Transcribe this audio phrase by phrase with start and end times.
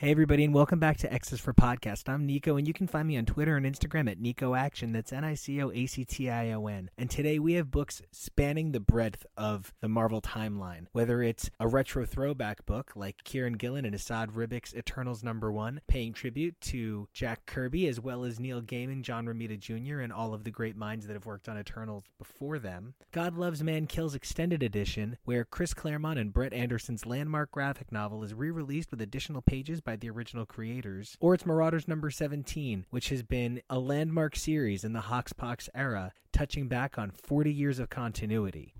[0.00, 2.08] Hey, everybody, and welcome back to X's for Podcast.
[2.08, 4.92] I'm Nico, and you can find me on Twitter and Instagram at Nico Action.
[4.92, 6.88] That's N I C O A C T I O N.
[6.96, 11.68] And today we have books spanning the breadth of the Marvel timeline, whether it's a
[11.68, 17.06] retro throwback book like Kieron Gillen and Esad Ribic's Eternals Number One, paying tribute to
[17.12, 20.76] Jack Kirby, as well as Neil Gaiman, John Romita Jr., and all of the great
[20.76, 22.94] minds that have worked on Eternals before them.
[23.12, 28.24] God Loves Man Kills Extended Edition, where Chris Claremont and Brent Anderson's landmark graphic novel
[28.24, 32.86] is re released with additional pages by the original creators, or it's Marauders number 17,
[32.90, 37.78] which has been a landmark series in the Hoxpox era, touching back on 40 years
[37.78, 38.74] of continuity.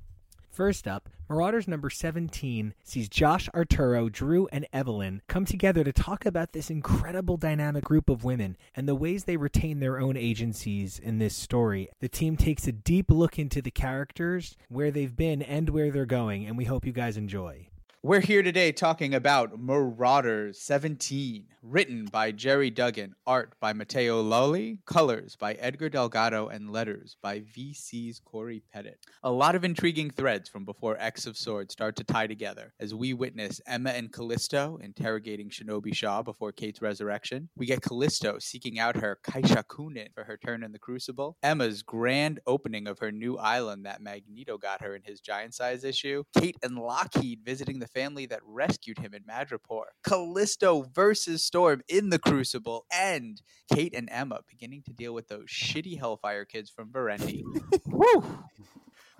[0.51, 6.27] First up, Marauders number 17 sees Josh Arturo, Drew, and Evelyn come together to talk
[6.27, 10.99] about this incredible dynamic group of women and the ways they retain their own agencies
[10.99, 11.89] in this story.
[12.01, 16.05] The team takes a deep look into the characters, where they've been, and where they're
[16.05, 17.70] going, and we hope you guys enjoy.
[18.03, 24.79] We're here today talking about Marauders 17, written by Gerry Duggan, art by Matteo Lolli,
[24.87, 28.95] colors by Edgar Delgado, and letters by VC's Cory Petit.
[29.23, 32.95] A lot of intriguing threads from before X of Swords start to tie together as
[32.95, 37.51] we witness Emma and Callisto interrogating Shinobi Shaw before Kate's resurrection.
[37.55, 41.37] We get Callisto seeking out her Kaishakunin for her turn in the Crucible.
[41.43, 45.85] Emma's grand opening of her new island that Magneto got her in his giant size
[45.85, 46.25] issue.
[46.39, 49.85] Kate and Lockheed visiting the family that rescued him in Madripoor.
[50.05, 53.43] Callisto versus Storm in the Crucible, and
[53.73, 57.43] Kate and Emma beginning to deal with those shitty Hellfire kids from Verendi.
[57.87, 58.45] Woo!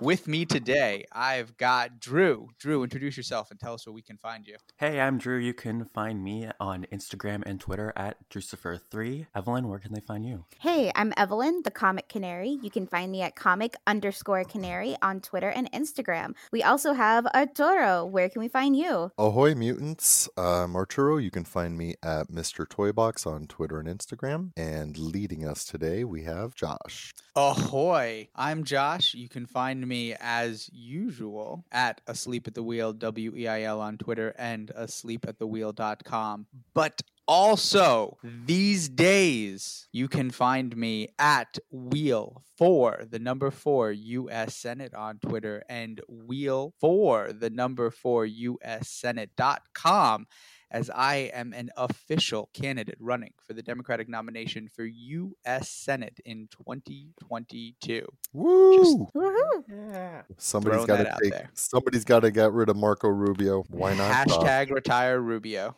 [0.01, 2.49] With me today, I've got Drew.
[2.59, 4.57] Drew, introduce yourself and tell us where we can find you.
[4.79, 5.37] Hey, I'm Drew.
[5.37, 9.27] You can find me on Instagram and Twitter at Drucifer3.
[9.35, 10.47] Evelyn, where can they find you?
[10.59, 12.59] Hey, I'm Evelyn, the Comic Canary.
[12.63, 16.33] You can find me at comic underscore canary on Twitter and Instagram.
[16.51, 18.07] We also have Arturo.
[18.07, 19.13] Where can we find you?
[19.19, 20.31] Ahoy, mutants.
[20.39, 21.19] I'm Arturo.
[21.19, 22.67] You can find me at Mr.
[22.67, 24.53] Toybox on Twitter and Instagram.
[24.57, 27.13] And leading us today, we have Josh.
[27.37, 28.29] Ahoy!
[28.35, 29.15] I'm Josh.
[29.15, 33.81] You can find me as usual at Asleep at the Weil, W E I L
[33.81, 36.47] on Twitter and asleepatthewheel.com.
[36.75, 44.57] But also, these days, you can find me at Weil for the number four U.S.
[44.57, 48.89] Senate on Twitter and Weil for the number four U.S.
[48.89, 50.27] Senate.com
[50.71, 55.69] as I am an official candidate running for the Democratic nomination for U.S.
[55.69, 58.07] Senate in 2022.
[58.33, 58.77] Woo!
[58.77, 59.65] Just Woohoo!
[59.69, 60.23] Yeah.
[60.37, 61.33] somebody's throwing got to take.
[61.33, 61.51] there.
[61.55, 63.65] Somebody's got to get rid of Marco Rubio.
[63.69, 64.29] Why not?
[64.29, 64.37] Josh?
[64.39, 65.77] Hashtag uh, retire Rubio.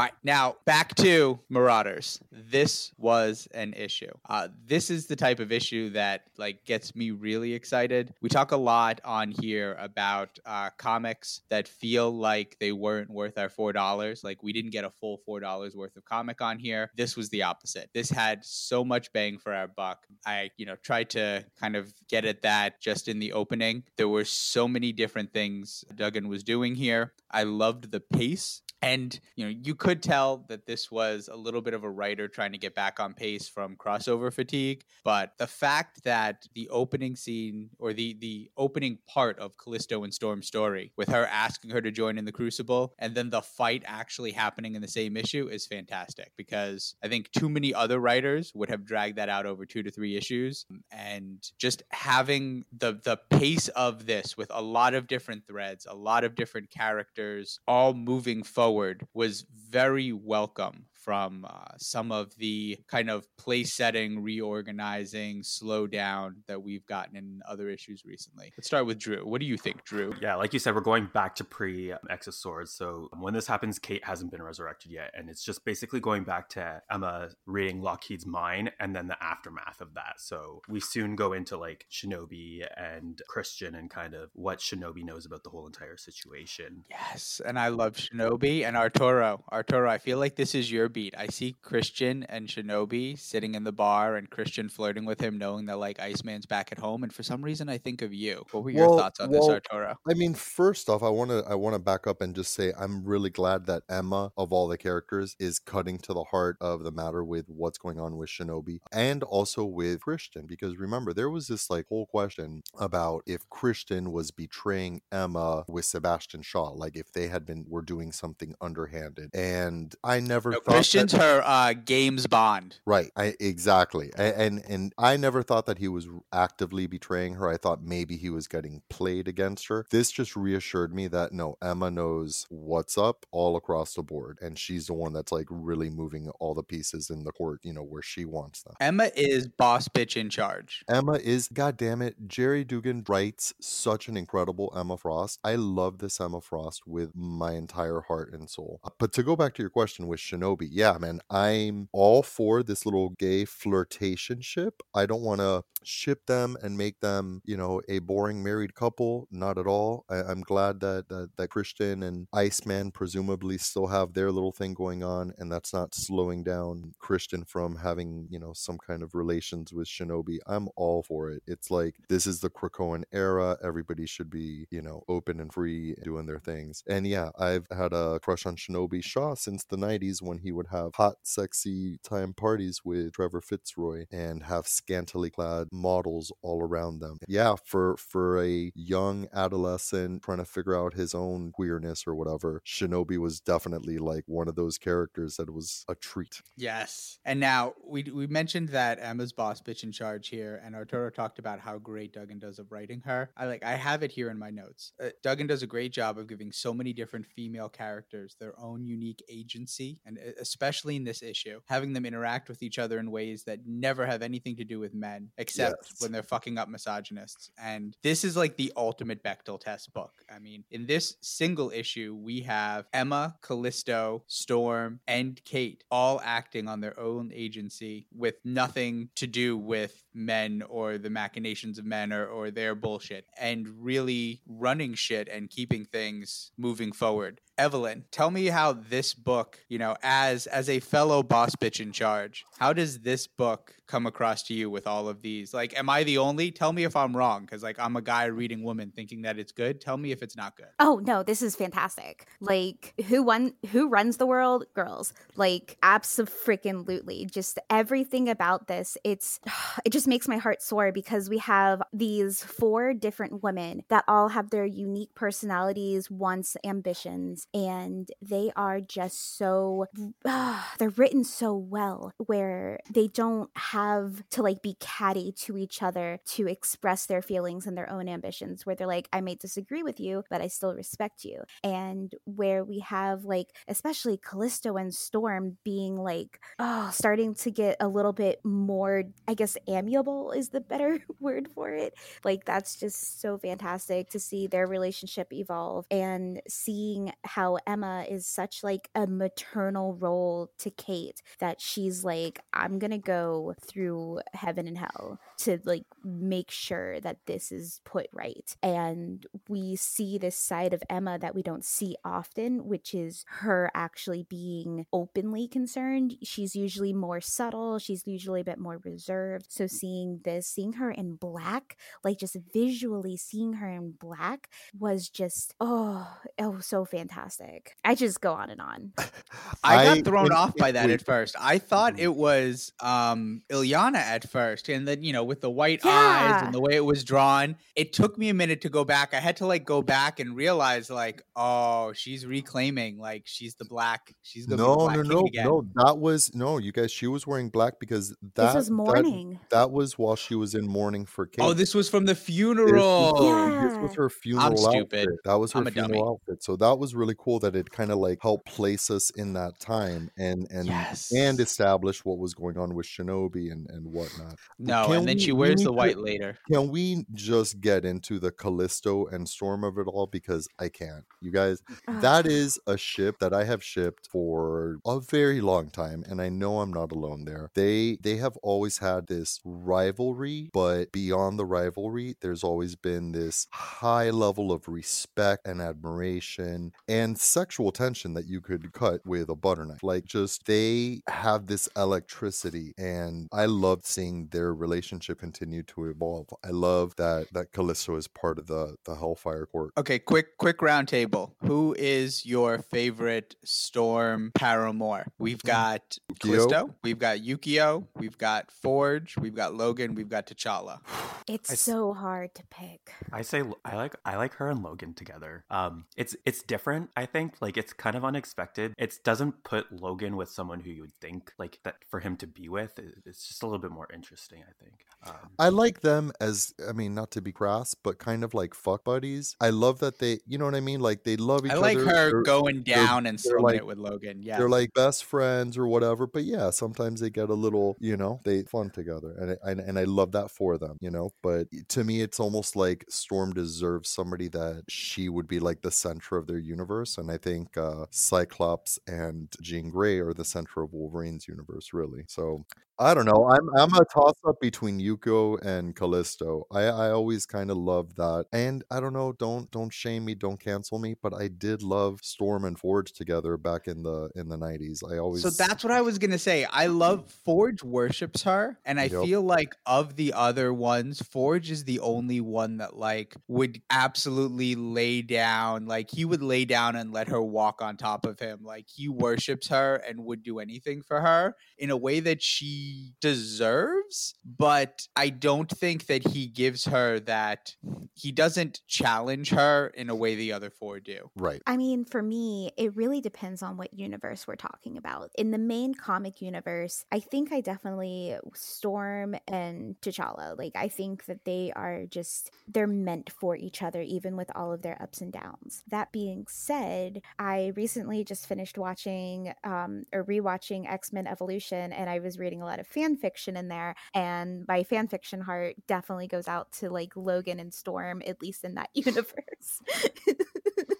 [0.00, 2.20] All right, now back to Marauders.
[2.32, 4.10] This was an issue.
[4.26, 8.14] Uh, this is the type of issue that like gets me really excited.
[8.22, 13.36] We talk a lot on here about uh, comics that feel like they weren't worth
[13.36, 14.24] our four dollars.
[14.24, 16.90] Like we didn't get a full four dollars worth of comic on here.
[16.96, 17.90] This was the opposite.
[17.92, 20.06] This had so much bang for our buck.
[20.24, 23.82] I, you know, tried to kind of get at that just in the opening.
[23.98, 27.12] There were so many different things Duggan was doing here.
[27.30, 31.60] I loved the pace and you know, you could tell that this was a little
[31.60, 34.84] bit of a writer trying to get back on pace from crossover fatigue.
[35.04, 40.14] But the fact that the opening scene or the the opening part of Callisto and
[40.14, 43.82] Storm's story, with her asking her to join in the Crucible, and then the fight
[43.86, 46.32] actually happening in the same issue, is fantastic.
[46.36, 49.90] Because I think too many other writers would have dragged that out over two to
[49.90, 55.46] three issues, and just having the the pace of this with a lot of different
[55.46, 58.69] threads, a lot of different characters, all moving forward
[59.14, 66.36] was very welcome from uh, some of the kind of place setting, reorganizing, slow down
[66.46, 68.52] that we've gotten in other issues recently.
[68.56, 69.26] Let's start with Drew.
[69.26, 70.14] What do you think, Drew?
[70.20, 72.72] Yeah, like you said, we're going back to pre X of Swords.
[72.72, 75.12] So when this happens, Kate hasn't been resurrected yet.
[75.16, 79.80] And it's just basically going back to Emma reading Lockheed's mind and then the aftermath
[79.80, 80.14] of that.
[80.18, 85.26] So we soon go into like Shinobi and Christian and kind of what Shinobi knows
[85.26, 86.84] about the whole entire situation.
[86.90, 88.66] Yes, and I love Shinobi.
[88.66, 89.44] And Arturo.
[89.50, 91.14] Arturo, I feel like this is your beat.
[91.16, 95.66] I see Christian and Shinobi sitting in the bar and Christian flirting with him, knowing
[95.66, 97.02] that like Iceman's back at home.
[97.02, 98.44] And for some reason, I think of you.
[98.50, 99.96] What were your Well- thoughts on well, this, Arturo?
[100.08, 102.72] I mean, first off, I want to I want to back up and just say
[102.78, 106.82] I'm really glad that Emma, of all the characters, is cutting to the heart of
[106.82, 110.46] the matter with what's going on with Shinobi and also with Christian.
[110.46, 115.84] Because remember, there was this like whole question about if Christian was betraying Emma with
[115.84, 119.30] Sebastian Shaw, like if they had been were doing something underhanded.
[119.34, 122.78] And I never No, thought That, her uh, games bond.
[122.86, 123.10] Right.
[123.16, 124.10] I exactly.
[124.16, 127.48] A- And and I never thought that he was actively betraying her.
[127.48, 129.86] I thought maybe he was getting played against her.
[129.90, 134.58] This just reassured me that no, Emma knows what's up all across the board and
[134.58, 137.82] she's the one that's like really moving all the pieces in the court, you know,
[137.82, 138.74] where she wants them.
[138.80, 140.84] Emma is boss bitch in charge.
[140.88, 145.38] Emma is, god damn it, Gerry Duggan writes such an incredible Emma Frost.
[145.44, 148.80] I love this Emma Frost with my entire heart and soul.
[148.98, 152.86] But to go back to your question with Shinobi, yeah, man, I'm all for this
[152.86, 154.82] little gay flirtation ship.
[154.94, 159.26] I don't want to ship them and make them, you know, a boring married couple.
[159.30, 160.04] Not at all.
[160.08, 164.74] I, I'm glad that, that that Christian and Iceman presumably still have their little thing
[164.74, 169.14] going on, and that's not slowing down Christian from having, you know, some kind of
[169.14, 170.38] relations with Shinobi.
[170.46, 171.42] I'm all for it.
[171.46, 173.56] It's like this is the Krakoan era.
[173.64, 176.82] Everybody should be, you know, open and free doing their things.
[176.88, 180.66] And yeah, I've had a crush on Shinobi Shaw since the 90s when he would
[180.68, 187.00] have hot, sexy time parties with Trevor Fitzroy and have scantily clad models all around
[187.00, 187.16] them.
[187.26, 192.60] Yeah, for for a young adolescent trying to figure out his own queerness or whatever,
[192.66, 196.42] Shinobi was definitely like one of those characters that was a treat.
[196.58, 197.18] Yes.
[197.24, 201.38] And now we we mentioned that Emma's boss bitch in charge here, and Arturo talked
[201.38, 203.30] about how great Duggan does of writing her.
[203.34, 204.92] I like I have it here in my notes.
[205.02, 208.84] Uh, Duggan does a great job of giving so many different female characters their own
[208.84, 213.10] unique agency, and e- especially in this issue, having them interact with each other in
[213.10, 216.00] ways that never have anything to do with men, except Yes.
[216.00, 217.50] when they're fucking up misogynists.
[217.56, 220.12] And this is like the ultimate Bechdel test book.
[220.28, 226.66] I mean, in this single issue, we have Emma, Callisto, Storm, and Kate all acting
[226.68, 232.12] on their own agency with nothing to do with men or the machinations of men
[232.12, 237.40] or, or their bullshit and really running shit and keeping things moving forward.
[237.58, 241.92] Evelyn, tell me how this book, you know, as as a fellow boss bitch in
[241.92, 245.52] charge, how does this book come across to you with all of these?
[245.52, 246.50] Like, am I the only?
[246.52, 249.52] Tell me if I'm wrong, because like I'm a guy reading Woman thinking that it's
[249.52, 249.80] good.
[249.80, 250.68] Tell me if it's not good.
[250.78, 252.26] Oh no, this is fantastic.
[252.40, 254.64] Like who won who runs the world?
[254.74, 255.12] Girls.
[255.36, 257.26] Like absolutely.
[257.26, 258.96] Just everything about this.
[259.04, 259.40] It's
[259.84, 264.28] it just makes my heart soar because we have these four different women that all
[264.28, 269.86] have their unique personalities, wants, ambitions, and they are just so
[270.32, 275.82] Ah, they're written so well where they don't have to like be catty to each
[275.82, 279.82] other to express their feelings and their own ambitions where they're like I may disagree
[279.82, 281.42] with you but I still respect you.
[281.64, 287.76] And where we have like especially Callisto and Storm being like oh starting to get
[287.80, 291.94] a little bit more I guess amiable is the better word for it.
[292.24, 298.26] Like that's just so fantastic to see their relationship evolve and seeing how Emma is
[298.28, 300.19] such like a maternal role
[300.58, 305.84] to Kate that she's like I'm going to go through heaven and hell to like
[306.04, 308.54] make sure that this is put right.
[308.62, 313.70] And we see this side of Emma that we don't see often which is her
[313.74, 316.16] actually being openly concerned.
[316.22, 317.78] She's usually more subtle.
[317.78, 319.46] She's usually a bit more reserved.
[319.48, 324.48] So seeing this seeing her in black like just visually seeing her in black
[324.78, 326.08] was just oh
[326.38, 327.76] oh so fantastic.
[327.84, 328.92] I just go on and on.
[329.64, 330.94] I got I- thrown wait, off by that wait.
[330.94, 331.34] at first.
[331.40, 332.00] I thought Mhm.
[332.00, 336.52] it was um Illyana at first, and then you know with the white eyes and
[336.54, 339.14] the way it was drawn, it took me a minute to go back.
[339.14, 343.64] I had to like go back and realize like, oh, she's reclaiming like she's the
[343.64, 344.14] black.
[344.22, 345.44] She's gonna be the No, black no, king no, again.
[345.46, 345.64] no.
[345.86, 346.90] That was no, you guys.
[346.90, 350.66] She was wearing black because that this was that- That, was while she was in
[350.66, 351.42] mourning for Kate.
[351.44, 353.60] Oh, this was from the This was- funeral.
[353.62, 354.80] This was her funeral stupid.
[355.08, 355.08] outfit.
[355.24, 355.88] That was her I'm dummy.
[355.94, 356.42] funeral outfit.
[356.42, 359.58] So that was really cool that it kind of like helped place us in that
[359.60, 361.12] time and and Yes.
[361.14, 364.36] and establish what was going on with Shinobi and and whatnot.
[364.58, 366.38] No, Can and then we- she wears the to- white later.
[366.52, 370.06] Can we just get into the Callisto and Storm of it all?
[370.06, 371.04] Because I can't.
[371.20, 372.00] You guys, uh-huh.
[372.00, 376.28] that is a ship that I have shipped for a very long time, and I
[376.28, 377.50] know I'm not alone there.
[377.54, 383.46] They they have always had this rivalry, but beyond the rivalry, there's always been this
[383.52, 389.34] high level of respect and admiration and sexual tension that you could cut with a
[389.34, 389.79] butter knife.
[389.82, 396.28] Like just they have this electricity and I love seeing their relationship continue to evolve.
[396.44, 399.72] I love that that Callisto is part of the the Hellfire Court.
[399.78, 401.34] Okay, quick quick round table.
[401.44, 405.06] Who is your favorite Storm paramour?
[405.18, 406.18] We've got Yukio?
[406.20, 410.80] Callisto, we've got Yukio, we've got Forge, we've got Logan, we've got T'Challa.
[411.28, 412.92] It's I s- so hard to pick.
[413.12, 415.44] I say I like I like her and Logan together.
[415.50, 416.90] Um, it's it's different.
[416.96, 418.74] I think like it's kind of unexpected.
[418.76, 422.26] It doesn't put Logan with someone who you would think like that for him to
[422.26, 422.78] be with.
[423.06, 424.42] It's just a little bit more interesting.
[424.42, 424.74] I think.
[425.06, 428.54] Um, I like them as I mean, not to be crass, but kind of like
[428.54, 429.34] fuck buddies.
[429.40, 430.80] I love that they, you know what I mean?
[430.80, 431.64] Like they love each other.
[431.66, 431.80] I other.
[431.84, 434.22] like her They're- going they're- down and they're throwing like- it with Logan.
[434.22, 434.36] Yeah.
[434.38, 438.20] They're like best friends or whatever, but yeah, sometimes they get a little, you know,
[438.24, 441.10] they fun together, and I, and and I love that for them, you know.
[441.22, 445.70] But to me, it's almost like Storm deserves somebody that she would be like the
[445.70, 450.62] center of their universe, and I think uh, Cyclops and Jean Grey are the center
[450.62, 452.04] of Wolverine's universe, really.
[452.08, 452.44] So
[452.80, 453.28] I don't know.
[453.28, 456.46] I'm I'm a toss up between Yuko and Callisto.
[456.50, 459.12] I I always kind of love that, and I don't know.
[459.12, 460.14] Don't don't shame me.
[460.14, 460.94] Don't cancel me.
[461.00, 464.82] But I did love Storm and Forge together back in the in the nineties.
[464.82, 466.44] I always So that's what I was gonna say.
[466.44, 469.10] I love Forge worships her, and I Yep.
[469.10, 474.54] feel like of the other ones, Forge is the only one that like would absolutely
[474.54, 475.66] lay down.
[475.66, 478.44] Like he would lay down and let her walk on top of him.
[478.44, 482.69] Like he worships her and would do anything for her in a way that she
[483.00, 484.14] deserves.
[484.24, 487.54] But I don't think that he gives her that.
[487.94, 491.10] He doesn't challenge her in a way the other four do.
[491.16, 491.42] right.
[491.46, 495.10] I mean, for me, it really depends on what universe we're talking about.
[495.18, 500.38] In the main comic universe, I think I definitely Storm and T'Challa.
[500.38, 504.52] Like, I think that they are just, they're meant for each other, even with all
[504.52, 505.62] of their ups and downs.
[505.68, 511.90] That being said, I recently just finished watching um, or rewatching X Men Evolution, and
[511.90, 513.74] I was reading a lot of fan fiction in there.
[513.94, 518.44] And my fan fiction heart definitely goes out to like Logan and Storm, at least
[518.44, 519.62] in that universe.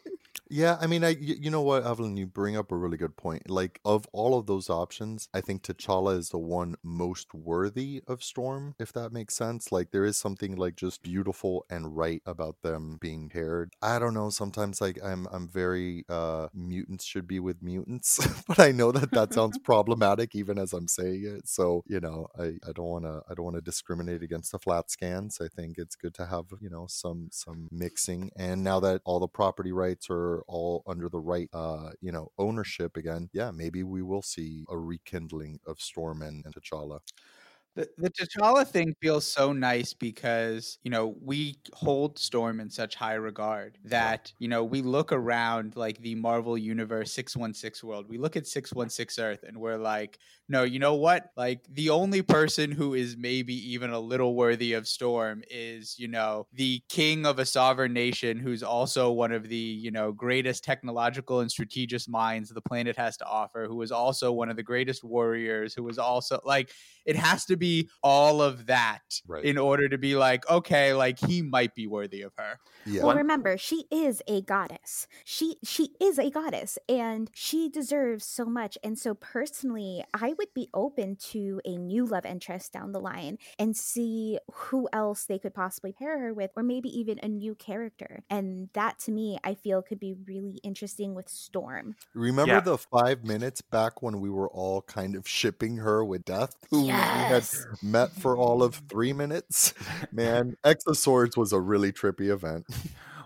[0.53, 3.17] Yeah, I mean, I y- you know what, Evelyn, you bring up a really good
[3.17, 3.51] point.
[3.51, 8.23] Like of all of those options, I think T'Challa is the one most worthy of
[8.25, 9.73] Storm, if that makes sense.
[9.73, 13.73] Like there is something like just beautiful and right about them being paired.
[13.83, 18.61] I don't know, sometimes like I'm I'm very uh mutants should be with mutants, but
[18.61, 21.49] I know that that sounds problematic even as I'm saying it.
[21.49, 24.61] So, you know, I I don't want to I don't want to discriminate against the
[24.61, 25.43] flatscans.
[25.43, 29.21] I think it's good to have, you know, some some mixing and now that all
[29.21, 33.83] the property rights are all under the right uh you know ownership again yeah maybe
[33.83, 37.01] we will see a rekindling of storm and, and t'challa
[37.81, 42.95] The, the T'Challa thing feels so nice because, you know, we hold Storm in such
[42.95, 48.07] high regard that, you know, we look around like the Marvel Universe 616 world.
[48.09, 50.19] We look at 616 Earth and we're like,
[50.49, 51.31] no, you know what?
[51.37, 56.09] Like, the only person who is maybe even a little worthy of Storm is, you
[56.09, 60.65] know, the king of a sovereign nation who's also one of the, you know, greatest
[60.65, 64.63] technological and strategic minds the planet has to offer, who is also one of the
[64.63, 66.71] greatest warriors, who is also like,
[67.07, 67.70] it has to be
[68.03, 69.51] all of that Right.
[69.51, 72.59] in order to be like, okay, like he might be worthy of her.
[72.85, 75.07] yeah Well, remember, she is a goddess.
[75.25, 78.77] She she is a goddess, and she deserves so much.
[78.85, 83.39] And so, personally, I would be open to a new love interest down the line
[83.59, 87.55] and see who else they could possibly pair her with, or maybe even a new
[87.55, 88.23] character.
[88.31, 91.97] And that, to me, I feel could be really interesting with Storm.
[92.15, 92.61] remember Yeah.
[92.61, 96.89] the five minutes back when we were all kind of shipping her with death who
[96.89, 97.50] we had Yes.
[97.83, 99.75] met for all of three minutes.
[100.13, 102.67] Man x of swords was a really trippy event.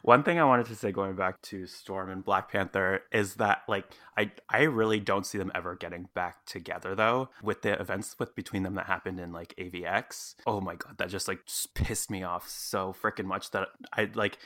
[0.02, 3.62] One thing I wanted to say going back to Storm and Black Panther is that
[3.68, 8.16] like I I really don't see them ever getting back together though with the events
[8.18, 10.34] with between them that happened in like AVX.
[10.46, 14.10] Oh my god, that just like just pissed me off so freaking much that I
[14.14, 14.38] like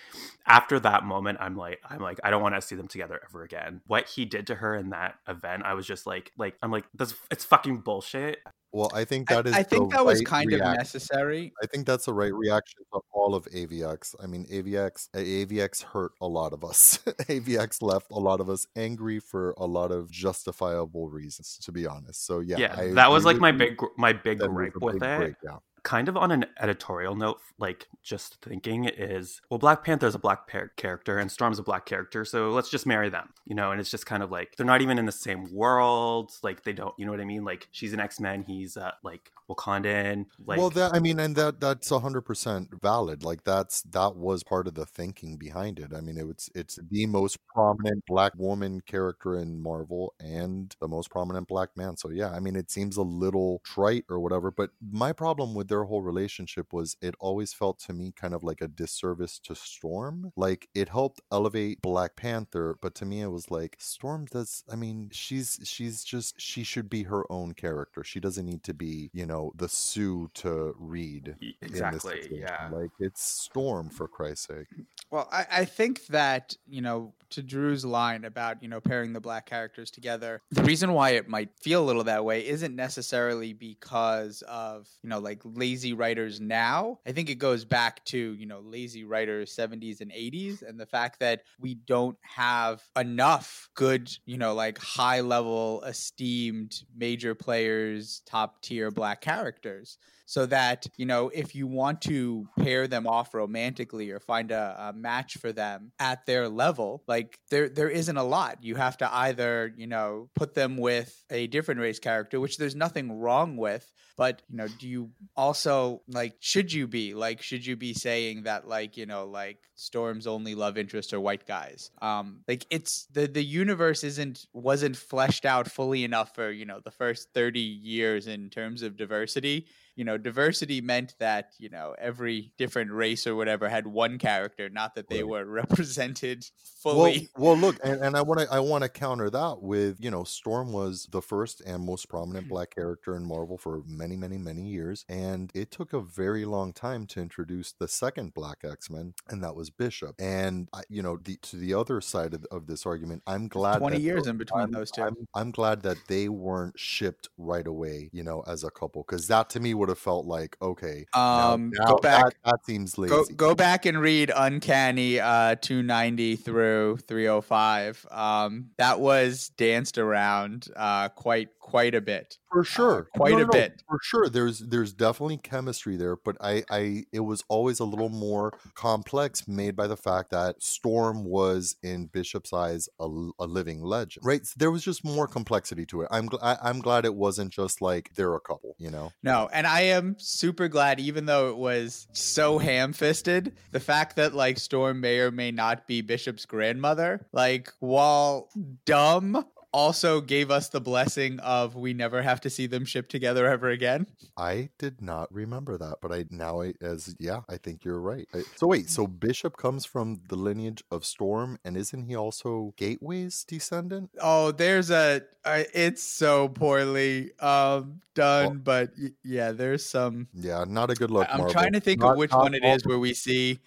[0.46, 3.42] after that moment I'm like I'm like I don't want to see them together ever
[3.42, 3.80] again.
[3.86, 6.84] What he did to her in that event, I was just like like I'm like
[6.94, 8.38] that's it's fucking bullshit.
[8.70, 11.52] well i think that is I think the that was right kind of necessary.
[11.62, 14.14] I think that's the right reaction to all of AVX.
[14.22, 16.98] I mean, AVX, AVX hurt a lot of us.
[17.06, 21.86] AVX left a lot of us angry for a lot of justifiable reasons, to be
[21.86, 22.26] honest.
[22.26, 25.18] So yeah, Yeah, I that was like my big my big gripe with it.
[25.18, 25.58] break, yeah.
[25.82, 30.48] Kind of on an editorial note, like just thinking is, well, Black Panther's a black
[30.48, 33.70] par- character and Storm's a black character, so let's just marry them, you know?
[33.70, 36.32] And it's just kind of like they're not even in the same world.
[36.42, 37.44] Like they don't, you know what I mean?
[37.44, 40.26] Like she's an X Men, he's uh, like Wakandan.
[40.44, 43.24] Like, well, that I mean, and that that's hundred percent valid.
[43.24, 45.92] Like that's that was part of the thinking behind it.
[45.94, 51.10] I mean, it's it's the most prominent black woman character in Marvel and the most
[51.10, 51.96] prominent black man.
[51.96, 54.50] So yeah, I mean, it seems a little trite or whatever.
[54.50, 58.42] But my problem with their whole relationship was it always felt to me kind of
[58.42, 60.32] like a disservice to Storm.
[60.36, 64.64] Like it helped elevate Black Panther, but to me it was like Storm does.
[64.70, 68.02] I mean, she's she's just she should be her own character.
[68.04, 71.36] She doesn't need to be you know the Sue to read.
[71.40, 72.68] Y- in this exactly, yeah.
[72.72, 74.66] Like it's Storm for Christ's sake.
[75.10, 79.20] Well, I, I think that, you know, to Drew's line about, you know, pairing the
[79.20, 83.52] black characters together, the reason why it might feel a little that way isn't necessarily
[83.52, 86.98] because of, you know, like lazy writers now.
[87.06, 90.86] I think it goes back to, you know, lazy writers 70s and 80s and the
[90.86, 98.22] fact that we don't have enough good, you know, like high level, esteemed major players,
[98.26, 99.98] top tier black characters
[100.28, 104.76] so that you know if you want to pair them off romantically or find a,
[104.78, 108.58] a, match for them at their level like there there isn't a lot.
[108.60, 112.76] You have to either you know put them with a different race character which there's
[112.76, 117.64] nothing wrong with but you know do you also like should you be like should
[117.64, 121.90] you be saying that like you know like storm's only love interest are white guys?
[122.02, 126.80] Um like it's the the universe isn't wasn't fleshed out fully enough for you know
[126.84, 131.94] the first 30 years in terms of diversity you know diversity meant that you know
[131.98, 135.28] every different race or whatever had one character not that they Right.
[135.28, 136.46] were represented
[136.80, 140.10] fully well, look, and, and I want to I want to counter that with you
[140.10, 142.54] know Storm was the first and most prominent mm-hmm.
[142.54, 146.72] black character in Marvel for many many many years, and it took a very long
[146.72, 150.14] time to introduce the second Black X Men, and that was Bishop.
[150.18, 153.78] And I, you know, the, to the other side of, of this argument, I'm glad
[153.78, 155.02] 20 that years in between I'm, those two.
[155.02, 159.26] I'm, I'm glad that they weren't shipped right away, you know, as a couple, because
[159.28, 162.66] that to me would have felt like okay, now- um now go back That, that
[162.66, 163.14] seems lazy.
[163.14, 168.06] Go, go back and read Uncanny uh, 290 through 305.
[168.10, 172.38] Um, that was danced around uh, quite quite a bit.
[172.50, 173.08] For sure.
[173.16, 173.82] Quite a bit.
[173.88, 178.08] for sure there's there's definitely chemistry there but i i it was always a little
[178.08, 183.04] more complex made by the fact that storm was in bishop's eyes a,
[183.38, 184.46] a living legend right?
[184.46, 186.08] So there was just more complexity to it.
[186.10, 189.12] I'm gl- I, i'm glad it wasn't just like they're a couple you know?
[189.22, 194.16] No, and I am super glad, even though it was so ham fisted, the fact
[194.16, 198.48] that like Storm may or may not be Bishop's grandmother, like while
[198.86, 203.46] dumb, also gave us the blessing of we never have to see them ship together
[203.46, 204.06] ever again.
[204.36, 208.26] i did not remember that but i now I, as yeah i think you're right
[208.34, 212.72] I- so wait so bishop comes from the lineage of storm and isn't he also
[212.76, 215.22] gateway's descendant Oh, there's a.
[215.44, 220.28] Uh, it's so poorly um done, but y- yeah, there's some.
[220.34, 221.52] yeah not a good look I'm Marvel.
[221.52, 223.58] trying to think Not- of which one it is where we see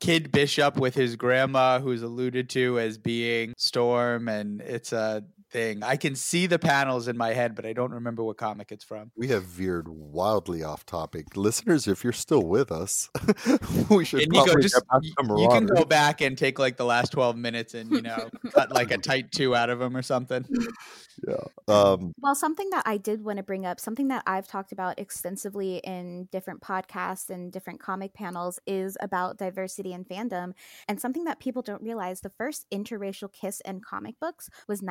[0.00, 5.82] Kid Bishop with his grandma, who's alluded to as being Storm, and it's a thing.
[5.82, 8.84] I can see the panels in my head, but I don't remember what comic it's
[8.84, 9.10] from.
[9.16, 11.36] We have veered wildly off topic.
[11.36, 13.10] Listeners, if you're still with us,
[13.90, 16.58] we should And Nico, probably just get back to you can go back and take
[16.58, 19.78] like the last 12 minutes and you know cut like a tight two out of
[19.78, 20.44] them or something.
[21.66, 24.98] Um, Well, something that I did want to bring up, something that I've talked about
[24.98, 30.52] extensively in different podcasts and different comic panels is about diversity and fandom.
[30.86, 34.82] And something that people don't realize the first interracial kiss in comic books was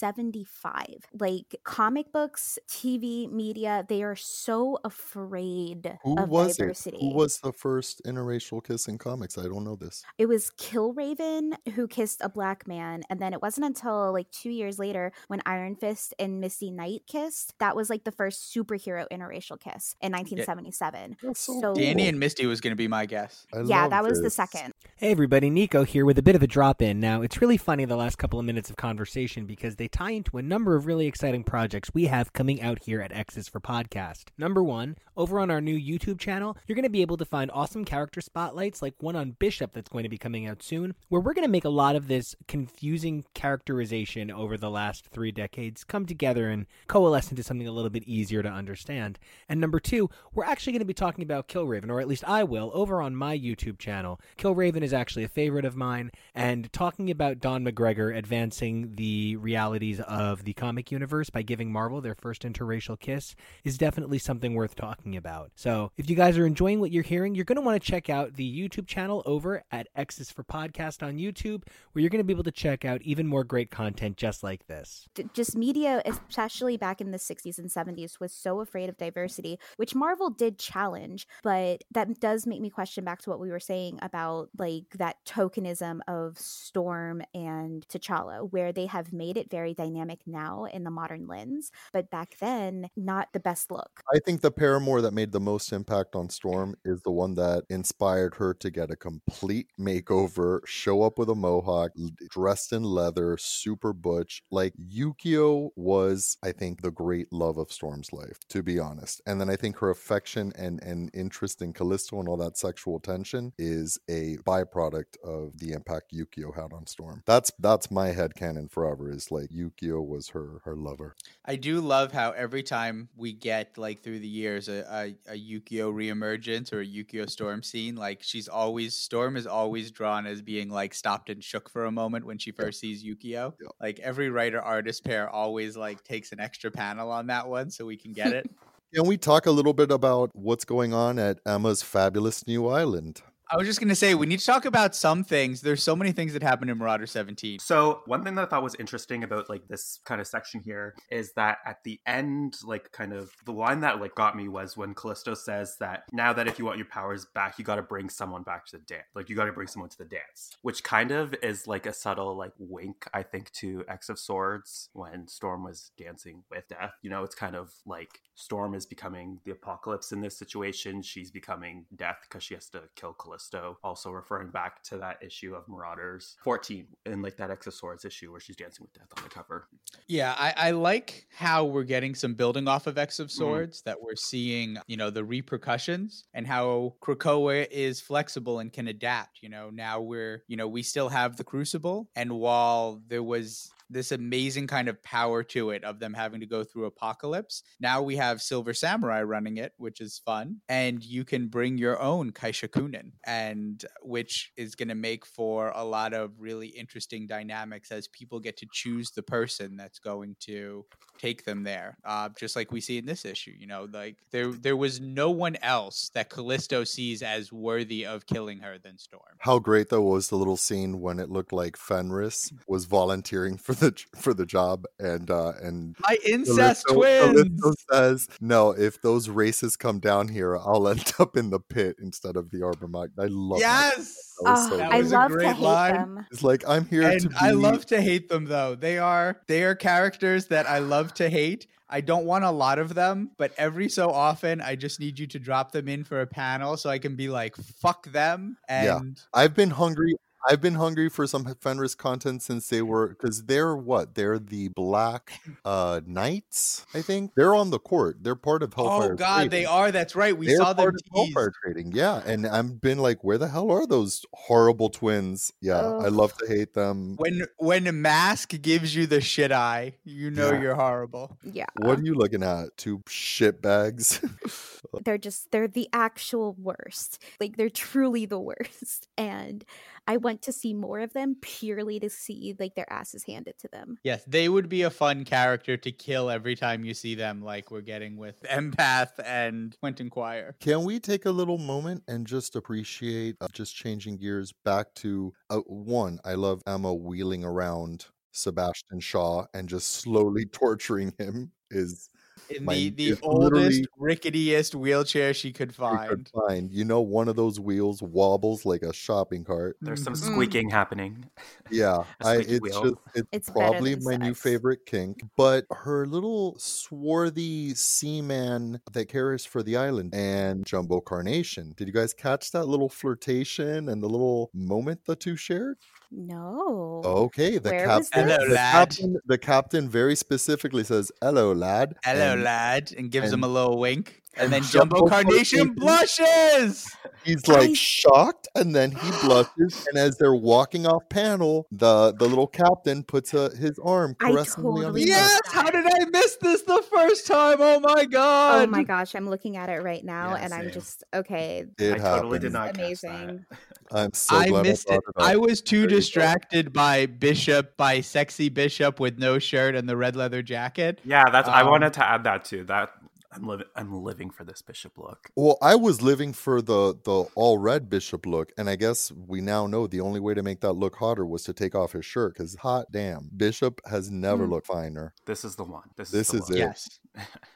[0.00, 1.06] 1975.
[1.18, 6.96] Like comic books, TV, media, they are so afraid who of was diversity.
[6.96, 7.00] it?
[7.00, 9.36] Who was the first interracial kiss in comics?
[9.38, 10.04] I don't know this.
[10.18, 14.50] it was Killraven who kissed a black man, and then it wasn't until like two
[14.50, 19.06] years later when Iron Fist and Misty Knight kissed that was like the first superhero
[19.10, 21.16] interracial kiss in 1977.
[21.22, 22.08] That's so So- Danny cool.
[22.08, 23.46] and Misty was going to be my guess.
[23.52, 24.72] I yeah, love that was the second.
[24.96, 27.00] Hey everybody, Nico here with a bit of a drop in.
[27.00, 30.38] Now, it's really funny the last couple of minutes of conversation because they tie into
[30.38, 34.24] a number of really exciting projects we have coming out here at X's for Podcast.
[34.38, 37.50] Number one, over on our new YouTube channel, you're going to be able to find
[37.52, 41.20] awesome character spotlights like one on Bishop that's going to be coming out soon, where
[41.20, 45.84] we're going to make a lot of this confusing characterization over the last three decades
[45.84, 49.18] come together and coalesce into something a little bit easier to understand.
[49.48, 52.44] And number two, we're actually going to be talking about Killraven, or at least I
[52.44, 54.20] will, over on my YouTube channel.
[54.38, 59.98] Killraven is actually a favorite of mine, and talking about Don McGregor advancing the realities
[60.00, 63.34] of the comic universe by giving Marvel their first interracial kiss
[63.64, 65.50] is definitely something worth talking about.
[65.56, 68.08] So, if you guys are enjoying what you're hearing, you're going to want to check
[68.08, 72.24] out the YouTube channel over at X's for Podcast on YouTube, where you're going to
[72.24, 75.08] be able to check out even more great content just like this.
[75.34, 79.96] Just media, especially back in the 60s and 70s, was so afraid of diversity, which
[79.96, 81.26] Marvel did challenge.
[81.42, 85.24] But that does make me question back to what we were saying about like that
[85.24, 90.90] tokenism of Storm and T'Challa, where they have made it very dynamic now in the
[90.90, 94.02] modern lens, but back then, not the best look.
[94.12, 97.64] I think the paramour that made the most impact on Storm is the one that
[97.70, 101.92] inspired her to get a complete makeover, show up with a mohawk,
[102.28, 104.42] dressed in leather, super butch.
[104.50, 109.22] Like Yukio was, I think, the great love of Storm's life, to be honest.
[109.26, 112.98] And then I think her affection and, and interest in Callisto and all that sexual
[113.00, 117.22] tension is a byproduct of the impact Yukio had on Storm.
[117.26, 121.14] That's that's my headcanon forever, is like Yukio was her her lover.
[121.44, 125.36] I do love how every time we get like through the years a, a, a
[125.36, 130.42] Yukio reemergence or a Yukio storm scene, like she's always Storm is always drawn as
[130.42, 133.54] being like stopped and shook for a moment when she first sees Yukio.
[133.60, 133.68] Yeah.
[133.80, 137.86] Like every writer artist pair always like takes an extra panel on that one so
[137.86, 138.50] we can get it.
[138.92, 143.22] Can we talk a little bit about what's going on at Emma's fabulous new island?
[143.52, 145.60] I was just gonna say we need to talk about some things.
[145.60, 147.58] There's so many things that happened in Marauder 17.
[147.58, 150.94] So one thing that I thought was interesting about like this kind of section here
[151.10, 154.76] is that at the end, like kind of the line that like got me was
[154.76, 157.82] when Callisto says that now that if you want your powers back, you got to
[157.82, 159.06] bring someone back to the dance.
[159.16, 161.92] Like you got to bring someone to the dance, which kind of is like a
[161.92, 166.92] subtle like wink, I think, to X of Swords when Storm was dancing with Death.
[167.02, 171.02] You know, it's kind of like Storm is becoming the apocalypse in this situation.
[171.02, 173.39] She's becoming Death because she has to kill Callisto.
[173.82, 178.04] Also referring back to that issue of Marauders 14 and like that X of Swords
[178.04, 179.68] issue where she's dancing with Death on the cover.
[180.06, 183.38] Yeah, I, I like how we're getting some building off of X of mm-hmm.
[183.38, 188.88] Swords, that we're seeing, you know, the repercussions and how Krakoa is flexible and can
[188.88, 189.42] adapt.
[189.42, 192.08] You know, now we're, you know, we still have the Crucible.
[192.14, 196.46] And while there was this amazing kind of power to it of them having to
[196.46, 200.58] go through apocalypse, now we have Silver Samurai running it, which is fun.
[200.68, 205.84] And you can bring your own Kaishakunin, and which is going to make for a
[205.84, 210.84] lot of really interesting dynamics as people get to choose the person that's going to
[211.20, 211.96] take them there.
[212.04, 215.30] Uh, just like we see in this issue, you know, like there there was no
[215.30, 219.22] one else that Callisto sees as worthy of killing her than Storm.
[219.38, 223.74] How great though was the little scene when it looked like Fenris was volunteering for
[223.74, 227.60] the for the job and uh and My incest Callisto- twins.
[227.60, 231.96] Callisto says, "No, if those races come down here, I'll end up in the pit
[232.00, 233.92] instead of the Arbor Magna." I love that.
[233.96, 234.26] Yes.
[234.42, 235.04] That was Oh, so I good.
[235.04, 235.94] a love to great hate line.
[235.94, 236.26] them.
[236.30, 237.34] It's like I'm here to and be.
[237.38, 238.74] I love to hate them though.
[238.74, 241.66] They are they are characters that I love to hate.
[241.88, 245.26] I don't want a lot of them, but every so often I just need you
[245.26, 248.98] to drop them in for a panel so I can be like fuck them Yeah.
[248.98, 250.14] and I've been hungry.
[250.48, 254.14] I've been hungry for some Fenris content since they were because they're what?
[254.14, 255.32] They're the Black
[255.64, 257.32] uh Knights, I think.
[257.36, 258.18] They're on the court.
[258.22, 259.12] They're part of Hellfire.
[259.12, 259.90] Oh god, they are.
[259.92, 260.36] That's right.
[260.36, 261.00] We They're saw them part of.
[261.14, 261.92] Hellfire Trading.
[261.92, 265.52] Yeah, and I've been like, where the hell are those horrible twins?
[265.60, 267.16] Yeah, I love to hate them.
[267.18, 270.60] When when a Mask gives you the shit eye, you know Yeah.
[270.60, 271.36] you're horrible.
[271.44, 271.66] Yeah.
[271.76, 272.76] What are you looking at?
[272.76, 274.20] Two shit bags.
[275.04, 279.64] they're just they're the actual worst like they're truly the worst and
[280.10, 283.68] i want to see more of them purely to see like their asses handed to
[283.68, 287.42] them Yes, they would be a fun character to kill every time you see them,
[287.42, 290.56] like we're getting with Empath and Quentin Quire.
[290.60, 295.32] Can we take a little moment and just appreciate uh, just changing gears back to
[295.50, 296.18] uh, one?
[296.24, 302.08] I love Emma wheeling around Sebastian Shaw and just slowly torturing him is
[302.50, 306.08] In My- the, the oldest, literally- ricketiest wheelchair she could you find.
[306.08, 306.70] could find.
[306.72, 309.76] You know, one of those wheels wobbles like a shopping cart.
[309.80, 310.32] There's some Mhm.
[310.32, 311.24] squeaking happening.
[311.70, 312.82] Yeah, A I squeaky it's wheel.
[312.82, 315.22] just it's, It's probably than my new favorite kink.
[315.36, 321.72] But her little swarthy seaman that cares for the island and Jumbo Carnation.
[321.76, 325.78] Did you guys catch that little flirtation and the little moment the two shared?
[326.10, 328.00] No Okay, the Where captain.
[328.00, 328.10] this?
[328.10, 328.72] The Hello, lad.
[328.90, 333.48] captain, the captain very specifically says, "Hello, lad." Hello, and lad, and gives him a
[333.48, 334.19] little wink.
[334.36, 335.74] And then Jumbo Jumbo Carnation Carnation.
[335.74, 336.96] blushes.
[337.24, 339.86] He's like shocked, and then he blushes.
[339.88, 344.30] And as they're walking off panel, the the little captain puts a, his arm I
[344.30, 345.40] caressingly on totally his missed neck.
[345.44, 345.52] Yes.
[345.52, 347.56] How did I miss this the first time?
[347.60, 348.68] Oh my god.
[348.68, 351.66] Oh my gosh, I'm looking at it right now Yeah, and I'm just okay.
[351.78, 352.54] It I totally did happens.
[352.54, 353.44] not Amazing.
[353.92, 355.00] I'm so I glad missed I it.
[355.04, 359.38] brought it I was too There you distracted by Bishop, by sexy Bishop with no
[359.40, 361.00] shirt and the red leather jacket.
[361.04, 361.48] Yeah, that's.
[361.48, 362.64] I Um, wanted to add that too.
[362.64, 362.92] That
[363.32, 363.66] I'm living.
[363.76, 365.30] I'm living for this bishop look.
[365.36, 369.40] Well, I was living for the the all red bishop look, and I guess we
[369.40, 372.04] now know the only way to make that look hotter was to take off his
[372.04, 372.34] shirt.
[372.34, 374.50] Because hot damn, Bishop has never Mm.
[374.50, 375.14] looked finer.
[375.26, 375.88] This is the one.
[375.96, 376.58] This, This is, is the it.
[376.58, 376.98] Yes.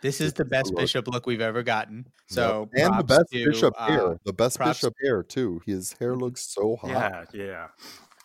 [0.01, 0.73] This is the best.
[0.77, 2.07] Bishop look we've ever gotten.
[2.27, 2.87] So Yep.
[2.91, 5.61] and the best to, bishop uh, hair, the best props- bishop hair too.
[5.67, 6.89] His hair looks so hot.
[6.91, 7.67] Yeah, yeah.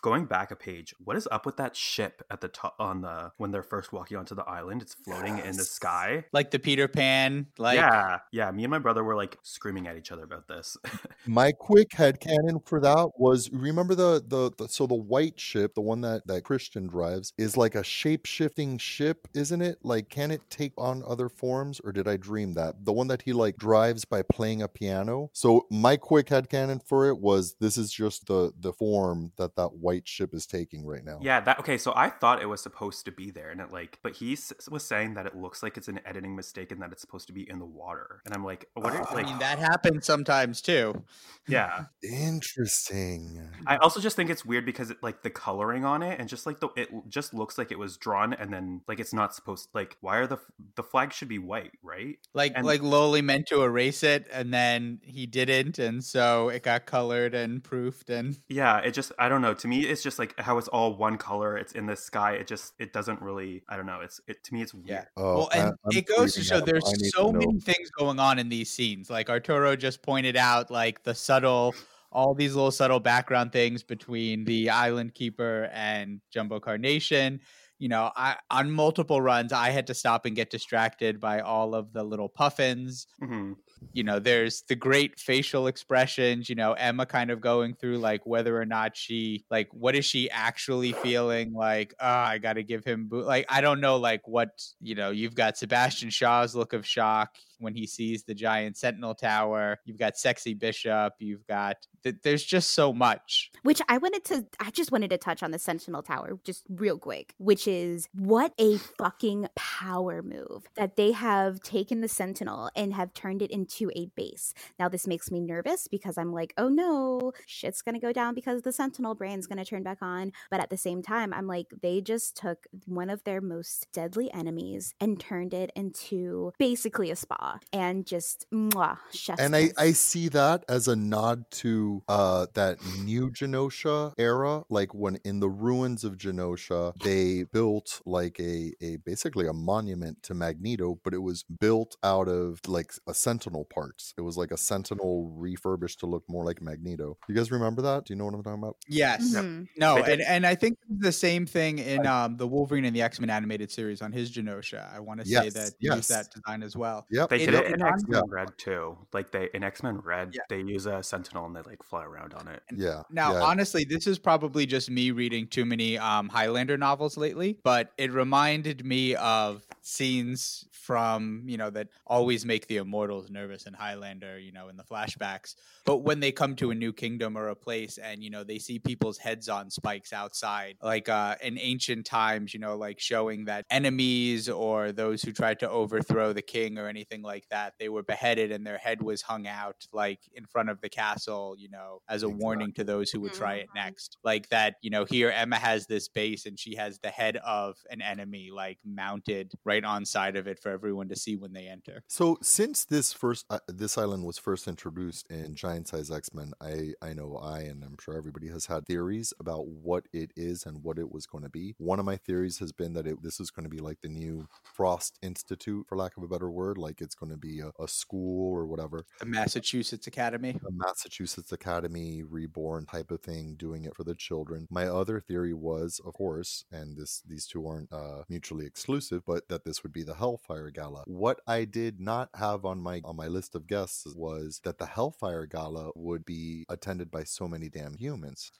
[0.02, 3.32] Going back a page, what is up with that ship at the top on the
[3.36, 4.80] when they're first walking onto the island?
[4.80, 6.24] It's floating in the sky.
[6.32, 8.50] like the Peter Pan, like yeah, yeah.
[8.50, 10.76] Me and my brother were like screaming at each other about this.
[11.26, 15.80] My quick headcanon for that was remember the, the the so the white ship, the
[15.80, 19.78] one that that Christian drives, is like a shape shifting ship, isn't it?
[19.82, 22.84] Like, can it take on other forms, or did I dream that?
[22.84, 25.30] The one that he like drives by playing a piano.
[25.32, 29.74] So my quick headcanon for it was this is just the the form that that
[29.74, 31.18] white ship is taking right now.
[31.22, 31.78] yeah, that okay.
[31.78, 34.52] So I thought it was supposed to be there, and it like, but he s-
[34.70, 37.32] was saying that it looks like it's an editing mistake and that it's supposed to
[37.32, 38.20] be in the water.
[38.24, 38.92] And I'm like, what?
[38.94, 41.04] Are, oh, I like, mean that happens sometimes too.
[41.48, 41.84] yeah.
[42.02, 43.48] Interesting.
[43.66, 46.46] I also just think it's weird because it, like the coloring on it and just
[46.46, 49.68] like the it just looks like it was drawn and then like it's not supposed
[49.74, 50.38] like why are the
[50.76, 54.52] the flag should be white right Like And- like Lolli meant to erase it and
[54.52, 59.28] then he didn't, and so it got colored and proofed and yeah it just I
[59.28, 61.96] don't know to me it's just like how it's all one color it's in the
[61.96, 64.88] sky it just it doesn't really I don't know it's it to me it's weird
[64.88, 65.04] Yeah.
[65.16, 66.66] Oh, well, and I- I'm it goes to show out.
[66.66, 69.10] there's I need to so many things going on in these scenes.
[69.10, 71.74] Like Arturo just pointed out, like the subtle,
[72.12, 77.40] all these little subtle background things between the Island Keeper and Jumbo Carnation.
[77.78, 81.74] You know, I on multiple runs, I had to stop and get distracted by all
[81.74, 83.06] of the little puffins.
[83.22, 83.56] Mhm.
[83.92, 86.48] You know, there's the great facial expressions.
[86.48, 90.04] You know, Emma kind of going through like whether or not she like what is
[90.04, 91.94] she actually feeling like.
[92.00, 93.26] Oh, I got to give him boot.
[93.26, 95.10] Like I don't know, like what you know.
[95.10, 99.78] You've got Sebastian Shaw's look of shock when he sees the giant Sentinel Tower.
[99.84, 101.14] You've got sexy Bishop.
[101.18, 103.50] You've got th- there's just so much.
[103.62, 106.98] Which I wanted to, I just wanted to touch on the Sentinel Tower just real
[106.98, 112.94] quick, which is what a fucking power move that they have taken the Sentinel and
[112.94, 114.54] have turned it into a base.
[114.78, 118.62] Now, this makes me nervous because I'm like, oh no, shit's gonna go down because
[118.62, 120.32] the Sentinel brain's gonna turn back on.
[120.50, 124.32] But at the same time, I'm like, they just took one of their most deadly
[124.32, 129.74] enemies and turned it into basically a spa and just mwah, chef's and I, kiss.
[129.78, 135.40] I see that as a nod to uh that new Genosha era, like when in
[135.40, 141.14] the ruins of Genosha they built like a a basically a monument to Magneto, but
[141.14, 144.14] it was built out of like a Sentinel parts.
[144.16, 147.16] It was like a Sentinel refurbished to look more like Magneto.
[147.28, 148.04] You guys remember that?
[148.06, 148.76] Do you know what I'm talking about?
[148.88, 149.34] Yes.
[149.34, 149.66] Mhm.
[149.76, 153.02] No, They and, and I think the same thing in um, the Wolverine and the
[153.02, 154.92] X Men animated series on his Genosha.
[154.94, 155.96] I want to say Yes, that they yes.
[155.96, 157.06] used that design as well.
[157.10, 157.28] Yep.
[157.30, 159.98] they It- did it it in X Men Red too like they in X Men
[159.98, 160.40] Red Yeah.
[160.48, 163.02] they use a Sentinel and they like fly around on it yeah.
[163.10, 163.42] Now, yeah.
[163.42, 168.12] honestly, this is probably just me reading too many um, Highlander novels lately, but it
[168.12, 174.38] reminded me of scenes from, you know, that always make the immortals nervous in Highlander,
[174.38, 175.54] you know, in the flashbacks.
[175.84, 178.58] But when they come to a new kingdom or a place and, you know, they
[178.58, 183.44] see people's heads on spikes outside, like uh, in ancient times, you know, like showing
[183.44, 187.88] that enemies or those who tried to overthrow the king or anything like that, they
[187.88, 191.68] were beheaded and their head was hung out, like in front of the castle, you
[191.68, 193.74] know, as a warning to those who would try it Mhm.
[193.74, 194.16] next.
[194.24, 197.76] Like that, you know, here Emma has this base and she has the head of
[197.90, 201.66] an enemy like mounted right on side of it for everyone to see when they
[201.68, 202.02] enter.
[202.08, 206.52] So since this first uh, this island was first introduced in Giant Size X Men,
[206.60, 210.64] I I know I and I'm sure everybody has had theories about what it is
[210.66, 211.74] and what it was going to be.
[211.78, 214.08] One of my theories has been that it, this is going to be like the
[214.08, 217.70] new Frost Institute, for lack of a better word, like it's going to be a,
[217.82, 220.50] a school or whatever, The Massachusetts Academy.
[220.66, 224.66] a Massachusetts Academy reborn type of thing, doing it for the children.
[224.70, 229.48] My other theory was, of course, and this these two aren't uh, mutually exclusive, but
[229.48, 231.02] that this would be the Hellfire Gala.
[231.06, 234.86] What I did not have on my on my list of guests was that the
[234.86, 238.50] Hellfire Gala would be attended by so many damn humans.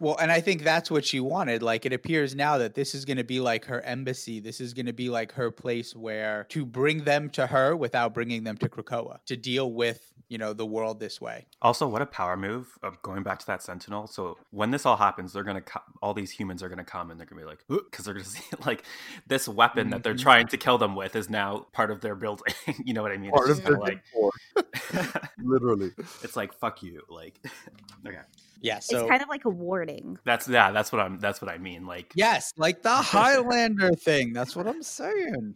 [0.00, 1.62] Well, and I think that's what she wanted.
[1.62, 4.38] Like, it appears now that this is going to be like her embassy.
[4.40, 8.14] This is going to be like her place where to bring them to her without
[8.14, 11.46] bringing them to Krakoa to deal with, you know, the world this way.
[11.62, 14.06] Also, what a power move of going back to that Sentinel.
[14.06, 17.18] So when this all happens, they're gonna co- all these humans are gonna come and
[17.18, 18.84] they're gonna be like, because they're gonna see like
[19.26, 20.20] this weapon that they're Mhm.
[20.22, 22.54] trying to kill them with is now part of their building.
[22.84, 23.30] you know what I mean?
[23.30, 24.00] Part it's of their kinda.
[25.42, 25.90] Literally.
[26.22, 27.02] it's like fuck you.
[27.08, 27.40] Like,
[28.06, 28.18] okay,
[28.60, 28.78] Yeah.
[28.80, 30.18] So, it's kind of like a warning.
[30.24, 31.18] that's yeah, that's what I'm.
[31.18, 31.86] That's what I mean.
[31.86, 34.32] Like, yes, like the Highlander thing.
[34.32, 35.54] That's what I'm saying.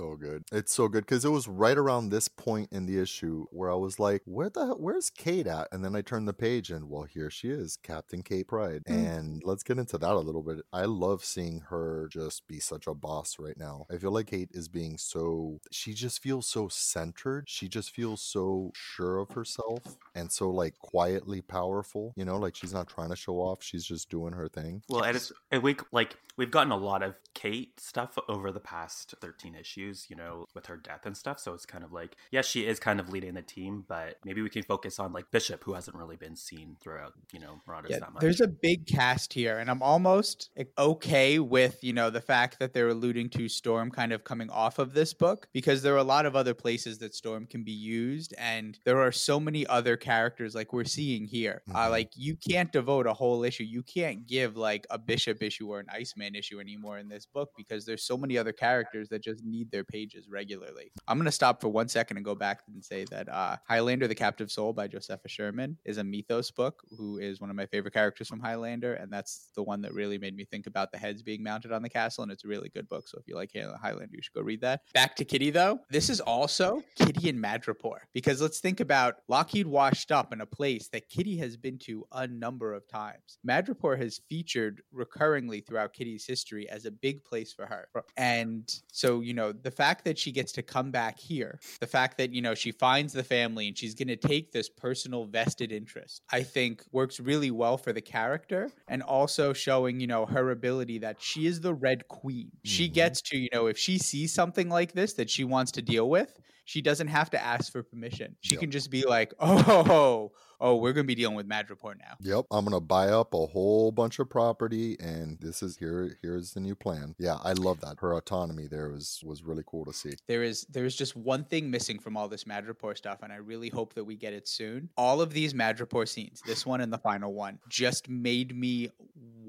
[0.00, 0.44] So good.
[0.50, 3.74] It's so good because it was right around this point in the issue where I
[3.74, 4.76] was like, "Where the hell?
[4.80, 8.22] Where's Kate at?" And then I turned the page, and well, here she is, Captain
[8.22, 8.84] Kate Pride.
[8.88, 9.18] Mm.
[9.18, 10.64] And let's get into that a little bit.
[10.72, 13.84] I love seeing her just be such a boss right now.
[13.90, 15.60] I feel like Kate is being so.
[15.70, 17.50] She just feels so centered.
[17.50, 22.14] She just feels so sure of herself and so like quietly powerful.
[22.16, 23.62] You know, like she's not trying to show off.
[23.62, 24.82] She's just doing her thing.
[24.88, 28.60] Well, and it's and we like we've gotten a lot of Kate stuff over the
[28.60, 31.38] past thirteen issues, you know, with her death and stuff.
[31.40, 34.42] So it's kind of like, yes, she is kind of leading the team, but maybe
[34.42, 37.90] we can focus on like Bishop, who hasn't really been seen throughout, you know, Marauders
[37.90, 38.20] Yeah, that much.
[38.20, 42.72] there's a big cast here, and I'm almost okay with you know the fact that
[42.72, 46.04] they're alluding to Storm kind of coming off of this book because there are a
[46.04, 49.96] lot of other places that Storm can be used, and there are so many other
[49.96, 51.62] characters like we're seeing here.
[51.74, 51.90] Uh, Mhm.
[51.90, 55.80] like you can't devote a whole issue, you can't give like a Bishop issue or
[55.80, 59.44] an Iceman issue anymore in this book because there's so many other characters that just
[59.44, 60.92] need their pages regularly.
[61.06, 64.14] I'm gonna stop for one second and go back and say that uh, Highlander: The
[64.14, 67.94] Captive Soul by Josepha Sherman is a Methos book, who is one of my favorite
[67.94, 71.22] characters from Highlander, and that's the one that really made me think about the heads
[71.22, 73.08] being mounted on the castle, and it's a really good book.
[73.08, 74.82] So if you like Highlander, you should go read that.
[74.94, 79.66] Back to Kitty though, this is also Kitty and Madripoor because let's think about Lockheed
[79.66, 83.38] washed up in a place that Kitty has been to a number of times.
[83.46, 89.20] Madripoor has featured recurringly throughout Kitty's history as a big place for her, and so
[89.20, 92.40] you know the fact that she gets to come back here the fact that you
[92.42, 96.42] know she finds the family and she's going to take this personal vested interest i
[96.42, 101.20] think works really well for the character and also showing you know her ability that
[101.20, 102.92] she is the red queen she Mhm.
[102.94, 106.08] gets to you know if she sees something like this that she wants to deal
[106.08, 108.60] with she doesn't have to ask for permission she Yep.
[108.60, 112.46] can just be like oh oh we're going to be dealing with Madripoor now Yep,
[112.50, 116.18] I'm gonna buy up a whole bunch of property, and this is here.
[116.22, 117.14] Here's the new plan.
[117.18, 117.96] Yeah, I love that.
[118.00, 120.12] Her autonomy there was was really cool to see.
[120.26, 123.36] there is there is just one thing missing from all this Madripoor stuff, and I
[123.36, 124.90] really hope that we get it soon.
[124.96, 128.90] All of these Madripoor scenes, this one and the final one, just made me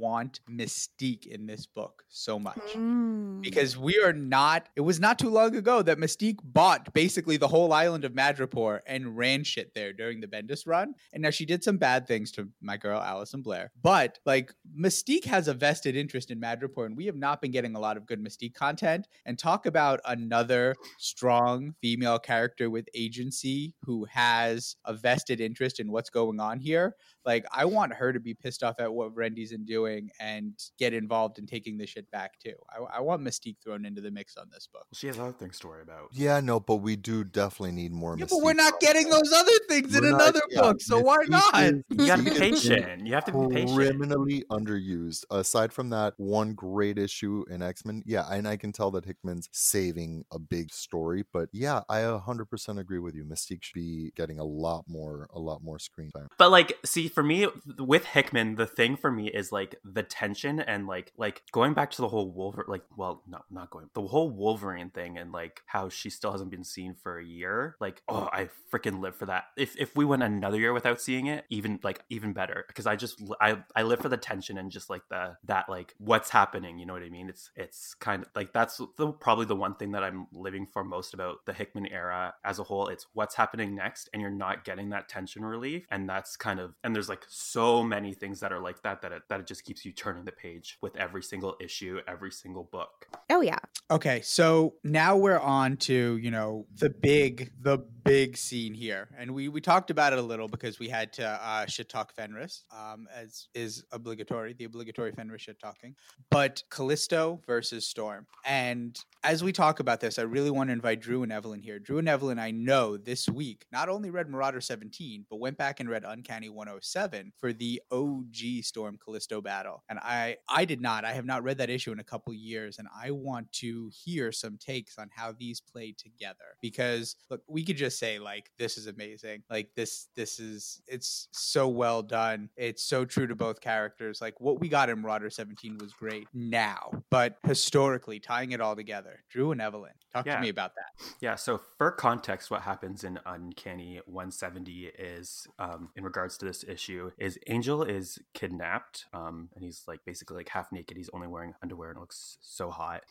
[0.02, 2.58] want Mystique in this book so much.
[2.76, 3.42] Mm.
[3.42, 7.48] Because we are not, it was not too long ago that Mystique bought basically the
[7.48, 10.96] whole island of Madripoor and ran shit there during the Bendis run.
[11.14, 13.72] And now she did some bad things to my girl, Allison Blair.
[13.82, 17.76] But like Mystique has a vested interest in Madripoor, and we have not been getting
[17.76, 19.08] a lot of good Mystique content.
[19.26, 25.92] And talk about another strong female character with agency who has a vested interest in
[25.92, 26.96] what's going on here.
[27.26, 30.94] Like, I want her to be pissed off at what Rendy's in doing and get
[30.94, 32.54] involved in taking the shit back too.
[32.70, 34.86] I, I want Mystique thrown into the mix on this book.
[34.94, 36.10] she has other things to worry about.
[36.12, 38.18] Yeah, no, but we do definitely need more.
[38.18, 39.24] Yeah, but we're not getting content.
[39.26, 41.62] those other things in We're not- another yeah, book, so why not?
[41.64, 43.08] is- You gotta be Mystique is being patient.
[43.08, 43.76] You have to be patient.
[43.76, 45.26] criminally underused.
[45.30, 49.06] Aside from that one great issue in X Men, yeah, and I can tell that
[49.06, 51.24] Hickman's saving a big story.
[51.32, 53.24] But yeah, I 100% agree with you.
[53.26, 56.28] Mystique should be getting a lot more, a lot more screen time.
[56.38, 57.48] But like, see, for me
[57.78, 61.92] with Hickman, the thing for me is like the tension and like like going back
[61.92, 65.62] to the whole Wolverine, like, well, no, not going the whole Wolverine thing and like
[65.66, 67.76] how she still hasn't been seen for a year.
[67.80, 69.46] Like, oh, I freaking live for that.
[69.58, 72.96] If if we went another year without seeing it, even like even better because I
[72.96, 76.80] just I I live for the tension and just like the that like what's happening.
[76.80, 77.30] You know what I mean?
[77.30, 80.84] It's it's kind of like that's the, probably the one thing that I'm living for
[80.84, 82.88] most about the Hickman era as a whole.
[82.88, 86.76] It's what's happening next, and you're not getting that tension relief, and that's kind of
[86.84, 89.64] and there's like so many things that are like that that it, that it just
[89.64, 93.08] keeps you turning the page with every single issue, every single book.
[93.30, 93.60] oh yeah.
[93.90, 99.10] Okay, so now we're on to, you know, the big the big scene here.
[99.18, 102.14] And we we talked about it a little because we had to uh shit talk
[102.14, 105.96] Fenris, um, as is obligatory, the obligatory Fenris shit talking.
[106.30, 108.28] But Callisto versus Storm.
[108.46, 111.78] And as we talk about this, I really want to invite Drew and Evelyn here.
[111.80, 115.80] Drew and Evelyn, I know this week not only read Marauder 17, but went back
[115.80, 116.50] and read Uncanny
[116.96, 119.84] 107 for the OG Storm Callisto battle.
[119.90, 121.06] And I I did not.
[121.06, 124.32] I have not read that issue in a couple years, and I want to hear
[124.32, 126.58] some takes on how these play together.
[126.62, 129.44] Because look, we could just say like this is amazing.
[129.50, 132.50] Like this this is it's so well done.
[132.58, 134.22] It's so true to both characters.
[134.22, 138.76] Like what we got in Marauder 17 was great now, but historically tying it all
[138.76, 139.24] together.
[139.30, 140.36] Drew and Evelyn, talk Yeah.
[140.36, 141.06] to me about that.
[141.20, 146.64] Yeah, so for context, what happens in Uncanny 170 is, um, in regards to this
[146.64, 146.81] issue,
[147.18, 150.98] is Angel is kidnapped, um, and he's like basically like half naked.
[150.98, 153.04] He's only wearing underwear and looks so hot.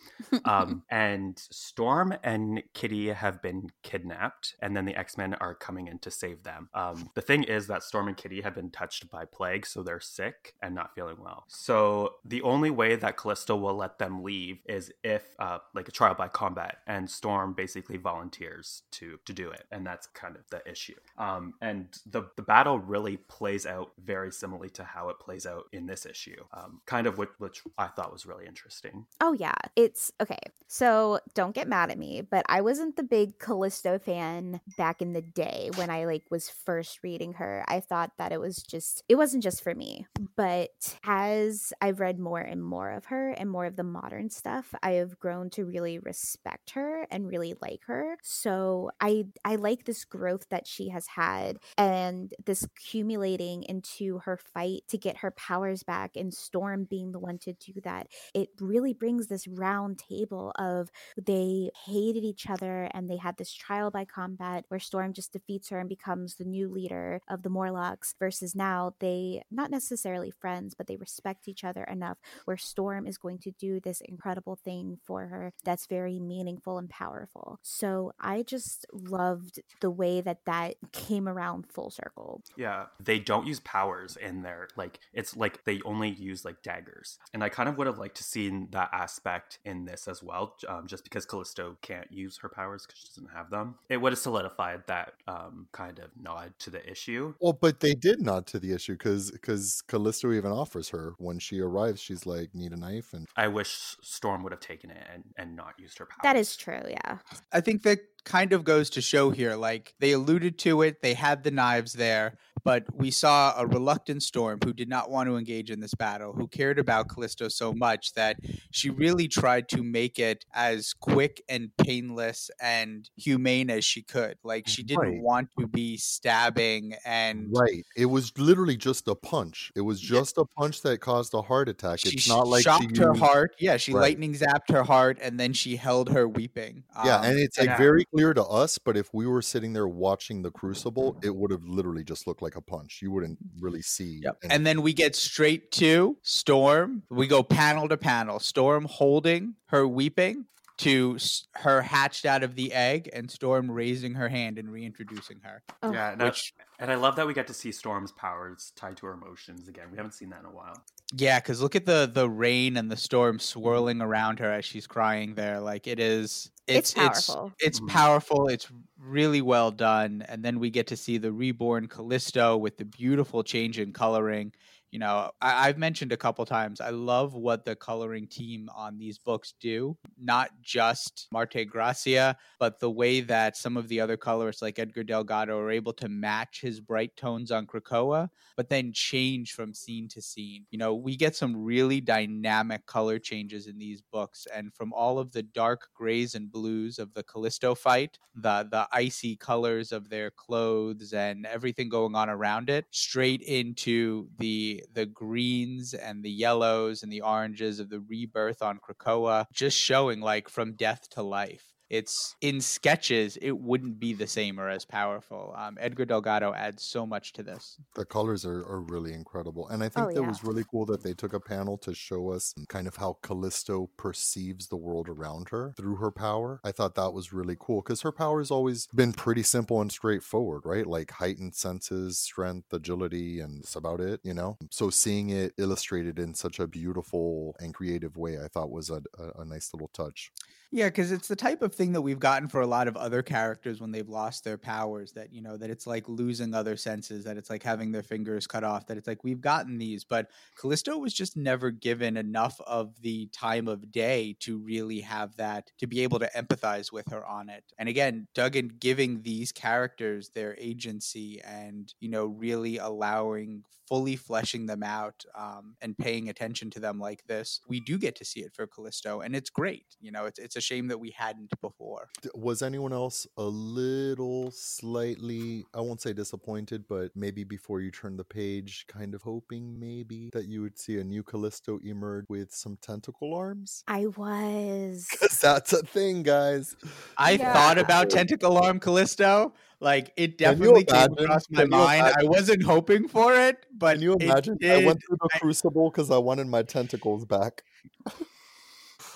[0.45, 5.89] Um, and Storm and Kitty have been kidnapped, and then the X Men are coming
[5.89, 6.69] in to save them.
[6.75, 10.01] Um, the thing is that Storm and Kitty have been touched by plague, so they're
[10.01, 11.45] sick and not feeling well.
[11.49, 15.93] So the only way that Callisto will let them leave is if, uh, like a
[15.93, 20.43] trial by combat, and Storm basically volunteers to to do it, and that's kind of
[20.51, 20.95] the issue.
[21.19, 25.65] Um, and the the battle really plays out very similarly to how it plays out
[25.73, 29.07] in this issue, um, kind of which, which I thought was really interesting.
[29.21, 30.39] Oh yeah, it's okay.
[30.69, 35.13] So don't get mad at me, but I wasn't the big Callisto fan back in
[35.13, 37.65] the day when I like was first reading her.
[37.67, 40.07] I thought that it was just it wasn't just for me.
[40.37, 44.75] But as I've read more and more of her and more of the modern stuff,
[44.83, 48.17] I have grown to really respect her and really like her.
[48.23, 54.37] So I I like this growth that she has had and this accumulating into her
[54.37, 58.51] fight to get her powers back and Storm being the one to do that it
[58.61, 63.91] really brings this round table of they hated each other and they had this trial
[63.91, 68.15] by combat where Storm just defeats her and becomes the new leader of the Morlocks
[68.19, 73.19] versus now they not necessarily friends but they respect each other enough where Storm is
[73.19, 77.59] going to do this incredible thing for her that's very meaningful and powerful.
[77.63, 82.43] So I just loved the way that that came around full circle.
[82.57, 84.69] Yeah, they don't use powers in there.
[84.77, 88.17] Like it's like they only use like daggers, and I kind of would have liked
[88.17, 90.57] to seen that aspect in this as well.
[90.69, 94.13] Um, just because Callisto can't use her powers because she doesn't have them, it would
[94.13, 97.35] have solidified that um, kind of nod to the issue.
[97.41, 101.39] Well, but they did nod to the issue because because Callisto even offers her when
[101.39, 102.01] she arrives.
[102.01, 105.57] She's like, "Need a knife," and I wish Storm would have taken it and, and
[105.57, 106.21] not used her powers.
[106.23, 107.19] That is true, yeah.
[107.53, 111.15] I think that kind of goes to show here like they alluded to it, they
[111.15, 115.37] had the knives there, but we saw a reluctant Storm who did not want to
[115.37, 118.37] engage in this battle, who cared about Callisto so much that
[118.71, 124.37] she really tried to make it as quick and painless and humane as she could.
[124.45, 125.21] Like she didn't Right.
[125.23, 127.85] want to be stabbing and right.
[127.97, 129.73] It was literally just a punch.
[129.75, 130.19] It was Yeah.
[130.21, 132.01] just a punch that caused a heart attack.
[132.01, 133.55] she It's not like shocked she her used- heart.
[133.59, 134.01] Yeah, she Right.
[134.03, 136.85] lightning zapped her heart and then she held her weeping.
[137.05, 137.77] Yeah, Um, and it's like yeah.
[137.79, 141.51] very clear to us, but if we were sitting there watching the Crucible, it would
[141.51, 143.01] have literally just looked like a punch.
[143.03, 144.21] You wouldn't really see.
[144.23, 144.39] Yep.
[144.43, 144.57] anything.
[144.57, 147.03] And then we get straight to Storm.
[147.11, 148.39] We go panel to panel.
[148.39, 150.47] Storm holding her weeping
[150.81, 151.19] to
[151.57, 155.63] her hatched out of the egg, and Storm raising her hand and reintroducing her.
[155.83, 158.73] Oh, Yeah, and, I, Which, and I love that we get to see Storm's powers
[158.77, 159.89] tied to her emotions again.
[159.91, 160.83] We haven't seen that in a while.
[161.13, 164.87] Yeah, because look at the the rain and the storm swirling around her as she's
[164.87, 165.61] crying there.
[165.61, 166.51] Like it is.
[166.67, 167.53] It's It's powerful.
[167.59, 167.81] It's, Mhm.
[167.81, 168.49] powerful.
[168.49, 170.23] It's really well done.
[170.29, 174.53] And then we get to see the reborn Callisto with the beautiful change in coloring.
[174.91, 178.99] You know, I, I've mentioned a couple times, I love what the coloring team on
[178.99, 179.97] these books do.
[180.19, 185.05] Not just Marte Gracia, but the way that some of the other colorists like Edgar
[185.05, 190.09] Delgado are able to match his bright tones on Krakoa, but then change from scene
[190.09, 190.67] to scene.
[190.71, 195.19] You know, we get some really dynamic color changes in these books, and from all
[195.19, 200.09] of the dark grays and blues of the Callisto fight, the the icy colors of
[200.09, 206.31] their clothes and everything going on around it, straight into the the greens and the
[206.31, 211.23] yellows and the oranges of the rebirth on Krakoa, just showing like from death to
[211.23, 216.55] life it's in sketches it wouldn't be the same or as powerful um, edgar delgado
[216.55, 219.69] adds so much to this the colors are, are really incredible.
[219.69, 220.29] And I think Oh, that yeah.
[220.29, 223.91] was really cool that they took a panel to show us kind of how Callisto
[223.97, 226.61] perceives the world around her through her power.
[226.65, 229.91] I thought that was really cool because her power has always been pretty simple and
[229.91, 230.87] straightforward, right?
[230.87, 234.57] Like heightened senses, strength, agility, and that's about it, you know?
[234.71, 239.03] So seeing it illustrated in such a beautiful and creative way, I thought was a,
[239.19, 240.31] a, a nice little touch.
[240.73, 243.23] Yeah, because it's the type of thing that we've gotten for a lot of other
[243.23, 245.11] characters when they've lost their powers.
[245.13, 247.25] That you know that it's like losing other senses.
[247.25, 248.87] That it's like having their fingers cut off.
[248.87, 253.27] That it's like we've gotten these, but Callisto was just never given enough of the
[253.33, 257.49] time of day to really have that to be able to empathize with her on
[257.49, 257.65] it.
[257.77, 264.67] And again, Duggan giving these characters their agency and you know really allowing fully fleshing
[264.67, 268.41] them out um, and paying attention to them like this, we do get to see
[268.41, 269.97] it for Callisto, and it's great.
[270.01, 272.09] You know, it's it's a a shame that we hadn't before.
[272.35, 278.17] Was anyone else a little slightly, I won't say disappointed, but maybe before you turn
[278.17, 282.53] the page, kind of hoping maybe that you would see a new Callisto emerge with
[282.53, 283.85] some tentacle arms?
[283.89, 285.09] I was.
[285.21, 286.77] Because that's a thing, guys.
[287.17, 287.53] I Yeah.
[287.53, 289.55] thought about Tentacle Arm Callisto.
[289.81, 292.07] Like it Can you definitely came across my Can you mind.
[292.21, 294.59] I wasn't hoping for it, but Can you it imagine?
[294.65, 297.63] I went through the I- crucible because I wanted my tentacles back.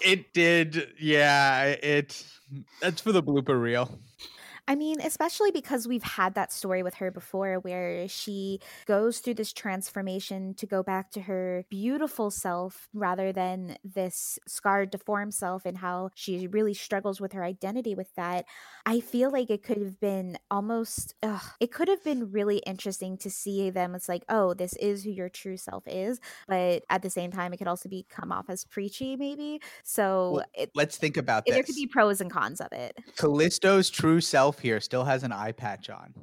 [0.05, 0.89] it did.
[1.01, 2.25] Yeah, it.
[2.81, 3.99] That's for the blooper reel.
[4.67, 9.35] I mean, especially because we've had that story with her before where she goes through
[9.35, 15.67] this transformation to go back to her beautiful self rather than this scarred, deformed self,
[15.67, 18.47] and how she really struggles with her identity with that.
[18.87, 23.19] I feel like it could have been almost, ugh, it could have been really interesting
[23.19, 23.95] to see them.
[23.95, 26.21] It's like, oh, this is who your true self is.
[26.49, 29.61] But at the same time, it could also be come off as preachy, maybe.
[29.83, 31.67] So Well, it, Let's think about there this.
[31.67, 32.97] could be pros and cons of it.
[33.17, 36.15] Callisto's true self here still has an eye patch on.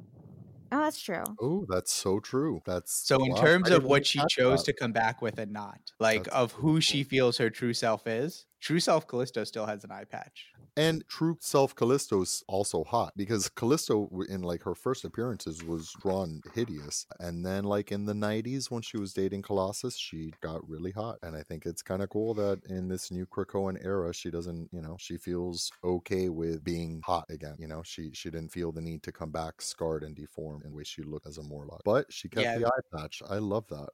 [0.72, 1.24] Oh, that's true.
[1.40, 2.62] Oh, that's so true.
[2.64, 4.64] That's So in wow, terms of what she chose that.
[4.64, 8.06] to come back with and not, like That's of who she feels her true self
[8.06, 10.51] is, true self Callisto still has an eye patch.
[10.74, 16.40] And true self Callisto's also hot because Callisto in like her first appearances was drawn
[16.54, 17.04] hideous.
[17.20, 21.18] And then like in the 90s when she was dating Colossus, she got really hot.
[21.22, 24.70] And I think it's kind of cool that in this new Krakoan era, she doesn't,
[24.72, 27.56] you know, she feels okay with being hot again.
[27.58, 30.70] You know, she she didn't feel the need to come back scarred and deformed in
[30.70, 31.82] the way she looked as a Morlock.
[31.84, 32.54] But she kept Yeah.
[32.54, 33.20] the eye patch.
[33.28, 33.90] I love that.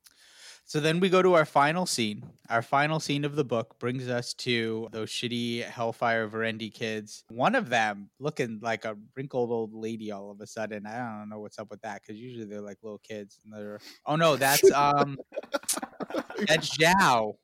[0.69, 2.23] So then we go to our final scene.
[2.51, 7.25] Our final scene of the book brings us to those shitty Hellfire Verendi kids.
[7.31, 10.85] One of them looking like a wrinkled old lady all of a sudden.
[10.85, 13.39] I don't know what's up with that because usually they're like little kids.
[13.43, 15.16] And they're oh no, that's um
[16.47, 17.37] that's Zhao.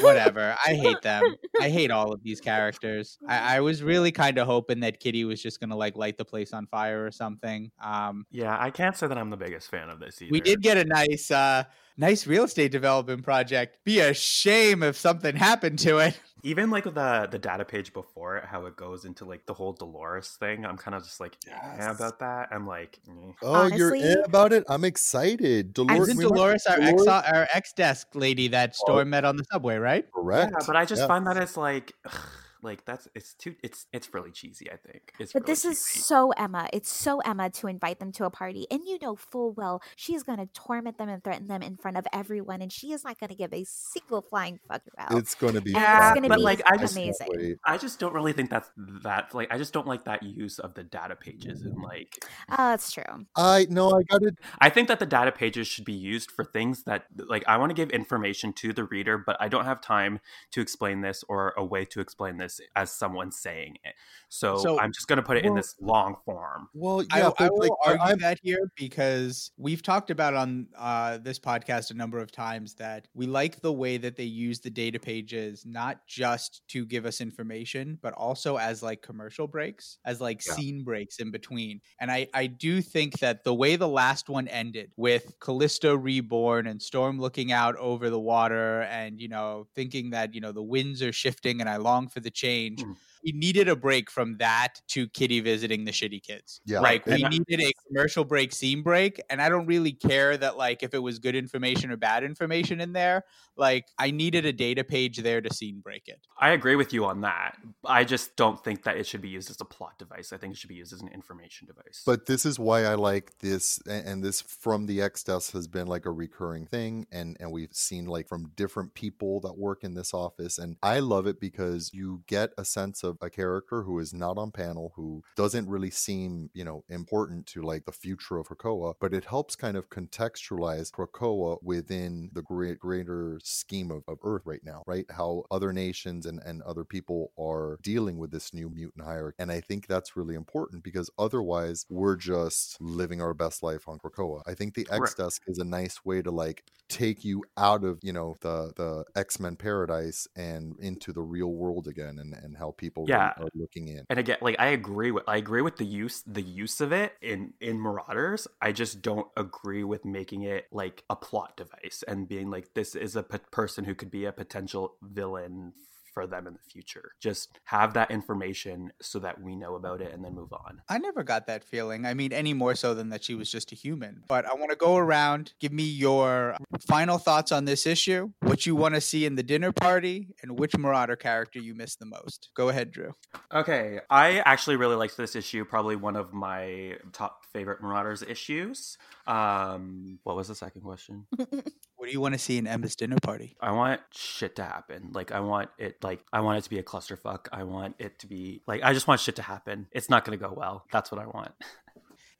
[0.00, 0.56] Whatever.
[0.64, 1.36] I hate them.
[1.60, 3.18] I hate all of these characters.
[3.28, 6.24] I, I was really kind of hoping that Kitty was just gonna like light the
[6.24, 7.70] place on fire or something.
[7.82, 10.30] Um, Yeah, I can't say that I'm the biggest fan of this either.
[10.32, 11.64] we did get a nice uh
[12.00, 16.84] nice real estate development project be a shame if something happened to it even like
[16.84, 20.64] the the data page before it, how it goes into like the whole Dolores thing.
[20.64, 21.96] I'm kind of just like eh Yes.
[21.96, 22.48] about that.
[22.50, 23.32] I'm like, eh.
[23.42, 24.64] Oh, you're in about it?
[24.68, 25.74] I'm excited.
[25.74, 30.10] Dolores, isn't dolores our ex our ex-desk lady that storm met on the subway right
[30.12, 30.52] Correct.
[30.58, 31.08] yeah, but I just Yeah.
[31.08, 32.14] find that it's like, ugh,
[32.62, 34.70] like that's it's too it's it's really cheesy.
[34.70, 35.12] I think.
[35.18, 36.00] It's But really this is cheesy.
[36.00, 36.68] so Emma.
[36.72, 38.66] It's so Emma to invite them to a party.
[38.70, 41.76] And you know full well she is going to torment them and threaten them in
[41.76, 42.62] front of everyone.
[42.62, 45.18] And she is not going to give a single flying fuck about.
[45.18, 47.56] It's going to be Yeah, it's going to but, be like, I just- amazing.
[47.64, 48.70] I just don't really think that's
[49.04, 52.56] that like I just don't like that use of the data pages and like Oh,
[52.70, 53.26] that's true.
[53.36, 54.34] I no, I got it.
[54.58, 57.70] I think that the data pages should be used for things that like I want
[57.70, 60.20] to give information to the reader, but I don't have time
[60.52, 63.94] to explain this or a way to explain this as someone saying it.
[64.28, 66.68] So, So- I'm just going to put it in this long form.
[66.74, 70.34] Well, I, yeah, I but will like, argue I'm, that here because we've talked about
[70.34, 74.24] on uh, this podcast a number of times that we like the way that they
[74.24, 79.46] use the data pages not just to give us information, but also as like commercial
[79.46, 80.54] breaks, as like Yeah.
[80.54, 81.80] scene breaks in between.
[82.00, 86.66] And I, I do think that the way the last one ended with Callisto reborn
[86.66, 90.62] and Storm looking out over the water and, you know, thinking that, you know, the
[90.62, 92.84] winds are shifting and I long for the change.
[92.84, 92.96] Mm.
[93.24, 96.60] We needed a break from that to Kitty visiting the shitty kids.
[96.64, 96.80] Yeah.
[96.80, 100.56] Like we And needed a commercial break, scene break, and I don't really care that
[100.56, 103.24] like if it was good information or bad information in there.
[103.56, 106.26] Like I needed a data page there to scene break it.
[106.38, 107.58] I agree with you on that.
[107.84, 110.32] I just don't think that it should be used as a plot device.
[110.32, 112.02] I think it should be used as an information device.
[112.06, 115.86] but this is why I like this, and this from the X desk has been
[115.86, 119.94] like a recurring thing, and and we've seen like from different people that work in
[119.94, 123.98] this office, and I love it because you get a sense of a character who
[123.98, 128.38] is not on panel, who doesn't really seem you know important to like the future
[128.38, 134.02] of Krakoa, but it helps kind of contextualize Krakoa within the great greater scheme of,
[134.08, 135.06] of Earth right now, right?
[135.10, 139.36] How other nations and, and other people are dealing with this new mutant hierarchy.
[139.38, 143.98] And I think that's really important because otherwise we're just living our best life on
[143.98, 144.42] Krakoa.
[144.46, 147.98] I think the X desk is a nice way to like take you out of,
[148.02, 152.72] you know, the the X-Men paradise and into the real world again and, and how
[152.76, 153.32] people really Yeah.
[153.38, 154.04] are looking in.
[154.10, 157.14] and again, like I agree with I agree with the use the use of it
[157.20, 158.46] in in Marauders.
[158.60, 162.94] I just don't agree with making it like a plot device and being like this
[162.94, 165.72] is a p- person who could be a potential villain
[166.12, 167.12] for them in the future.
[167.20, 170.82] Just have that information so that we know about it and then move on.
[170.88, 172.06] I never got that feeling.
[172.06, 174.22] I mean, any more so than that she was just a human.
[174.28, 176.56] But I want to go around, give me your
[176.86, 180.58] final thoughts on this issue, what you want to see in the dinner party, and
[180.58, 182.50] which Marauder character you miss the most.
[182.54, 183.14] Go ahead, Drew.
[183.52, 185.64] Okay, I actually really liked this issue.
[185.64, 188.96] Probably one of my top favorite Marauders issues.
[189.26, 191.26] Um, what was the second question?
[192.00, 193.58] What do you want to see in Emma's dinner party?
[193.60, 195.10] I want shit to happen.
[195.12, 197.48] Like I want it like I want it to be a clusterfuck.
[197.52, 199.86] I want it to be like I just want shit to happen.
[199.92, 200.86] It's not gonna go well.
[200.90, 201.52] That's what I want.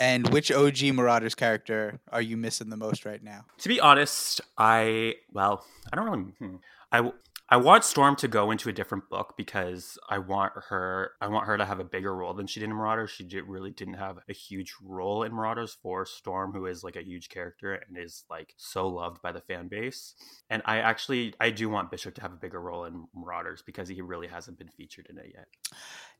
[0.03, 3.45] And which OG Marauders character are you missing the most right now?
[3.59, 6.33] To be honest, I well, I don't really.
[6.39, 6.57] Hmm.
[6.91, 7.13] I
[7.53, 11.13] I want Storm to go into a different book because I want her.
[11.21, 13.11] I want her to have a bigger role than she did in Marauders.
[13.11, 16.95] She did, really didn't have a huge role in Marauders for Storm, who is like
[16.95, 20.15] a huge character and is like so loved by the fan base.
[20.49, 23.89] And I actually I do want Bishop to have a bigger role in Marauders because
[23.89, 25.49] he really hasn't been featured in it yet.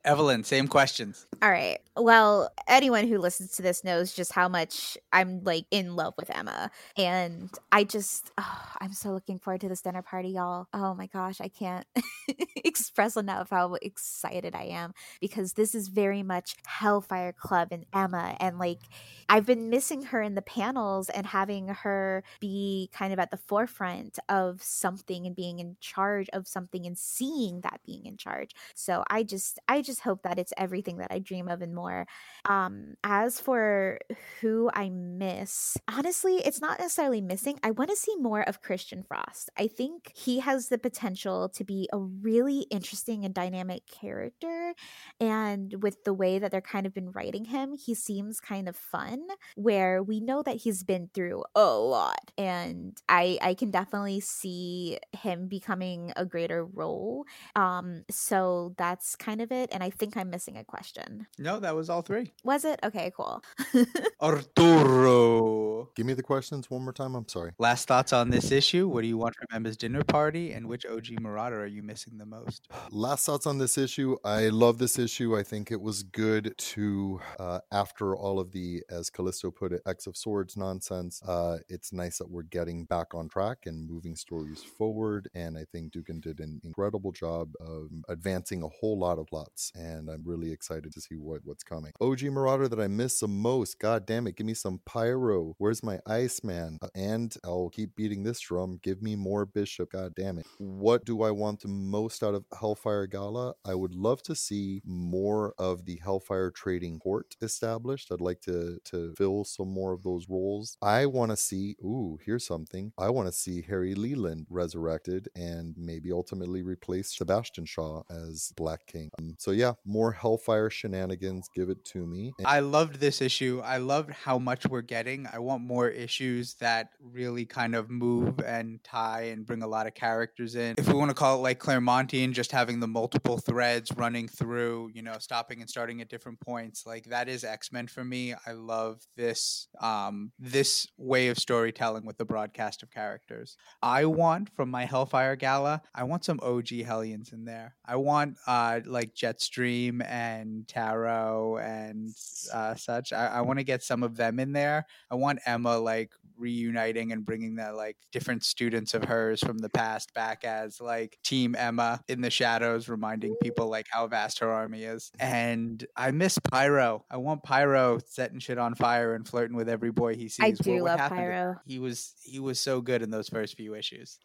[0.03, 1.27] Evelyn, same questions.
[1.43, 1.79] All right.
[1.95, 6.29] Well, anyone who listens to this knows just how much I'm like in love with
[6.35, 6.71] Emma.
[6.97, 10.67] And I just, oh, I'm so looking forward to this dinner party, y'all.
[10.73, 11.85] Oh my gosh, I can't
[12.55, 18.37] express enough how excited I am because this is very much Hellfire Club and Emma.
[18.39, 18.79] And like,
[19.27, 23.37] I've been missing her in the panels and having her be kind of at the
[23.37, 28.51] forefront of something and being in charge of something and seeing that being in charge.
[28.75, 32.07] So I just, I just hope that it's everything that I dream of and more.
[32.45, 33.99] Um, as for
[34.39, 37.59] who I miss, honestly, it's not necessarily missing.
[37.63, 39.49] I want to see more of Christian Frost.
[39.57, 44.73] I think he has the potential to be a really interesting and dynamic character.
[45.19, 48.75] And with the way that they're kind of been writing him, he seems kind of
[48.75, 52.31] fun, where we know that he's been through a lot.
[52.37, 57.25] And I I can definitely see him becoming a greater role.
[57.55, 59.69] Um, so that's kind of it.
[59.71, 61.27] And I think I'm missing a question.
[61.39, 62.31] No, that was all three.
[62.43, 62.79] Was it?
[62.83, 63.43] Okay, cool.
[64.21, 65.89] Arturo.
[65.95, 67.15] Give me the questions one more time.
[67.15, 67.51] I'm sorry.
[67.57, 68.87] Last thoughts on this issue?
[68.87, 70.53] What do you want from Emma's dinner party?
[70.53, 72.67] And which OG Marauder are you missing the most?
[72.91, 74.17] Last thoughts on this issue.
[74.23, 75.37] I love this issue.
[75.37, 79.81] I think it was good to, uh, after all of the, as Callisto put it,
[79.87, 84.15] X of Swords nonsense, uh, it's nice that we're getting back on track and moving
[84.15, 85.29] stories forward.
[85.33, 89.27] And I think Duggan did an incredible job of advancing a whole lot of
[89.75, 91.91] And I'm really excited to see what, what's coming.
[92.01, 93.79] OG Marauder that I miss the most.
[93.79, 94.35] God damn it.
[94.35, 95.55] Give me some Pyro.
[95.57, 96.77] Where's my Iceman?
[96.81, 98.79] Uh, and I'll keep beating this drum.
[98.81, 99.91] Give me more Bishop.
[99.91, 100.45] God damn it.
[100.57, 103.53] What do I want the most out of Hellfire Gala?
[103.65, 108.11] I would love to see more of the Hellfire trading port established.
[108.11, 110.77] I'd like to to fill some more of those roles.
[110.81, 112.91] I want to see, ooh, here's something.
[112.97, 118.85] I want to see Harry Leland resurrected and maybe ultimately replace Sebastian Shaw as Black
[118.87, 119.09] King.
[119.19, 121.49] Um, so yeah, more Hellfire shenanigans.
[121.55, 122.33] Give it to me.
[122.37, 123.61] And I loved this issue.
[123.63, 125.27] I loved how much we're getting.
[125.31, 129.87] I want more issues that really kind of move and tie and bring a lot
[129.87, 130.75] of characters in.
[130.77, 134.91] If we want to call it like Claremontian, just having the multiple threads running through,
[134.93, 138.33] you know, stopping and starting at different points, like that is X Men for me.
[138.45, 143.57] I love this um, this way of storytelling with the broadcast of characters.
[143.81, 147.75] I want from my Hellfire Gala, I want some OG Hellions in there.
[147.85, 152.13] I want uh, like Jetstream and Tarot and
[152.53, 153.13] uh, such.
[153.13, 154.85] I, I want to get some of them in there.
[155.09, 159.69] I want Emma like reuniting and bringing the like different students of hers from the
[159.69, 164.51] past back as like Team Emma in the shadows, reminding people like how vast her
[164.51, 165.11] army is.
[165.19, 167.05] And I miss Pyro.
[167.09, 170.43] I want Pyro setting shit on fire and flirting with every boy he sees.
[170.43, 171.55] I do what love happened to- Pyro.
[171.65, 174.19] He was he was so good in those first few issues.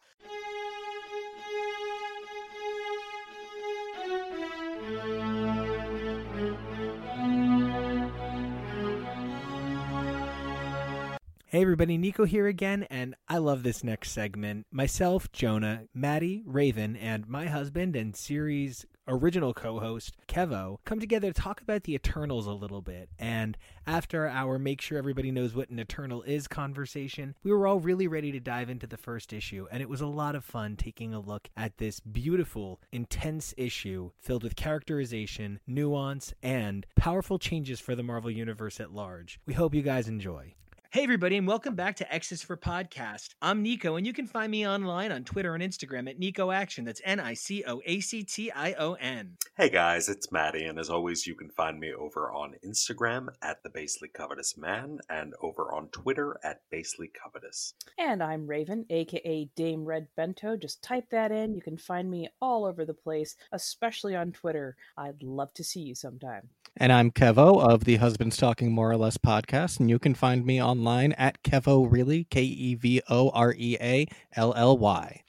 [11.56, 14.66] Hey everybody, Nico here again, and I love this next segment.
[14.70, 21.40] Myself, Jonah, Maddie, Raven, and my husband and series original co-host Kevo come together to
[21.40, 23.08] talk about the Eternals a little bit.
[23.18, 27.80] And after our make sure everybody knows what an Eternal is conversation, we were all
[27.80, 30.76] really ready to dive into the first issue, and it was a lot of fun
[30.76, 37.80] taking a look at this beautiful, intense issue filled with characterization, nuance, and powerful changes
[37.80, 39.40] for the Marvel universe at large.
[39.46, 40.52] We hope you guys enjoy.
[40.96, 43.34] Hey, everybody, and welcome back to X's for Podcast.
[43.42, 46.86] I'm Nico, and you can find me online on Twitter and Instagram at Nico Action.
[46.86, 49.36] That's N I C O A C T I O N.
[49.58, 53.62] Hey guys, it's Maddie, and as always, you can find me over on Instagram at
[53.62, 57.74] the Basely Covetous Man and over on Twitter at Basely Covetous.
[57.98, 60.56] And I'm Raven, aka Dame Red Bento.
[60.56, 61.52] Just type that in.
[61.52, 64.78] You can find me all over the place, especially on Twitter.
[64.96, 66.48] I'd love to see you sometime.
[66.78, 70.44] And I'm Kevo of the Husbands Talking More or Less podcast, and you can find
[70.44, 75.22] me online at Kevo Really, K E V O R E A L L Y.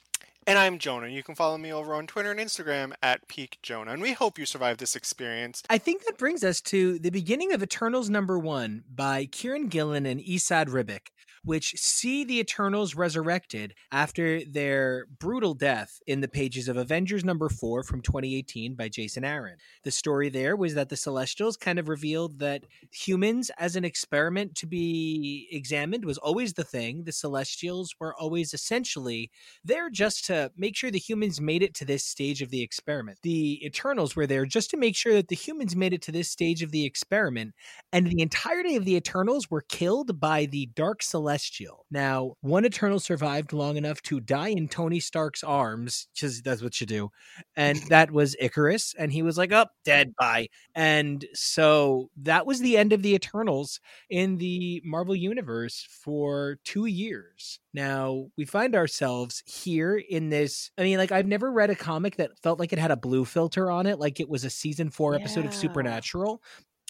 [0.46, 1.08] And I'm Jonah.
[1.08, 3.92] You can follow me over on Twitter and Instagram at Peak Jonah.
[3.92, 5.62] And we hope you survive this experience.
[5.70, 10.04] I think that brings us to the beginning of Eternals number one by Kieron Gillen
[10.04, 11.08] and Esad Ribic,
[11.48, 17.48] which see the Eternals resurrected after their brutal death in the pages of Avengers number
[17.48, 19.56] four from 2018 by Jason Aaron.
[19.82, 24.56] The story there was that the Celestials kind of revealed that humans as an experiment
[24.56, 27.04] to be examined was always the thing.
[27.04, 29.30] The Celestials were always essentially
[29.64, 33.20] there just to make sure the humans made it to this stage of the experiment.
[33.22, 36.28] The Eternals were there just to make sure that the humans made it to this
[36.28, 37.54] stage of the experiment,
[37.90, 41.02] and the entirety of the Eternals were killed by the Dark
[41.38, 41.86] Celestial.
[41.90, 46.80] Now, one Eternal survived long enough to die in Tony Stark's arms, because that's what
[46.80, 47.10] you do,
[47.56, 52.44] and that was Icarus, and he was like, "Up, oh, dead, bye." And so that
[52.44, 53.80] was the end of the Eternals
[54.10, 57.60] in the Marvel Universe for two years.
[57.72, 60.70] Now we find ourselves here in this.
[60.76, 63.24] I mean, like, I've never read a comic that felt like it had a blue
[63.24, 65.20] filter on it, like it was a season four yeah.
[65.20, 66.42] episode of Supernatural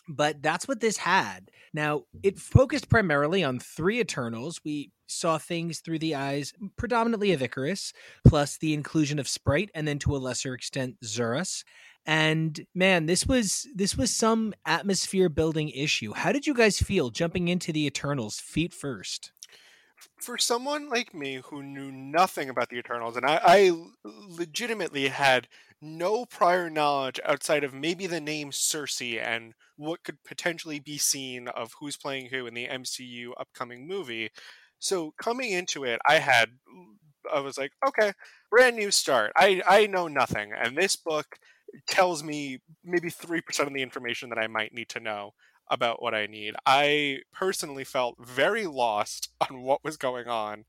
[0.09, 1.51] but that's what this had.
[1.73, 2.59] Now, it mm-hmm.
[2.59, 4.61] focused primarily on three Eternals.
[4.65, 7.93] We saw things through the eyes predominantly of Icarus,
[8.27, 11.65] plus the inclusion of Sprite, and then to a lesser extent Zuras.
[12.07, 16.15] And man, this was this was some atmosphere building issue.
[16.15, 19.33] How did you guys feel jumping into the Eternals feet first?
[20.17, 23.73] For someone like me who knew nothing about the Eternals, and I, I
[24.05, 25.49] legitimately had
[25.81, 31.49] no prior knowledge outside of maybe the name Sersi and what could potentially be seen
[31.49, 34.31] of who's playing who in the MCU upcoming movie.
[34.81, 36.51] So coming into it, I had
[37.33, 38.13] I was like, okay,
[38.51, 39.33] brand new start.
[39.37, 41.39] I I know nothing, and this book
[41.89, 45.33] tells me maybe three percent of the information that I might need to know
[45.71, 46.55] about what I need.
[46.67, 50.65] I personally felt very lost on what was going on,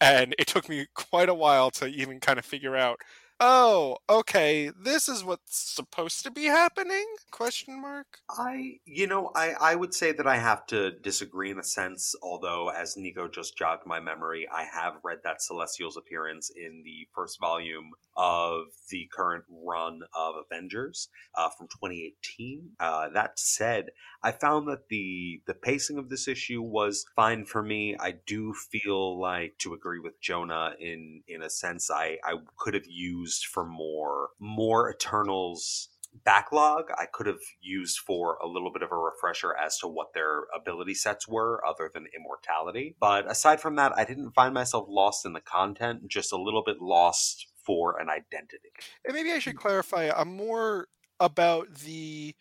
[0.00, 2.98] and it took me quite a while to even kind of figure out
[3.40, 7.04] oh, okay, this is what's supposed to be happening?
[7.30, 8.18] Question mark.
[8.30, 12.14] I, you know, I I would say that I have to disagree in a sense.
[12.22, 17.08] Although, as Nico just jogged my memory, I have read that Celestial's appearance in the
[17.14, 22.70] first volume of the current run of Avengers uh, from 2018.
[22.78, 23.90] Uh, that said,
[24.22, 27.96] I found that the the pacing of this issue was fine for me.
[27.98, 31.90] I do feel like to agree with Jonah in in a sense.
[31.90, 35.88] I I could have used for more more Eternals
[36.22, 40.14] backlog I could have used for a little bit of a refresher as to what
[40.14, 42.96] their ability sets were other than immortality.
[43.00, 46.62] But aside from that, I didn't find myself lost in the content, just a little
[46.64, 48.70] bit lost for an identity.
[49.04, 52.34] And maybe I should clarify, I'm more about the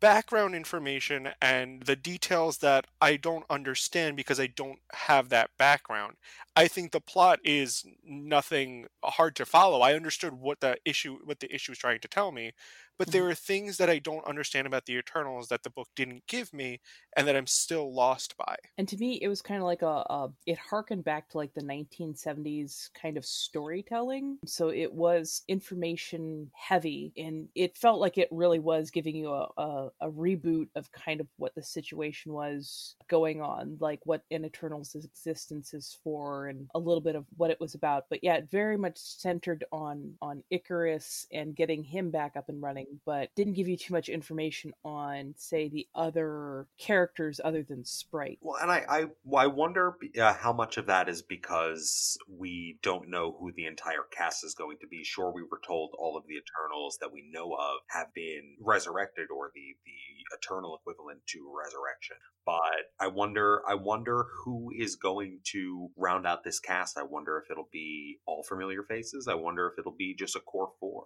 [0.00, 6.16] background information and the details that I don't understand because I don't have that background.
[6.56, 9.80] I think the plot is nothing hard to follow.
[9.80, 12.52] I understood what the issue what the issue is trying to tell me,
[13.00, 13.18] but mm-hmm.
[13.18, 16.52] there are things that I don't understand about the Eternals that the book didn't give
[16.52, 16.80] me,
[17.16, 18.56] and that I'm still lost by.
[18.76, 21.54] And to me, it was kind of like a, a it harkened back to like
[21.54, 24.36] the 1970s kind of storytelling.
[24.44, 29.48] So it was information heavy, and it felt like it really was giving you a,
[29.56, 34.44] a, a reboot of kind of what the situation was going on, like what an
[34.44, 38.04] Eternals' existence is for, and a little bit of what it was about.
[38.10, 42.60] But yeah, it very much centered on on Icarus and getting him back up and
[42.60, 47.84] running but didn't give you too much information on, say, the other characters other than
[47.84, 48.38] Sprite.
[48.40, 49.04] Well, and I, I,
[49.36, 54.04] I wonder uh, how much of that is because we don't know who the entire
[54.10, 55.04] cast is going to be.
[55.04, 59.28] Sure, we were told all of the Eternals that we know of have been resurrected,
[59.30, 62.16] or the the eternal equivalent to resurrection.
[62.46, 66.98] But I wonder, I wonder who is going to round out this cast.
[66.98, 69.28] I wonder if it'll be all familiar faces.
[69.28, 71.04] I wonder if it'll be just a core four.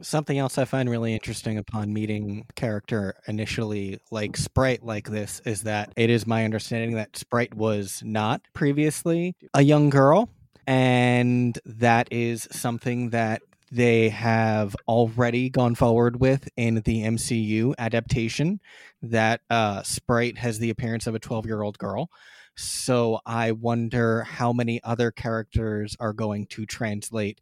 [0.00, 5.62] Something else I find really interesting upon meeting character initially like Sprite like this is
[5.62, 10.28] that it is my understanding that Sprite was not previously a young girl
[10.68, 18.60] and that is something that they have already gone forward with in the MCU adaptation
[19.02, 22.10] that uh, Sprite has the appearance of a 12 year old girl.
[22.56, 27.40] So I wonder how many other characters are going to translate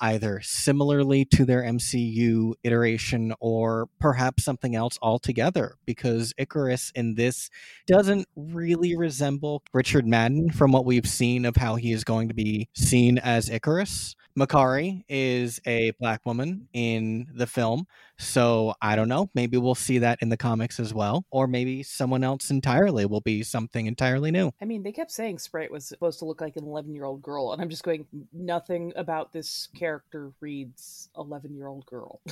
[0.00, 7.50] either similarly to their MCU iteration or perhaps something else altogether because Icarus in this
[7.86, 12.34] doesn't really resemble Richard Madden from what we've seen of how he is going to
[12.34, 14.14] be seen as Icarus.
[14.38, 17.86] Makkari is a black woman in the film.
[18.18, 19.30] So I don't know.
[19.34, 21.24] Maybe we'll see that in the comics as well.
[21.30, 24.52] Or maybe someone else entirely will be something entirely new.
[24.60, 27.22] I mean, they kept saying Sprite was supposed to look like an 11 year old
[27.22, 32.20] girl, and I'm just going, nothing about this character reads 11 year old girl.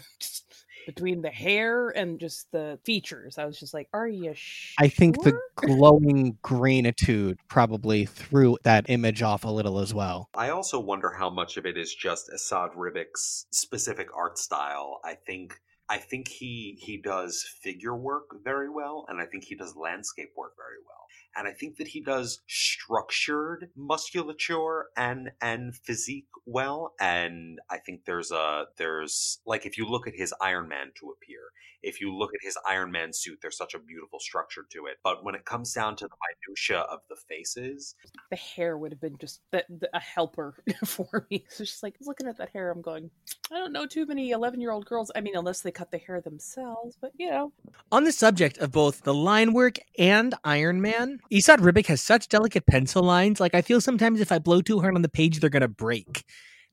[0.86, 4.84] Between the hair and just the features, I was just like, are you sure?
[4.84, 10.28] I think the glowing greenitude probably threw that image off a little as well.
[10.34, 15.00] I also wonder how much of it is just Esad Ribic's specific art style.
[15.04, 19.54] I think I think he he does figure work very well, and I think he
[19.54, 20.94] does landscape work very well
[21.36, 26.94] and I think that he does structured musculature and and physique well.
[27.00, 31.10] And I think there's a there's like if you look at his Iron Man to
[31.10, 31.40] appear,
[31.84, 34.96] if you look at his Iron Man suit, there's such a beautiful structure to it.
[35.04, 36.16] But when it comes down to the
[36.48, 37.94] minutia of the faces,
[38.30, 41.44] the hair would have been just the, the, a helper for me.
[41.48, 43.10] So just like looking at that hair, I'm going,
[43.52, 45.12] I don't know too many 11 year old girls.
[45.14, 47.52] I mean, unless they cut the hair themselves, but you know.
[47.92, 52.28] On the subject of both the line work and Iron Man, Esad Ribic has such
[52.28, 53.40] delicate pencil lines.
[53.40, 56.24] Like I feel sometimes if I blow too hard on the page, they're gonna break.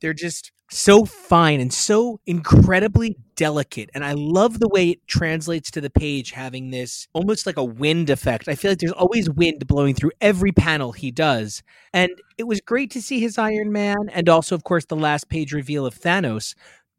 [0.02, 3.90] They're just so fine and so incredibly delicate.
[3.94, 7.64] And I love the way it translates to the page, having this almost like a
[7.64, 8.48] wind effect.
[8.48, 11.62] I feel like there's always wind blowing through every panel he does.
[11.94, 15.30] And it was great to see his Iron Man and also, of course, the last
[15.30, 16.56] page reveal of Thanos.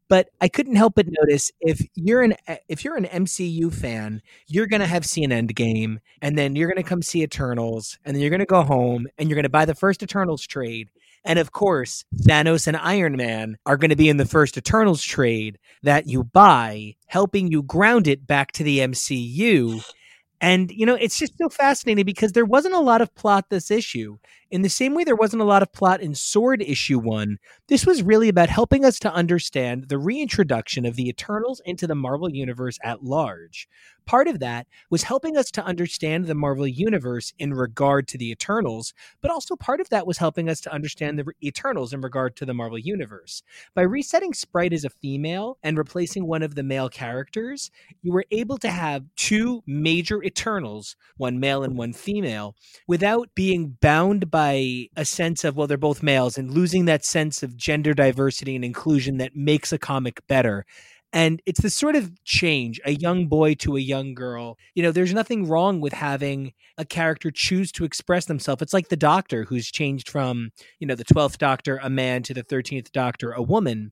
[0.09, 4.21] But I couldn't help but notice if you're an eh, if you're an MCU fan,
[4.47, 8.31] you're gonna have seen Endgame, and then you're gonna come see Eternals, and then you're
[8.31, 10.89] gonna go home and you're gonna buy the first Eternals trade,
[11.25, 15.01] and of course, Thanos and Iron Man are going to be in the first Eternals
[15.03, 19.81] trade that you buy, helping you ground it back to the MCU.
[20.43, 23.71] And, you know, it's just so fascinating because there wasn't a lot of plot this
[23.71, 24.17] issue.
[24.51, 27.37] In the same way, there wasn't a lot of plot in Sword issue one.
[27.69, 31.95] This was really about helping us to understand the reintroduction of the Eternals into the
[31.95, 33.69] Marvel Universe at large.
[34.05, 38.31] Part of that was helping us to understand the Marvel Universe in regard to the
[38.31, 42.35] Eternals, but also part of that was helping us to understand the Eternals in regard
[42.35, 43.43] to the Marvel Universe.
[43.73, 48.25] By resetting Sprite as a female and replacing one of the male characters, you were
[48.31, 52.55] able to have two major Eternals, one male and one female,
[52.87, 57.41] without being bound by a sense of, well, they're both males and losing that sense
[57.41, 60.65] of gender diversity and inclusion that makes a comic better.
[61.13, 64.57] And it's this sort of change, a young boy to a young girl.
[64.73, 68.63] You know, there's nothing wrong with having a character choose to express themselves.
[68.63, 72.33] It's like the doctor who's changed from, you know, the 12th doctor, a man, to
[72.33, 73.91] the 13th doctor, a woman.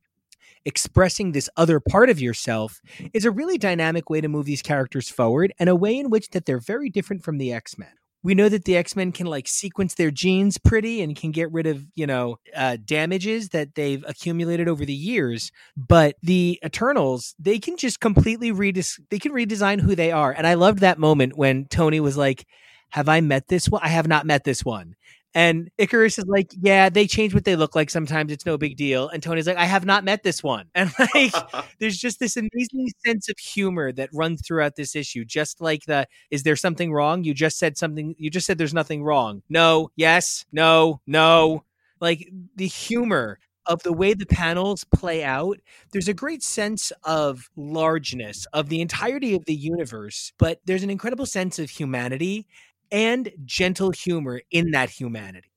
[0.66, 2.82] Expressing this other part of yourself
[3.14, 6.30] is a really dynamic way to move these characters forward and a way in which
[6.30, 7.94] that they're very different from the X-Men
[8.24, 11.68] we know that the x-men can like sequence their genes pretty and can get rid
[11.68, 17.60] of you know uh, damages that they've accumulated over the years but the eternals they
[17.60, 21.38] can just completely redes- they can redesign who they are and i loved that moment
[21.38, 22.46] when tony was like
[22.90, 23.82] have i met this one?
[23.84, 24.96] I have not met this one
[25.34, 28.32] and Icarus is like, yeah, they change what they look like sometimes.
[28.32, 29.08] It's no big deal.
[29.08, 30.66] And Tony's like, I have not met this one.
[30.76, 31.34] And like,
[31.80, 35.24] there's just this amazing sense of humor that runs throughout this issue.
[35.24, 37.24] Just like the, is there something wrong?
[37.24, 38.16] You just said something.
[38.18, 39.42] You just said there's nothing wrong.
[39.50, 41.64] No, yes, no, no.
[42.02, 45.60] Like the humor of the way the panels play out,
[45.92, 50.90] there's a great sense of largeness of the entirety of the universe, but there's an
[50.90, 52.48] incredible sense of humanity
[52.92, 55.52] and gentle humor in that humanity.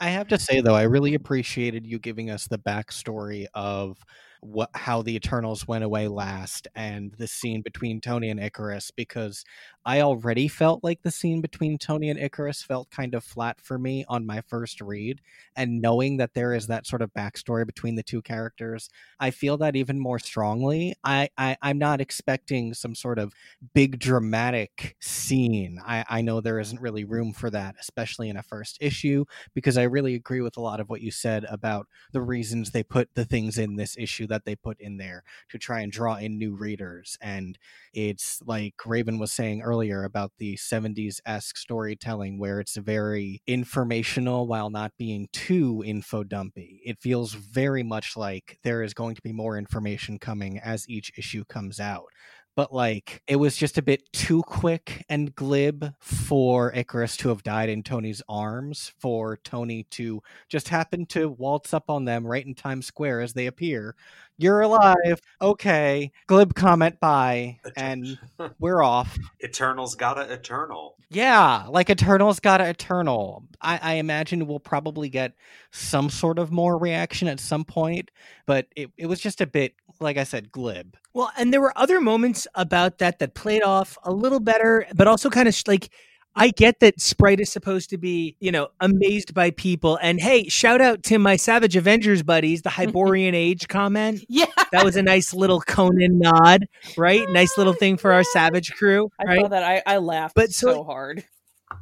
[0.00, 3.98] I have to say though, I really appreciated you giving us the backstory of
[4.40, 9.44] what how the Eternals went away last and the scene between Tony and Icarus because
[9.84, 13.78] I already felt like the scene between Tony and Icarus felt kind of flat for
[13.78, 15.20] me on my first read.
[15.56, 19.56] And knowing that there is that sort of backstory between the two characters, I feel
[19.58, 20.94] that even more strongly.
[21.02, 23.32] I, I I'm not expecting some sort of
[23.74, 25.80] big dramatic scene.
[25.84, 29.24] I, I know there isn't really room for that, especially in a first issue,
[29.54, 32.82] because I really agree with a lot of what you said about the reasons they
[32.82, 36.14] put the things in this issue that they put in there to try and draw
[36.16, 37.18] in new readers.
[37.20, 37.58] And
[37.92, 44.46] it's like Raven was saying earlier about the 70s esque storytelling, where it's very informational
[44.46, 46.80] while not being too info dumpy.
[46.84, 51.12] It feels very much like there is going to be more information coming as each
[51.16, 52.06] issue comes out
[52.54, 57.42] but like it was just a bit too quick and glib for Icarus to have
[57.42, 62.44] died in Tony's arms, for Tony to just happen to waltz up on them right
[62.44, 63.94] in Times Square as they appear.
[64.38, 65.20] You're alive.
[65.40, 66.10] Okay.
[66.26, 67.58] Glib comment bye.
[67.76, 68.18] And
[68.58, 69.16] we're off.
[69.40, 70.96] Eternal's got a eternal.
[71.10, 73.44] Yeah, like Eternal's got a Eternal.
[73.60, 75.34] I, I imagine we'll probably get
[75.70, 78.10] some sort of more reaction at some point,
[78.46, 80.96] but it, it was just a bit, like I said, glib.
[81.14, 85.06] Well, and there were other moments about that that played off a little better, but
[85.08, 85.90] also kind of like
[86.34, 89.98] I get that Sprite is supposed to be, you know, amazed by people.
[90.00, 94.24] And hey, shout out to my Savage Avengers buddies, the Hyborian Age comment.
[94.28, 94.46] Yeah.
[94.72, 97.28] That was a nice little Conan nod, right?
[97.28, 99.40] Nice little thing for our Savage crew, I right?
[99.42, 99.62] saw that.
[99.62, 101.24] I, I laughed But so- so hard.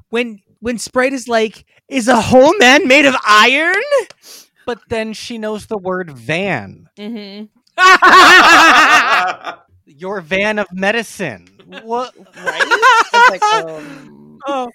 [0.08, 3.74] When when Sprite is like, is a whole man made of iron?
[4.66, 7.46] But then she knows the word van, Mm-hmm.
[9.86, 11.48] your van of medicine.
[11.82, 12.14] What?
[12.36, 12.80] Right?
[13.30, 14.70] Like, um, Oh.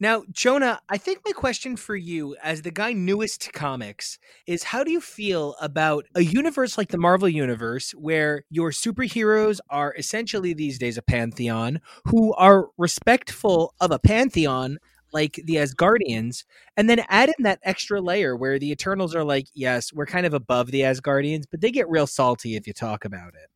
[0.00, 4.64] Now, Jonah, I think my question for you, as the guy newest to comics, is
[4.64, 9.94] how do you feel about a universe like the Marvel Universe, where your superheroes are
[9.96, 14.78] essentially these days a pantheon, who are respectful of a pantheon
[15.12, 16.44] like the Asgardians,
[16.76, 20.26] and then add in that extra layer where the Eternals are like, yes, we're kind
[20.26, 23.50] of above the Asgardians, but they get real salty if you talk about it.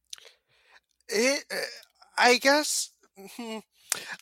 [1.09, 1.57] It, uh,
[2.19, 2.91] I guess.
[3.37, 3.59] hmm,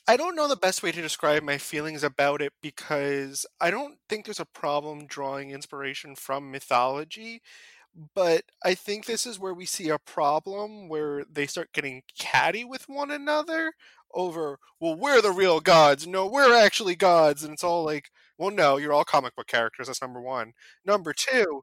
[0.07, 3.99] I don't know the best way to describe my feelings about it because I don't
[4.09, 7.43] think there's a problem drawing inspiration from mythology,
[8.15, 12.65] but I think this is where we see a problem where they start getting catty
[12.65, 13.73] with one another
[14.15, 16.07] over, well, we're the real gods.
[16.07, 17.45] No, we're actually gods.
[17.45, 19.87] And it's all like, well, no, you're all comic book characters.
[19.87, 20.53] That's number one.
[20.85, 21.63] Number two,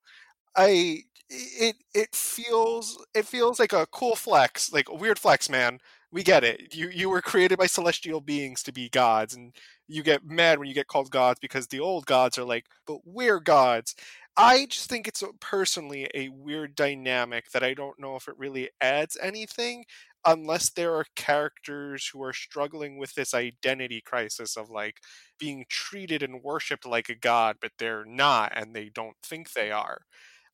[0.56, 5.80] I it it feels it feels like a cool flex, like a weird flex, man.
[6.12, 6.76] We get it.
[6.76, 9.56] You you were created by celestial beings to be gods, and
[9.88, 13.00] you get mad when you get called gods because the old gods are like, but
[13.06, 13.96] we're gods.
[14.38, 18.70] I just think it's personally a weird dynamic that I don't know if it really
[18.80, 19.86] adds anything
[20.26, 24.98] unless there are characters who are struggling with this identity crisis of like
[25.40, 29.72] being treated and worshipped like a god, but they're not and they don't think they
[29.72, 30.02] are.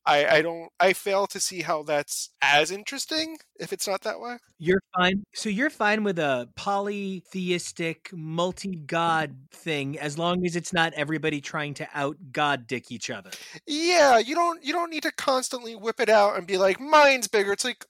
[0.08, 4.18] I, I don't I fail to see how that's as interesting if it's not that
[4.18, 4.38] way.
[4.58, 5.22] You're fine.
[5.34, 11.74] So you're fine with a polytheistic, multi-god thing as long as it's not everybody trying
[11.74, 13.30] to out god dick each other.
[13.66, 17.28] Yeah, you don't you don't need to constantly whip it out and be like mine's
[17.28, 17.52] bigger.
[17.52, 17.84] It's like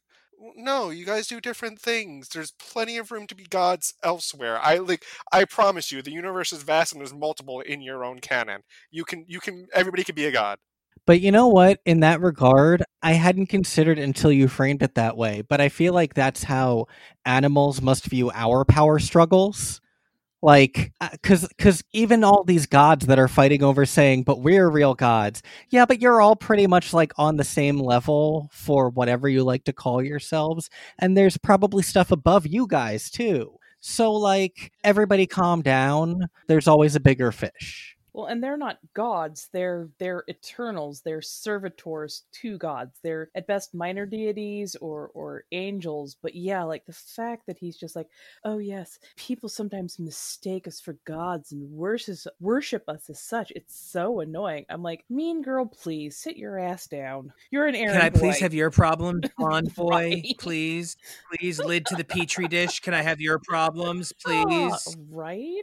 [0.56, 2.28] no, you guys do different things.
[2.28, 4.58] There's plenty of room to be gods elsewhere.
[4.60, 8.18] I like I promise you the universe is vast and there's multiple in your own
[8.18, 8.62] canon.
[8.90, 10.58] You can you can everybody can be a god.
[11.06, 11.80] But you know what?
[11.86, 15.42] In that regard, I hadn't considered until you framed it that way.
[15.42, 16.86] But I feel like that's how
[17.24, 19.80] animals must view our power struggles.
[20.42, 24.70] Like, uh, because because even all these gods that are fighting over saying, "But we're
[24.70, 29.28] real gods," yeah, but you're all pretty much like on the same level for whatever
[29.28, 30.70] you like to call yourselves,
[31.00, 33.54] and there's probably stuff above you guys too.
[33.80, 36.28] So, like, everybody calm down.
[36.48, 37.97] There's always a bigger fish.
[38.18, 39.48] Well, and they're not gods.
[39.52, 41.02] They're they're eternals.
[41.02, 42.98] They're servitors to gods.
[43.04, 46.16] They're at best minor deities or or angels.
[46.20, 48.08] But yeah, like the fact that he's just like,
[48.42, 53.52] oh yes, people sometimes mistake us for gods and worship worship us as such.
[53.54, 54.66] It's so annoying.
[54.68, 57.32] I'm like, mean girl, please sit your ass down.
[57.52, 59.90] You're an errand Can I please have your problem, blonde boy?
[59.92, 60.34] Right.
[60.40, 60.96] Please,
[61.32, 62.80] please, lid to the petri dish.
[62.80, 64.96] Can I have your problems, please?
[65.08, 65.62] right?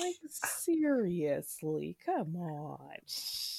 [0.00, 2.98] Like seriously, come on.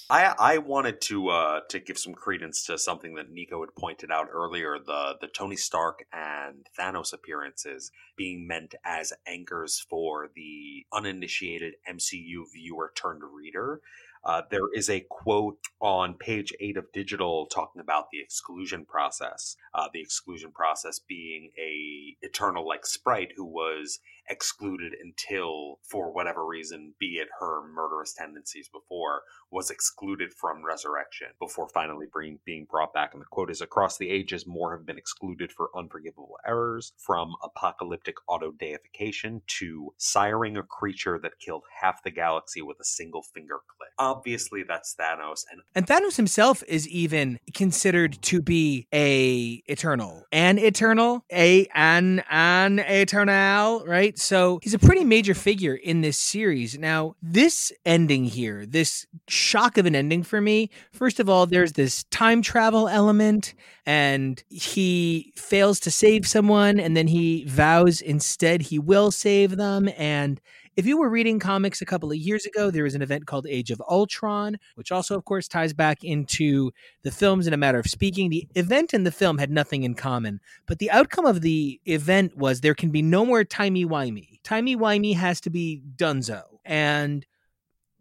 [0.09, 4.11] I I wanted to uh to give some credence to something that Nico had pointed
[4.11, 10.85] out earlier the the Tony Stark and Thanos appearances being meant as anchors for the
[10.93, 13.81] uninitiated MCU viewer turned reader.
[14.25, 19.57] Uh, there is a quote on page eight of Digital talking about the exclusion process.
[19.73, 23.99] Uh, the exclusion process being a eternal like sprite who was
[24.29, 29.21] excluded until, for whatever reason, be it her murderous tendencies before,
[29.51, 33.11] was excluded from resurrection before finally being, being brought back.
[33.13, 37.33] And the quote is Across the ages, more have been excluded for unforgivable errors, from
[37.43, 43.21] apocalyptic auto deification to siring a creature that killed half the galaxy with a single
[43.21, 43.89] finger click.
[43.97, 45.43] Obviously, that's Thanos.
[45.51, 52.23] And, and Thanos himself is even considered to be a eternal, an eternal, a an
[52.29, 54.12] an eternal, right?
[54.15, 56.77] So he's a pretty major figure in this series.
[56.77, 60.69] Now, this ending here, this shock of an ending for me.
[60.91, 63.53] First of all, there's this time travel element,
[63.85, 69.89] and he fails to save someone, and then he vows instead he will save them.
[69.97, 70.39] And
[70.75, 73.45] if you were reading comics a couple of years ago, there was an event called
[73.47, 76.71] Age of Ultron, which also, of course, ties back into
[77.03, 78.29] the films in a matter of speaking.
[78.29, 82.37] The event and the film had nothing in common, but the outcome of the event
[82.37, 84.39] was there can be no more timey-wimey.
[84.43, 86.41] Timey-wimey has to be dunzo.
[86.65, 87.25] And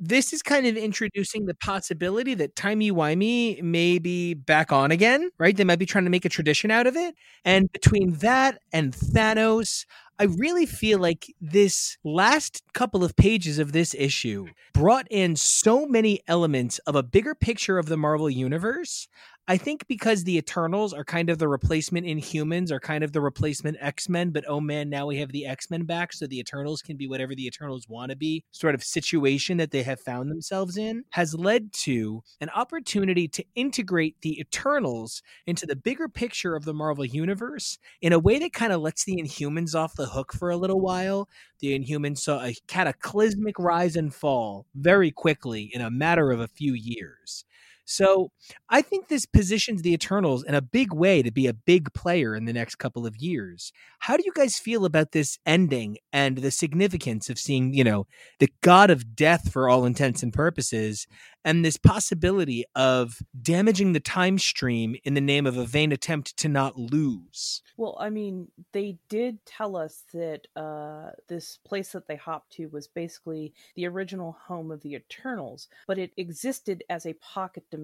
[0.04, 5.30] this is kind of introducing the possibility that timey wimey may be back on again,
[5.38, 5.56] right?
[5.56, 7.14] They might be trying to make a tradition out of it.
[7.44, 9.86] And between that and Thanos,
[10.22, 15.84] I really feel like this last couple of pages of this issue brought in so
[15.84, 19.08] many elements of a bigger picture of the Marvel Universe.
[19.48, 23.20] I think because the Eternals are kind of the replacement Inhumans, are kind of the
[23.20, 26.38] replacement X Men, but oh man, now we have the X Men back, so the
[26.38, 29.98] Eternals can be whatever the Eternals want to be, sort of situation that they have
[30.00, 36.08] found themselves in, has led to an opportunity to integrate the Eternals into the bigger
[36.08, 39.96] picture of the Marvel Universe in a way that kind of lets the Inhumans off
[39.96, 41.28] the hook for a little while.
[41.58, 46.46] The Inhumans saw a cataclysmic rise and fall very quickly in a matter of a
[46.46, 47.44] few years.
[47.92, 48.30] So
[48.70, 52.34] I think this positions the Eternals in a big way to be a big player
[52.34, 53.70] in the next couple of years.
[53.98, 58.06] How do you guys feel about this ending and the significance of seeing, you know,
[58.38, 61.06] the god of death for all intents and purposes
[61.44, 66.36] and this possibility of damaging the time stream in the name of a vain attempt
[66.38, 67.62] to not lose?
[67.76, 72.66] Well, I mean, they did tell us that uh, this place that they hopped to
[72.66, 77.81] was basically the original home of the Eternals, but it existed as a pocket dimension.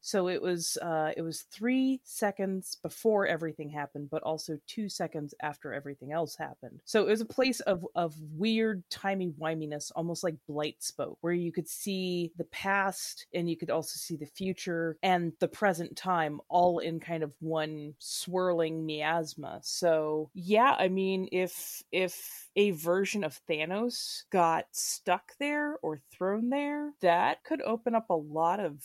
[0.00, 5.34] So it was uh, it was three seconds before everything happened, but also two seconds
[5.42, 6.80] after everything else happened.
[6.84, 11.32] So it was a place of of weird timey wiminess, almost like Blight spoke, where
[11.32, 15.96] you could see the past and you could also see the future and the present
[15.96, 19.60] time all in kind of one swirling miasma.
[19.62, 26.50] So yeah, I mean, if if a version of Thanos got stuck there or thrown
[26.50, 28.82] there, that could open up a lot of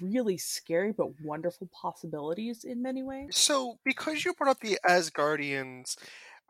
[0.00, 3.30] really scary but wonderful possibilities in many ways.
[3.30, 5.96] So, because you brought up the Asgardians,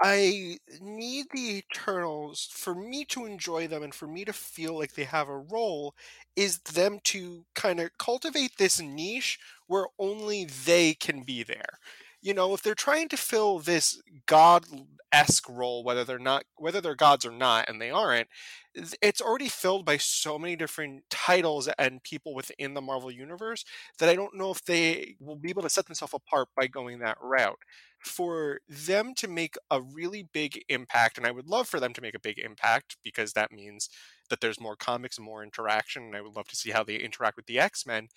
[0.00, 4.94] I need the Eternals for me to enjoy them and for me to feel like
[4.94, 5.96] they have a role
[6.36, 11.80] is them to kind of cultivate this niche where only they can be there.
[12.20, 14.64] You know, if they're trying to fill this god
[15.12, 18.28] esque role, whether they're not whether they're gods or not, and they aren't,
[18.74, 23.64] it's already filled by so many different titles and people within the Marvel universe
[23.98, 26.98] that I don't know if they will be able to set themselves apart by going
[26.98, 27.58] that route.
[28.04, 32.00] For them to make a really big impact, and I would love for them to
[32.00, 33.88] make a big impact because that means
[34.30, 36.94] that there's more comics and more interaction, and I would love to see how they
[36.96, 38.08] interact with the X Men.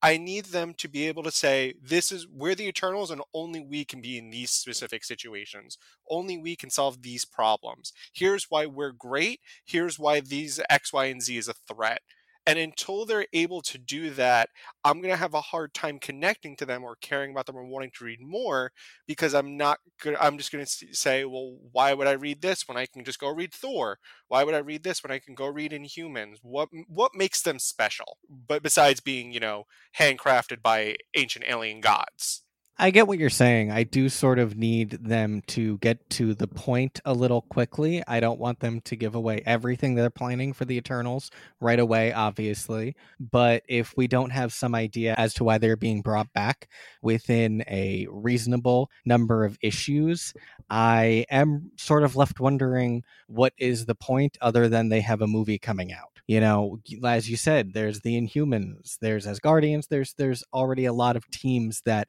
[0.00, 3.60] I need them to be able to say, this is we're the Eternals, and only
[3.60, 5.76] we can be in these specific situations.
[6.08, 7.92] Only we can solve these problems.
[8.12, 9.40] Here's why we're great.
[9.64, 12.02] Here's why these X, Y, and Z is a threat.
[12.48, 14.48] And until they're able to do that,
[14.82, 17.64] I'm going to have a hard time connecting to them or caring about them or
[17.66, 18.72] wanting to read more
[19.06, 20.16] because I'm not good.
[20.18, 23.20] I'm just going to say, well, why would I read this when I can just
[23.20, 23.98] go read Thor?
[24.28, 26.38] Why would I read this when I can go read Inhumans?
[26.40, 28.16] What what makes them special?
[28.30, 29.64] But besides being, you know,
[29.98, 32.44] handcrafted by ancient alien gods.
[32.80, 33.72] I get what you're saying.
[33.72, 38.04] I do sort of need them to get to the point a little quickly.
[38.06, 42.12] I don't want them to give away everything they're planning for the Eternals right away,
[42.12, 42.94] obviously.
[43.18, 46.68] But if we don't have some idea as to why they're being brought back
[47.02, 50.32] within a reasonable number of issues,
[50.70, 55.26] I am sort of left wondering what is the point other than they have a
[55.26, 56.18] movie coming out.
[56.28, 61.16] You know, as you said, there's the Inhumans, there's Asgardians, there's there's already a lot
[61.16, 62.06] of teams that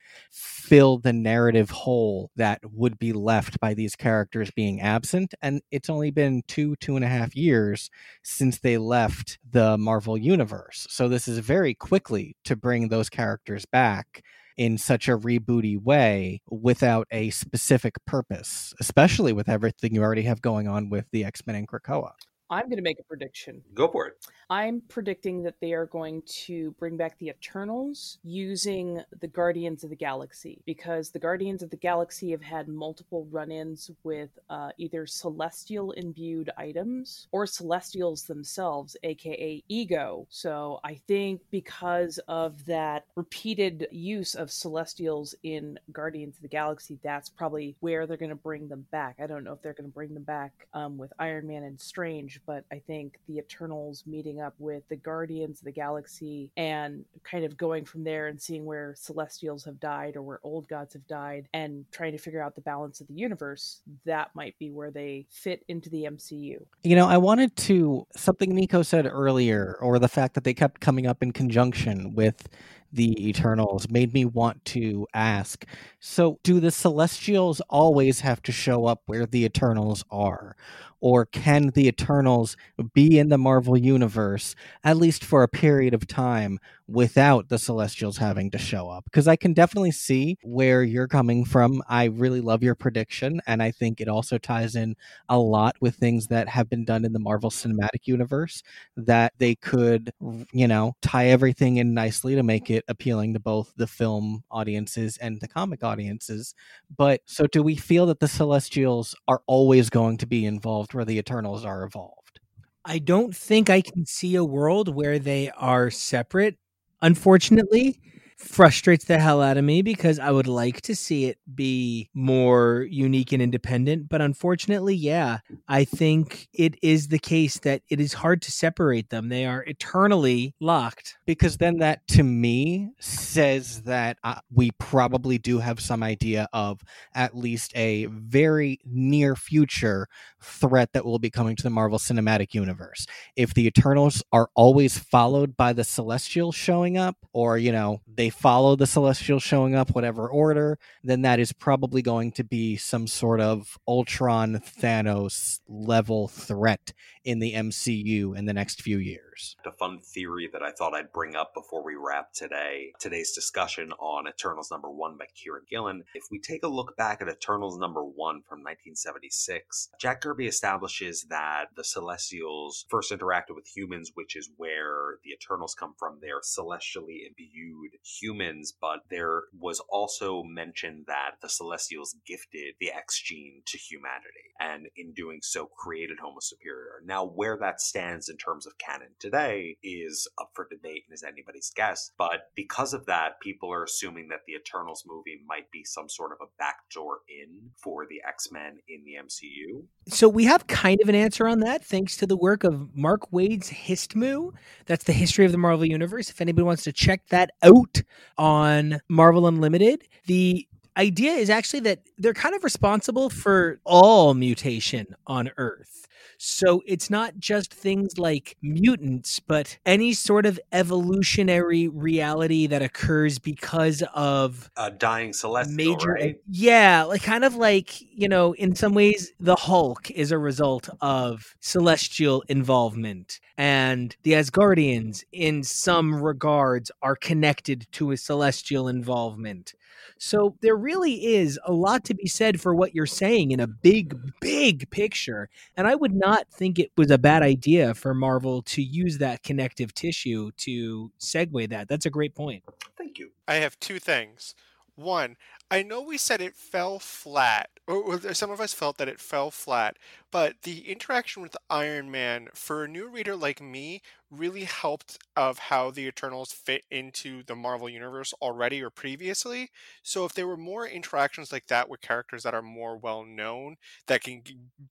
[0.60, 5.34] fill the narrative hole that would be left by these characters being absent.
[5.41, 7.89] And it's only been two, two and a half years
[8.24, 10.86] since they left the Marvel universe.
[10.89, 14.24] So this is very quickly to bring those characters back
[14.57, 20.41] in such a rebooty way without a specific purpose, especially with everything you already have
[20.41, 22.12] going on with the X Men and Krakoa.
[22.50, 23.62] I'm going to make a prediction.
[23.74, 24.26] Go for it.
[24.52, 29.91] I'm predicting that they are going to bring back the Eternals using the Guardians of
[29.91, 34.72] the Galaxy because the Guardians of the Galaxy have had multiple run ins with uh,
[34.80, 40.26] either celestial imbued items or celestials themselves, aka ego.
[40.30, 46.97] So I think because of that repeated use of celestials in Guardians of the Galaxy,
[47.04, 49.18] that's probably where they're going to bring them back.
[49.22, 51.80] I don't know if they're going to bring them back um, with Iron Man and
[51.80, 57.05] Strange, but I think the Eternals meeting up with the Guardians of the Galaxy and
[57.23, 60.93] kind of going from there and seeing where Celestials have died or where old gods
[60.93, 64.71] have died and trying to figure out the balance of the universe, that might be
[64.71, 66.57] where they fit into the MCU.
[66.83, 70.81] You know, I wanted to something Nico said earlier, or the fact that they kept
[70.81, 72.47] coming up in conjunction with
[72.91, 75.65] the Eternals made me want to ask
[75.99, 80.55] so, do the Celestials always have to show up where the Eternals are?
[81.02, 82.58] Or can the Eternals
[82.93, 86.59] be in the Marvel Universe, at least for a period of time,
[86.89, 89.03] without the Celestials having to show up?
[89.05, 91.82] Because I can definitely see where you're coming from.
[91.87, 94.95] I really love your prediction, and I think it also ties in
[95.28, 98.63] a lot with things that have been done in the Marvel Cinematic Universe
[98.97, 100.11] that they could,
[100.51, 105.17] you know, tie everything in nicely to make it appealing to both the film audiences
[105.17, 106.53] and the comic audiences.
[106.95, 111.05] But so do we feel that the Celestials are always going to be involved where
[111.05, 112.39] the Eternals are involved?
[112.86, 116.57] I don't think I can see a world where they are separate.
[117.01, 118.00] Unfortunately,
[118.39, 122.87] frustrates the hell out of me because I would like to see it be more
[122.89, 124.07] unique and independent.
[124.07, 129.09] But unfortunately, yeah, I think it is the case that it is hard to separate
[129.09, 129.28] them.
[129.29, 131.17] They are eternally locked.
[131.25, 136.82] Because then that to me says that uh, we probably do have some idea of
[137.13, 140.07] at least a very near future
[140.41, 143.05] threat that will be coming to the Marvel Cinematic Universe.
[143.36, 148.29] If the Eternals are always followed by the Celestials showing up, or, you know, they
[148.30, 153.08] follow the Celestials showing up, whatever order, then that is probably going to be some
[153.08, 156.93] sort of Ultron Thanos level threat
[157.24, 159.56] in the MCU in the next few years.
[159.66, 163.92] A fun theory that I thought I'd bring up before we wrap today, today's discussion
[164.00, 166.04] on Eternals number one by Kieron Gillen.
[166.16, 171.26] If we take a look back at Eternals number one from 1976, Jack Kirby establishes
[171.30, 176.20] that the Celestials first interacted with humans, which is where the Eternals come from.
[176.22, 183.21] They're celestially imbued humans, but there was also mentioned that the Celestials gifted the X
[183.21, 187.01] gene to humanity, and in doing so, created Homo Superior.
[187.05, 191.24] Now, where that stands in terms of canon today is up for debate and is
[191.24, 192.12] anybody's guess.
[192.17, 196.32] But because of that, people are assuming that the Eternals movie might be some sort
[196.32, 199.83] of a backdoor in for the X Men in the MCU.
[200.08, 203.32] So we have kind of an answer on that thanks to the work of Mark
[203.32, 204.54] Waid's Histmu.
[204.86, 206.29] That's the history of the Marvel Universe.
[206.29, 208.01] If anybody wants to check that out
[208.37, 210.67] on Marvel Unlimited, the
[211.00, 216.08] idea is actually that they're kind of responsible for all mutation on Earth.
[216.42, 223.39] So it's not just things like mutants, but any sort of evolutionary reality that occurs
[223.39, 226.13] because of a dying celestial, major.
[226.13, 226.38] right?
[226.50, 230.89] Yeah, like kind of like, you know, in some ways, the Hulk is a result
[231.01, 233.42] of celestial involvement.
[233.58, 239.74] And the Asgardians, in some regards, are connected to a celestial involvement.
[240.17, 243.67] So there really is a lot to be said for what you're saying in a
[243.67, 245.50] big, big picture.
[245.76, 249.43] And I would not think it was a bad idea for Marvel to use that
[249.43, 251.88] connective tissue to segue that.
[251.88, 252.63] That's a great point.
[252.97, 253.32] Thank you.
[253.47, 254.55] I have two things.
[254.96, 255.38] One,
[255.71, 259.50] I know we said it fell flat, or, some of us felt that it fell
[259.50, 259.97] flat,
[260.30, 264.01] but the interaction with Iron Man for a new reader like me
[264.32, 269.70] really helped of how the Eternals fit into the Marvel universe already or previously.
[270.04, 273.78] So if there were more interactions like that with characters that are more well known,
[274.08, 274.43] that can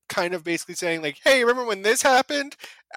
[0.09, 2.57] kind of basically saying like, "Hey, remember when this happened?"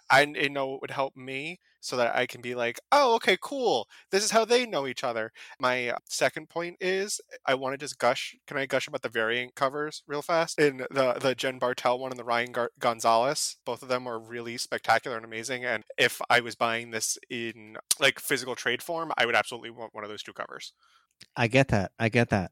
[0.10, 3.88] I, know it would help me so that I can be like, "Oh, okay, cool.
[4.12, 7.78] This is how they know each other." My uh, second point is I want to
[7.78, 8.36] just gush.
[8.48, 10.60] Can I gush about the variant covers real fast?
[10.60, 14.20] In the the Jen Bartel one and the Ryan Gar- Gonzalez, both of them are
[14.20, 15.66] really spectacular and amazing.
[15.66, 19.94] And if I was buying this in like physical trade form, I would absolutely want
[19.94, 20.72] one of those two covers.
[21.36, 21.92] I get that.
[22.00, 22.52] I get that.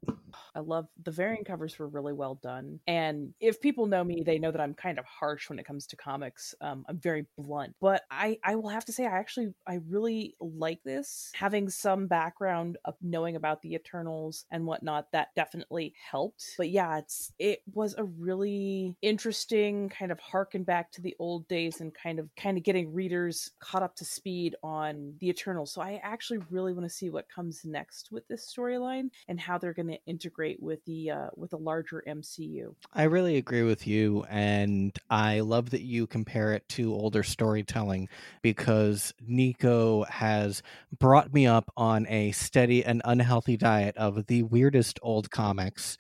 [0.56, 2.80] I love the variant covers were really well done.
[2.88, 5.88] And if people know me, they know that I'm kind of harsh when it comes
[5.88, 6.56] to comics.
[6.60, 10.36] Um, I'm very blunt, but I, I will have to say, I actually, I really
[10.40, 11.32] like this.
[11.36, 16.44] Having some background of knowing about the Eternals and whatnot, that definitely helped.
[16.58, 21.48] But yeah, it's, it was a really interesting kind of harken back to the old
[21.48, 25.72] days and kind of, kind of getting readers caught up to speed on the Eternals.
[25.72, 29.58] So I actually really want to see what comes next with this storyline and how
[29.58, 32.76] they're going to integrate with the uh, with a larger MCU.
[32.94, 38.10] I really agree with you, and I love that you compare it to older storytelling
[38.42, 40.62] because Nico has
[40.98, 45.98] brought me up on a steady and unhealthy diet of the weirdest old comics.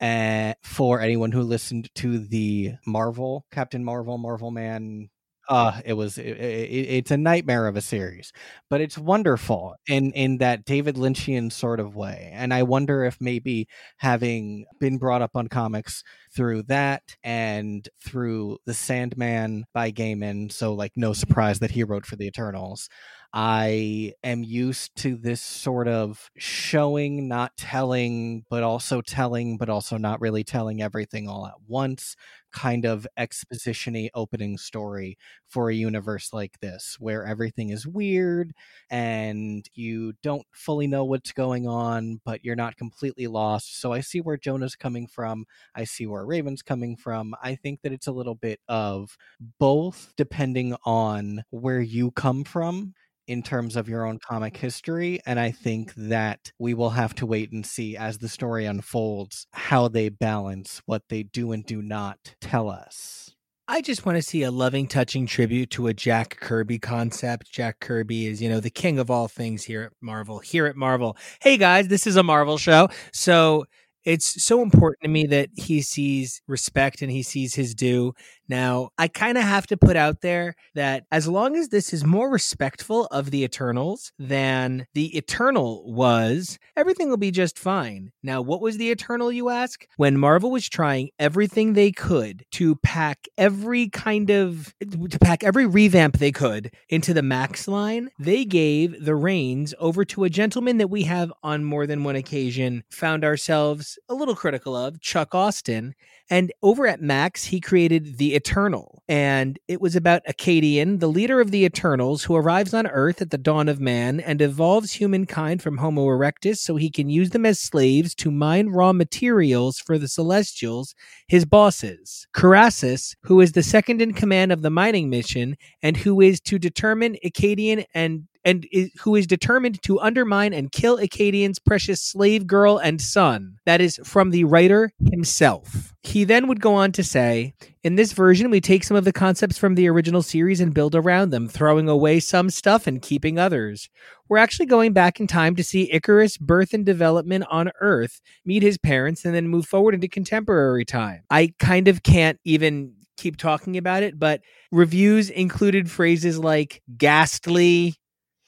[0.00, 5.08] Uh, for anyone who listened to the Marvel, Captain Marvel, Marvel Man
[5.48, 8.32] uh it was it, it, it's a nightmare of a series
[8.70, 13.16] but it's wonderful in in that david lynchian sort of way and i wonder if
[13.20, 13.66] maybe
[13.96, 16.04] having been brought up on comics
[16.34, 22.06] through that and through the sandman by gaiman so like no surprise that he wrote
[22.06, 22.88] for the eternals
[23.34, 29.96] I am used to this sort of showing, not telling, but also telling, but also
[29.96, 32.14] not really telling everything all at once
[32.52, 35.16] kind of expositiony opening story
[35.48, 38.52] for a universe like this where everything is weird
[38.90, 43.80] and you don't fully know what's going on but you're not completely lost.
[43.80, 47.34] So i see where jonah's coming from i see where raven's coming from.
[47.42, 49.16] I think that it's a little bit of
[49.58, 52.94] both depending on where you come from
[53.32, 54.66] in terms of your own comic mm-hmm.
[54.66, 55.20] history.
[55.26, 55.62] And I mm-hmm.
[55.62, 60.10] think that we will have to wait and see as the story unfolds how they
[60.10, 63.34] balance what they do and do not tell us.
[63.68, 67.50] I just want to see a loving, touching tribute to a Jack Kirby concept.
[67.50, 70.40] Jack Kirby is, you know, the king of all things here at Marvel.
[70.40, 71.16] Here at Marvel.
[71.40, 72.88] Hey guys, this is a Marvel show.
[73.12, 73.64] So
[74.04, 78.14] it's so important to me that he sees respect and he sees his due.
[78.48, 82.04] Now, I kind of have to put out there that as long as this is
[82.04, 88.10] more respectful of the Eternals than the Eternal was, everything will be just fine.
[88.22, 89.86] Now, what was the Eternal, you ask?
[89.96, 95.66] When Marvel was trying everything they could to pack every kind of, to pack every
[95.66, 100.78] revamp they could into the Max line, they gave the reins over to a gentleman
[100.78, 105.34] that we have on more than one occasion found ourselves a little critical of, Chuck
[105.34, 105.94] Austen.
[106.30, 109.02] And over at Max, he created the Eternal.
[109.08, 113.30] And it was about Akkadian, the leader of the Eternals, who arrives on Earth at
[113.30, 117.44] the dawn of man and evolves humankind from Homo erectus so he can use them
[117.44, 120.94] as slaves to mine raw materials for the Celestials,
[121.26, 122.26] his bosses.
[122.34, 126.58] Karasis, who is the second in command of the mining mission and who is to
[126.58, 132.46] determine Akkadian and and is, who is determined to undermine and kill Akkadian's precious slave
[132.46, 133.56] girl and son.
[133.66, 135.92] That is from the writer himself.
[136.02, 137.54] He then would go on to say,
[137.84, 140.94] in this version, we take some of the concepts from the original series and build
[140.94, 143.88] around them, throwing away some stuff and keeping others.
[144.28, 148.62] We're actually going back in time to see Ikaris' birth and development on Earth, meet
[148.62, 151.22] his parents, and then move forward into contemporary time.
[151.30, 154.40] I kind of can't even keep talking about it, but
[154.72, 157.94] reviews included phrases like ghastly,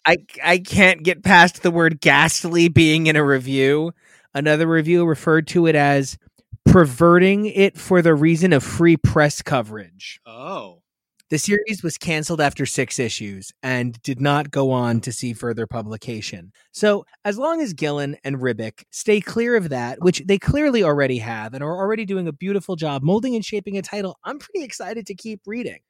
[0.06, 3.93] I I can't get past the word ghastly being in a review.
[4.35, 6.18] Another review referred to it as
[6.64, 10.20] perverting it for the reason of free press coverage.
[10.26, 10.81] Oh.
[11.31, 15.66] The series was canceled after six issues and did not go on to see further
[15.66, 16.52] publication.
[16.70, 21.18] So, as long as Gillen and Ribic stay clear of that, which they clearly already
[21.18, 24.62] have and are already doing a beautiful job molding and shaping a title, I'm pretty
[24.64, 25.81] excited to keep reading.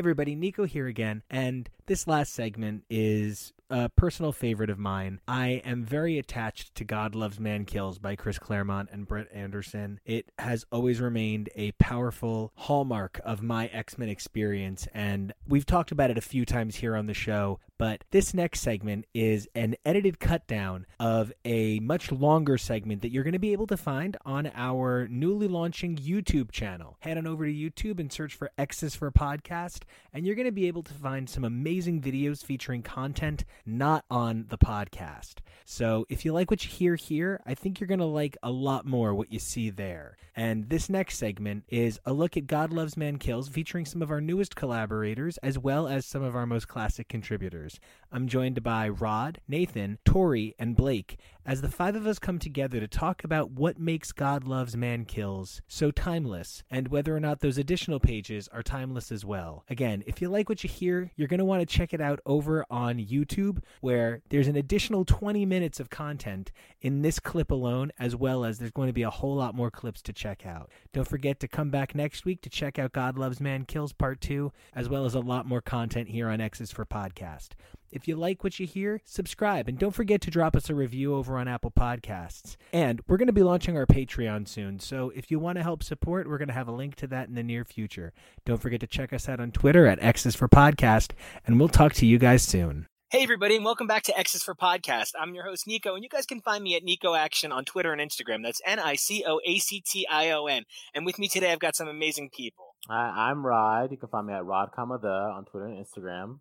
[0.00, 5.20] Everybody, Nico here again, and this last segment is a personal favorite of mine.
[5.28, 10.00] I am very attached to God Loves Man Kills by Chris Claremont and Brent Anderson.
[10.06, 15.92] It has always remained a powerful hallmark of my X Men experience, and we've talked
[15.92, 17.60] about it a few times here on the show.
[17.80, 23.10] But this next segment is an edited cut down of a much longer segment that
[23.10, 26.98] you're going to be able to find on our newly launching YouTube channel.
[27.00, 30.52] Head on over to YouTube and search for X's for Podcast, and you're going to
[30.52, 35.36] be able to find some amazing videos featuring content not on the podcast.
[35.64, 38.50] So if you like what you hear here, I think you're going to like a
[38.50, 40.18] lot more what you see there.
[40.36, 44.10] And this next segment is a look at God Loves Man Kills, featuring some of
[44.10, 47.69] our newest collaborators as well as some of our most classic contributors.
[47.70, 47.80] Marauders.
[48.12, 51.16] I'm joined by Rod, Nathan, Tori, and Blake
[51.46, 55.04] as the five of us come together to talk about what makes God Loves Man
[55.04, 59.64] Kills so timeless and whether or not those additional pages are timeless as well.
[59.70, 62.18] Again, if you like what you hear, you're going to want to check it out
[62.26, 66.50] over on YouTube where there's an additional 20 minutes of content
[66.80, 69.70] in this clip alone, as well as there's going to be a whole lot more
[69.70, 70.68] clips to check out.
[70.92, 74.20] Don't forget to come back next week to check out God Loves Man Kills Part
[74.20, 77.50] 2, as well as a lot more content here on X's for Podcast.
[77.92, 81.12] If you like what you hear, subscribe and don't forget to drop us a review
[81.14, 82.56] over on Apple Podcasts.
[82.72, 85.82] And we're going to be launching our Patreon soon, so if you want to help
[85.82, 88.12] support, we're going to have a link to that in the near future.
[88.44, 91.12] Don't forget to check us out on Twitter at X's for Podcast,
[91.44, 92.86] and we'll talk to you guys soon.
[93.10, 95.14] Hey, everybody, and welcome back to X's for Podcast.
[95.18, 97.92] I'm your host, Nico, and you guys can find me at Nico Action on Twitter
[97.92, 98.44] and Instagram.
[98.44, 100.62] That's N I C O A C T I O N.
[100.94, 102.76] And with me today, I've got some amazing people.
[102.88, 103.90] Hi, I'm Rod.
[103.90, 106.38] You can find me at Rod, comma the on Twitter and Instagram.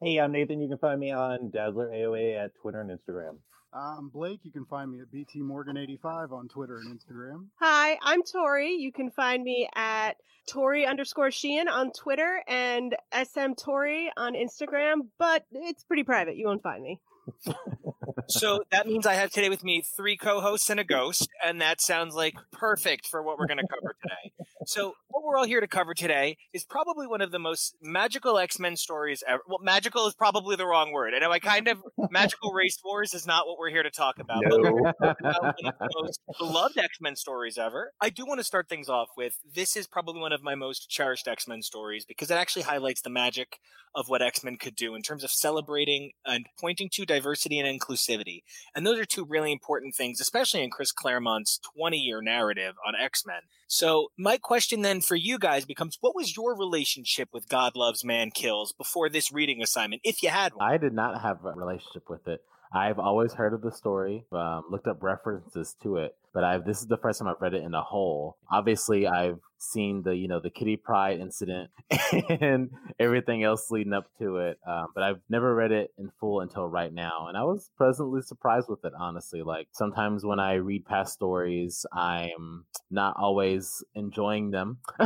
[0.00, 0.60] Hey, I'm Nathan.
[0.60, 3.38] You can find me on Dazzler AOA at Twitter and Instagram.
[3.72, 4.40] I'm Blake.
[4.44, 7.46] You can find me at BT Morgan85 on Twitter and Instagram.
[7.60, 8.74] Hi, I'm Tori.
[8.74, 10.12] You can find me at
[10.48, 16.36] Tori underscore Sheehan on Twitter and SM Tori on Instagram, but it's pretty private.
[16.36, 17.00] You won't find me.
[18.28, 21.80] so that means I have today with me three co-hosts and a ghost, and that
[21.80, 24.32] sounds like perfect for what we're going to cover today.
[24.66, 28.38] So what we're all here to cover today is probably one of the most magical
[28.38, 29.42] X-Men stories ever.
[29.48, 31.14] Well, magical is probably the wrong word.
[31.14, 31.78] I know I kind of
[32.10, 34.42] magical race wars is not what we're here to talk about.
[34.44, 34.92] No.
[35.00, 37.92] But about one of the most beloved X-Men stories ever.
[38.00, 40.88] I do want to start things off with this is probably one of my most
[40.88, 43.58] cherished X-Men stories because it actually highlights the magic
[43.94, 48.42] of what X-Men could do in terms of celebrating and pointing to diversity and inclusivity.
[48.74, 52.94] And those are two really important things, especially in Chris Claremont's 20 year narrative on
[52.94, 53.42] X Men.
[53.66, 58.04] So, my question then for you guys becomes what was your relationship with God Loves
[58.04, 60.70] Man Kills before this reading assignment, if you had one?
[60.70, 62.42] I did not have a relationship with it.
[62.74, 66.80] I've always heard of the story, um, looked up references to it, but I've this
[66.80, 68.36] is the first time I've read it in a whole.
[68.50, 71.70] Obviously, I've seen the you know the Kitty Pryde incident
[72.40, 76.40] and everything else leading up to it, um, but I've never read it in full
[76.40, 78.92] until right now, and I was pleasantly surprised with it.
[78.98, 84.78] Honestly, like sometimes when I read past stories, I'm not always enjoying them,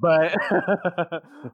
[0.00, 0.34] but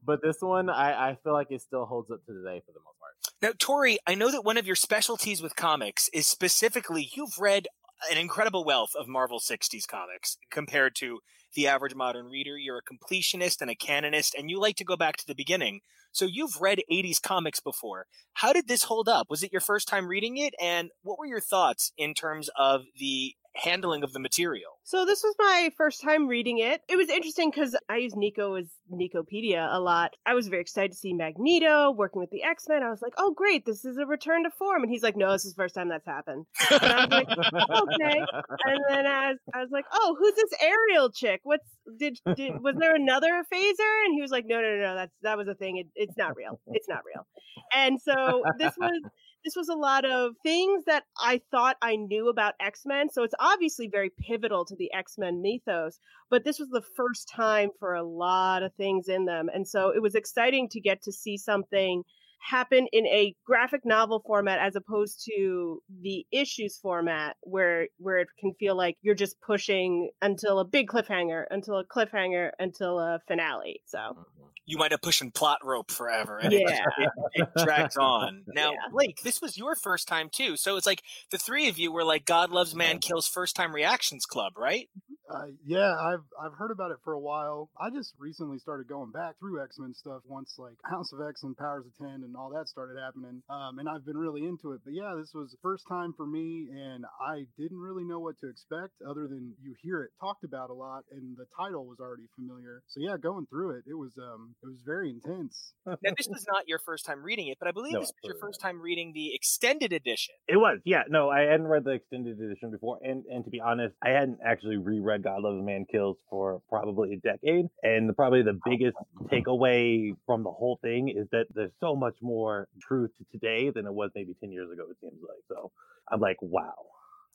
[0.04, 2.80] but this one I, I feel like it still holds up to today for the
[2.80, 2.99] most part.
[3.42, 7.68] Now, Tori, I know that one of your specialties with comics is specifically you've read
[8.10, 11.20] an incredible wealth of Marvel 60s comics compared to
[11.54, 12.58] the average modern reader.
[12.58, 15.80] You're a completionist and a canonist, and you like to go back to the beginning.
[16.12, 18.04] So you've read 80s comics before.
[18.34, 19.28] How did this hold up?
[19.30, 20.54] Was it your first time reading it?
[20.60, 24.79] And what were your thoughts in terms of the handling of the material?
[24.82, 26.80] So this was my first time reading it.
[26.88, 30.14] It was interesting because I use Nico as Nicopedia a lot.
[30.26, 32.82] I was very excited to see Magneto working with the X Men.
[32.82, 33.66] I was like, "Oh, great!
[33.66, 35.88] This is a return to form." And he's like, "No, this is the first time
[35.88, 38.20] that's happened." And I was like, "Okay."
[38.64, 41.40] And then I was, I was like, "Oh, who's this Ariel chick?
[41.44, 44.94] What's did, did was there another phaser?" And he was like, "No, no, no, no.
[44.94, 45.76] That's that was a thing.
[45.76, 46.58] It, it's not real.
[46.68, 47.26] It's not real."
[47.74, 49.00] And so this was
[49.44, 53.08] this was a lot of things that I thought I knew about X Men.
[53.10, 55.98] So it's obviously very pivotal to the X Men mythos,
[56.30, 59.48] but this was the first time for a lot of things in them.
[59.52, 62.02] And so it was exciting to get to see something
[62.40, 68.28] happen in a graphic novel format as opposed to the issues format where where it
[68.38, 73.20] can feel like you're just pushing until a big cliffhanger until a cliffhanger until a
[73.28, 74.42] finale so mm-hmm.
[74.70, 76.60] You might have pushing plot rope forever and yeah.
[76.98, 78.78] it, it, it, drags on now Yeah.
[78.92, 82.04] blake this was your first time too so it's like the three of you were
[82.04, 84.88] like god loves man kills first time reactions club right
[85.30, 87.70] Uh, yeah, I've I've heard about it for a while.
[87.78, 91.44] I just recently started going back through X Men stuff once like House of X
[91.44, 93.40] and Powers of Ten and all that started happening.
[93.48, 94.80] Um, and I've been really into it.
[94.84, 98.40] But yeah, this was the first time for me, and I didn't really know what
[98.40, 102.00] to expect other than you hear it talked about a lot, and the title was
[102.00, 102.82] already familiar.
[102.88, 105.72] So yeah, going through it, it was um it was very intense.
[105.86, 108.28] now this was not your first time reading it but i believe No, this was
[108.28, 111.02] your first time reading the extended edition It was, yeah.
[111.08, 114.38] No, I hadn't read the extended edition before, and and to be honest, I hadn't
[114.44, 117.66] actually reread God Loves Man Kills for probably a decade.
[117.82, 118.70] And probably the oh.
[118.70, 118.96] biggest
[119.32, 123.86] takeaway from the whole thing is that there's so much more truth to today than
[123.86, 124.84] it was maybe ten years ago.
[124.90, 125.70] It seems like so.
[126.10, 126.74] I'm like, wow.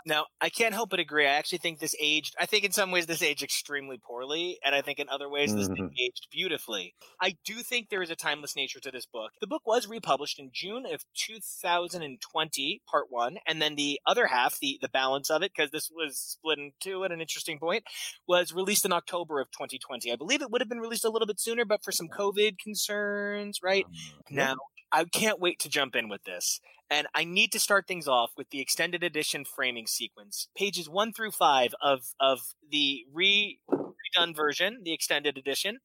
[0.07, 1.25] Now, I can't help but agree.
[1.25, 4.75] I actually think this aged, I think in some ways this aged extremely poorly, and
[4.75, 5.95] I think in other ways this thing Mhm.
[5.99, 6.93] aged beautifully.
[7.19, 9.31] I do think there is a timeless nature to this book.
[9.41, 14.59] The book was republished in June of 2020, part one, and then the other half,
[14.59, 17.83] the, the balance of it, because this was split in two at an interesting point,
[18.27, 20.11] was released in October of 2020.
[20.11, 22.59] I believe it would have been released a little bit sooner, but for some COVID
[22.59, 23.87] concerns, right?
[24.29, 24.55] Now,
[24.95, 26.61] I can't wait to jump in with this.
[26.89, 30.47] And I need to start things off with the extended edition framing sequence.
[30.55, 32.39] Pages one through five of, of
[32.71, 35.79] the re, redone version, the extended edition,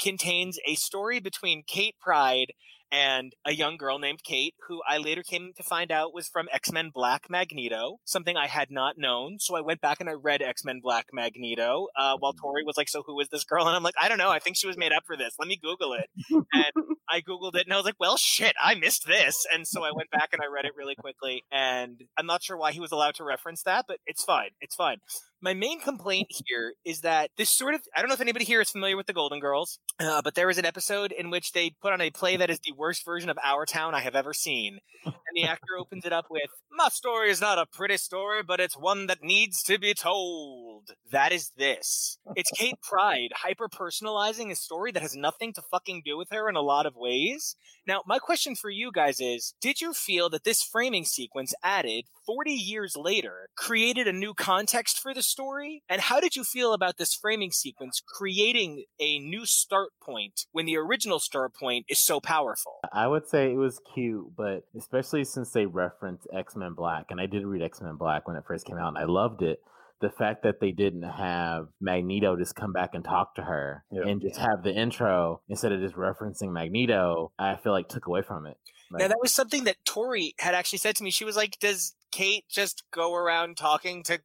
[0.00, 2.52] contains a story between Kate Pryde
[2.92, 6.48] and a young girl named Kate, who I later came to find out was from
[6.52, 9.38] X Men Black Magneto, something I had not known.
[9.38, 12.76] So I went back and I read X Men Black Magneto uh, while Tori was
[12.76, 13.66] like, So who is this girl?
[13.66, 14.30] And I'm like, I don't know.
[14.30, 15.34] I think she was made up for this.
[15.38, 16.08] Let me Google it.
[16.30, 19.46] And I Googled it and I was like, Well, shit, I missed this.
[19.52, 21.44] And so I went back and I read it really quickly.
[21.50, 24.50] And I'm not sure why he was allowed to reference that, but it's fine.
[24.60, 24.98] It's fine.
[25.40, 28.60] My main complaint here is that this sort of I don't know if anybody here
[28.60, 31.74] is familiar with the Golden Girls, uh, but there was an episode in which they
[31.82, 34.32] put on a play that is the worst version of Our Town I have ever
[34.32, 34.78] seen.
[35.04, 38.60] And the actor opens it up with, My story is not a pretty story, but
[38.60, 40.90] it's one that needs to be told.
[41.10, 42.18] That is this.
[42.34, 46.48] It's Kate Pryde hyper personalizing a story that has nothing to fucking do with her
[46.48, 47.56] in a lot of ways.
[47.86, 52.06] Now, my question for you guys is Did you feel that this framing sequence added
[52.26, 55.84] 40 years later created a new context for the story?
[55.88, 60.66] And how did you feel about this framing sequence creating a new start point when
[60.66, 62.80] the original start point is so powerful?
[62.92, 67.20] I would say it was cute, but especially since they referenced X Men Black, and
[67.20, 69.60] I did read X Men Black when it first came out, and I loved it.
[70.00, 74.02] The fact that they didn't have Magneto just come back and talk to her Yeah.
[74.06, 78.20] and just have the intro instead of just referencing Magneto, I feel like took away
[78.22, 78.58] from it.
[78.90, 81.10] now, that was something that Tori had actually said to me.
[81.10, 84.20] She was like, Does Kate just go around talking to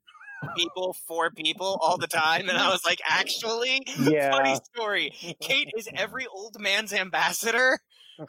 [0.58, 2.50] people for people all the time?
[2.50, 4.32] And I was like, Actually, Yeah.
[4.32, 5.14] funny story.
[5.40, 7.80] Kate is every old man's ambassador.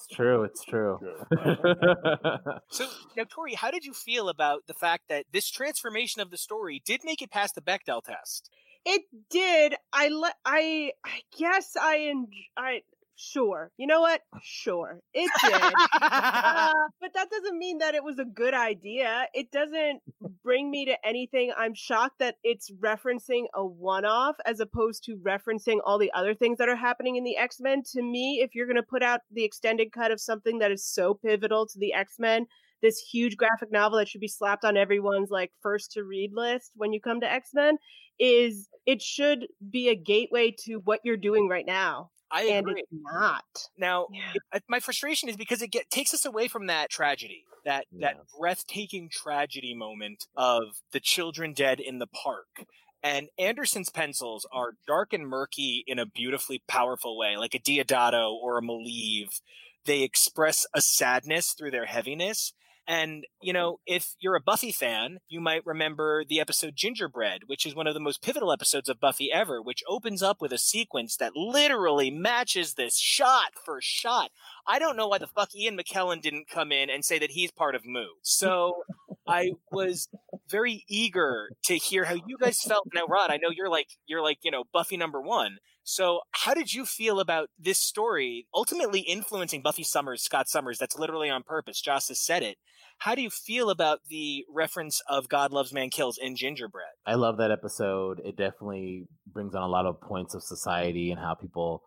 [0.00, 0.42] it's true.
[0.44, 0.98] It's true.
[2.70, 2.86] So
[3.16, 6.80] now, Tori, how did you feel about the fact that this transformation of the story
[6.84, 8.48] did make it past the Bechdel test?
[8.86, 9.74] It did.
[9.92, 12.82] I le- I I guess I en- I
[13.20, 13.70] sure.
[13.76, 14.22] You know what?
[14.42, 15.00] Sure.
[15.14, 15.72] It did.
[16.02, 19.26] Uh, but that doesn't mean that it was a good idea.
[19.34, 20.00] It doesn't
[20.42, 21.52] bring me to anything.
[21.56, 26.58] I'm shocked that it's referencing a one-off as opposed to referencing all the other things
[26.58, 27.82] that are happening in the X-Men.
[27.92, 30.84] To me, if you're going to put out the extended cut of something that is
[30.84, 32.46] so pivotal to the X-Men,
[32.82, 36.72] this huge graphic novel that should be slapped on everyone's like first to read list
[36.74, 37.76] when you come to X-Men
[38.18, 42.10] is it should be a gateway to what you're doing right now.
[42.32, 42.80] I and agree.
[42.80, 43.44] it's not.
[43.76, 47.44] Now, it- uh, my frustration is because it get, takes us away from that tragedy,
[47.64, 52.64] that that breathtaking tragedy moment of the children dead in the park.
[53.02, 58.32] And Anderson's pencils are dark and murky in a beautifully powerful way, like a Diodato
[58.32, 59.40] or a Maleev.
[59.86, 62.52] They express a sadness through their heaviness.
[62.86, 67.64] And, you know, if you're a Buffy fan, you might remember the episode Gingerbread, which
[67.64, 70.58] is one of the most pivotal episodes of Buffy ever, which opens up with a
[70.58, 74.30] sequence that literally matches this shot for shot.
[74.66, 77.52] I don't know why the fuck Ian McKellen didn't come in and say that he's
[77.52, 78.06] part of Moo.
[78.22, 78.82] So
[79.26, 80.08] I was
[80.48, 82.88] very eager to hear how you guys felt.
[82.92, 85.58] Now, Rod, I know you're like you're like, you know, Buffy number one.
[85.90, 90.78] So, how did you feel about this story ultimately influencing Buffy Summers, Scott Summers?
[90.78, 91.80] That's literally on purpose.
[91.80, 92.58] Joss has said it.
[92.98, 96.92] How do you feel about the reference of God Loves Man Kills in Gingerbread?
[97.04, 98.20] I love that episode.
[98.24, 101.82] It definitely brings on a lot of points of society and how people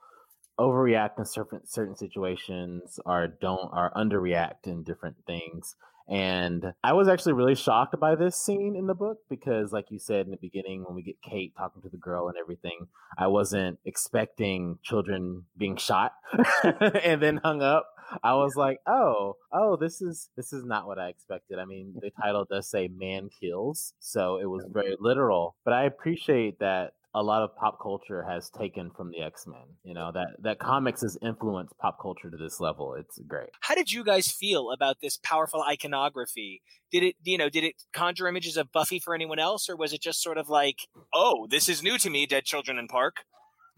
[0.59, 5.77] overreact in certain certain situations or don't or underreact in different things.
[6.07, 9.99] And I was actually really shocked by this scene in the book because, like you
[9.99, 13.27] said in the beginning, when we get Kate talking to the girl and everything, I
[13.27, 16.13] wasn't expecting children being shot
[17.03, 17.87] and then hung up.
[18.21, 21.57] I was like, oh, oh, this is this is not what I expected.
[21.57, 25.55] I mean, the title does say "man kills," so it was very literal.
[25.63, 29.77] But I appreciate that a lot of pop culture has taken from the X Men.
[29.83, 32.95] You know that that comics has influenced pop culture to this level.
[32.99, 33.49] It's great.
[33.61, 36.61] How did you guys feel about this powerful iconography?
[36.91, 39.93] Did it, you know, did it conjure images of Buffy for anyone else, or was
[39.93, 43.25] it just sort of like, oh, this is new to me, Dead Children in Park?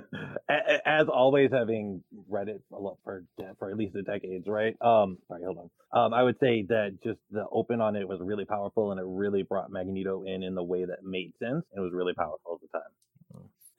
[0.85, 3.23] As always, having read it a lot for
[3.57, 4.76] for at least a decades, right?
[4.81, 5.69] Um, sorry, hold on.
[6.05, 9.05] Um, I would say that just the open on it was really powerful, and it
[9.07, 11.65] really brought Magneto in in the way that made sense.
[11.76, 12.91] It was really powerful at the time.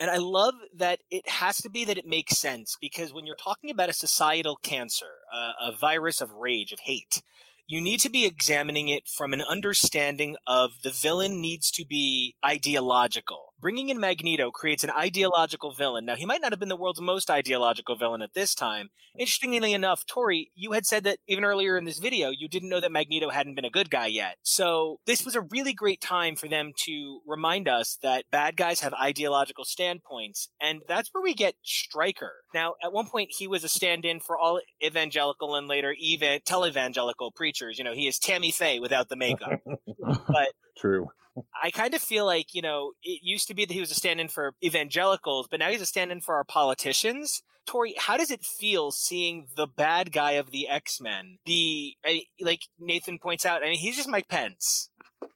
[0.00, 3.36] And I love that it has to be that it makes sense because when you're
[3.36, 7.22] talking about a societal cancer, uh, a virus of rage, of hate,
[7.68, 12.34] you need to be examining it from an understanding of the villain needs to be
[12.44, 13.51] ideological.
[13.62, 16.04] Bringing in Magneto creates an ideological villain.
[16.04, 18.90] Now, he might not have been the world's most ideological villain at this time.
[19.16, 22.80] Interestingly enough, Tori, you had said that even earlier in this video, you didn't know
[22.80, 24.36] that Magneto hadn't been a good guy yet.
[24.42, 28.80] So this was a really great time for them to remind us that bad guys
[28.80, 32.32] have ideological standpoints, and that's where we get Stryker.
[32.52, 37.34] Now, at one point, he was a stand-in for all evangelical and later even televangelical
[37.34, 37.78] preachers.
[37.78, 39.60] You know, he is Tammy Faye without the makeup.
[40.26, 41.10] but True.
[41.62, 43.94] I kind of feel like, you know, it used to be that he was a
[43.94, 47.42] stand in for evangelicals, but now he's a stand in for our politicians.
[47.64, 51.38] Tori, how does it feel seeing the bad guy of the X Men?
[51.46, 54.90] The, I- like Nathan points out, I mean, he's just Mike Pence.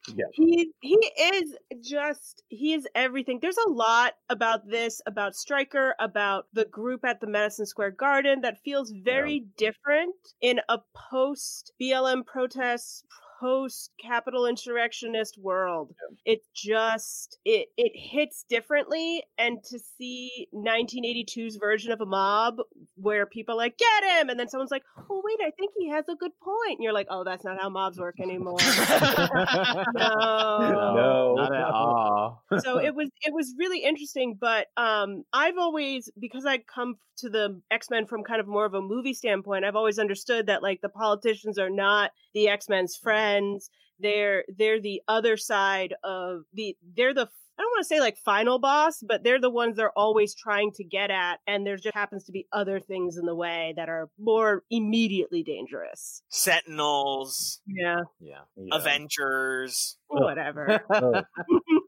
[0.09, 0.25] Yeah.
[0.33, 3.39] He he is just he is everything.
[3.41, 8.41] There's a lot about this, about Stryker, about the group at the Madison Square Garden
[8.41, 13.05] that feels very different in a post BLM protests,
[13.41, 15.95] post Capitol insurrectionist world.
[16.25, 22.59] It just it it hits differently, and to see 1982's version of a mob
[22.97, 25.89] where people are like get him, and then someone's like, oh wait, I think he
[25.91, 28.59] has a good point." point, and you're like, oh, that's not how mobs work anymore.
[28.61, 32.43] no, No, not at all.
[32.63, 37.29] so it was it was really interesting but um i've always because i come to
[37.29, 40.81] the x-men from kind of more of a movie standpoint i've always understood that like
[40.81, 42.97] the politicians are not the x-men's
[43.27, 47.29] friends they're they're the other side of the they're the
[47.59, 50.73] I don't want to say like final boss, but they're the ones they're always trying
[50.73, 53.89] to get at, and there just happens to be other things in the way that
[53.89, 56.21] are more immediately dangerous.
[56.29, 58.41] Sentinels, Yeah, Yeah.
[58.73, 59.97] Avengers.
[60.09, 60.83] whatever.
[60.91, 61.23] Oh.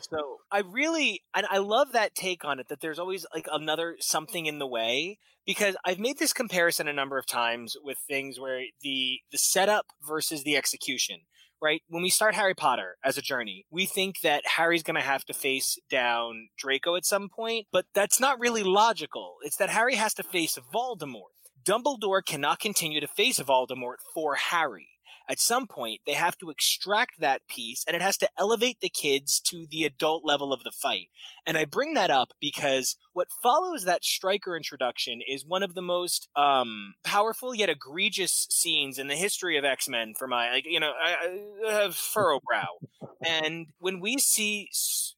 [0.00, 3.96] so I really and I love that take on it that there's always like another
[4.00, 8.38] something in the way because I've made this comparison a number of times with things
[8.38, 11.20] where the the setup versus the execution
[11.60, 11.82] right?
[11.88, 15.24] When we start Harry Potter as a journey we think that Harry's going to have
[15.26, 19.36] to face down Draco at some point but that's not really logical.
[19.42, 21.34] It's that Harry has to face Voldemort.
[21.64, 24.88] Dumbledore cannot continue to face Voldemort for Harry
[25.28, 28.88] at some point they have to extract that piece and it has to elevate the
[28.88, 31.08] kids to the adult level of the fight.
[31.46, 35.82] And i bring that up because what follows that stryker introduction is one of the
[35.82, 40.80] most um, powerful yet egregious scenes in the history of x-men for my like you
[40.80, 42.78] know I, I have furrow brow.
[43.24, 44.68] And when we see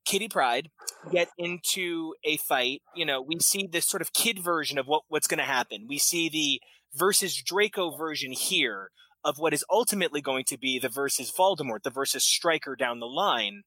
[0.04, 0.70] kitty pryde
[1.10, 5.02] get into a fight you know we see this sort of kid version of what,
[5.08, 5.86] what's going to happen.
[5.88, 6.60] We see the
[6.94, 8.90] versus draco version here
[9.24, 13.06] of what is ultimately going to be the versus Voldemort, the versus Stryker down the
[13.06, 13.62] line.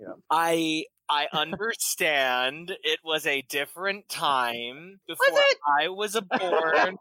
[0.00, 0.12] Mm-hmm.
[0.30, 5.40] I I understand it was a different time before
[5.80, 6.98] I was born.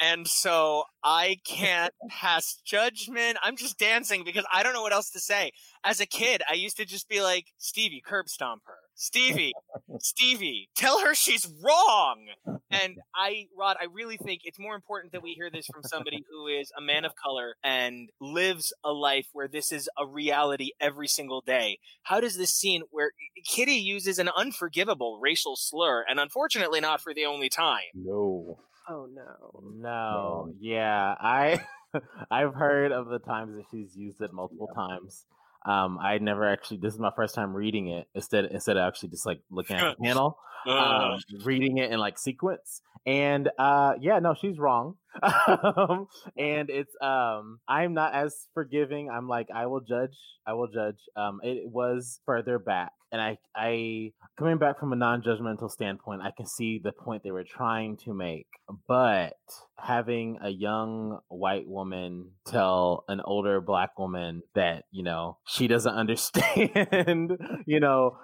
[0.00, 3.36] and so I can't pass judgment.
[3.42, 5.52] I'm just dancing because I don't know what else to say.
[5.84, 8.74] As a kid, I used to just be like, Stevie, curb stomp her.
[8.94, 9.52] Stevie,
[9.98, 12.26] Stevie, tell her she's wrong.
[12.70, 16.24] And I, Rod, I really think it's more important that we hear this from somebody
[16.30, 20.70] who is a man of color and lives a life where this is a reality
[20.80, 21.78] every single day.
[22.04, 23.12] How does this scene where
[23.44, 27.80] Kitty uses an unforgivable racial slur, and unfortunately not for the only time?
[27.94, 28.58] No.
[28.88, 29.62] Oh no.
[29.74, 30.54] No.
[30.60, 31.64] Yeah, I
[32.30, 35.24] I've heard of the times that she's used it multiple times.
[35.64, 36.78] Um, I never actually.
[36.78, 39.96] This is my first time reading it instead instead of actually just like looking at
[39.96, 42.82] the panel, um, reading it in like sequence.
[43.06, 44.96] And uh, yeah, no, she's wrong.
[45.22, 46.06] um,
[46.36, 49.10] and it's um, I'm not as forgiving.
[49.10, 50.16] I'm like I will judge.
[50.46, 50.98] I will judge.
[51.16, 56.30] Um, it was further back, and I I coming back from a non-judgmental standpoint, I
[56.34, 58.46] can see the point they were trying to make,
[58.88, 59.36] but
[59.82, 65.94] having a young white woman tell an older black woman that you know she doesn't
[66.02, 67.36] understand
[67.66, 68.16] you know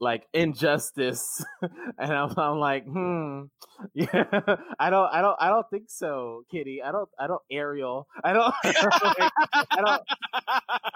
[0.00, 1.44] like injustice
[1.98, 3.42] and I'm, I'm like hmm
[3.94, 4.24] yeah
[4.78, 8.32] i don't i don't i don't think so kitty i don't i don't ariel i
[8.32, 9.32] don't like,
[9.70, 10.02] i don't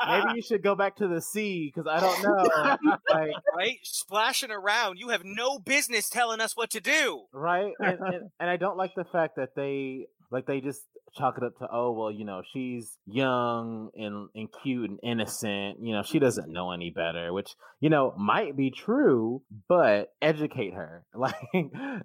[0.09, 2.77] maybe you should go back to the sea because i don't know
[3.10, 3.78] like right?
[3.82, 4.98] Splashing around.
[4.98, 7.22] You have no business telling us what to do.
[7.32, 10.80] right and, and, and i don't like the fact that they like they just
[11.16, 15.76] chalk it up to oh well you know she's young and, and cute and innocent
[15.80, 20.72] you know she doesn't know any better which you know might be true but educate
[20.72, 21.34] her like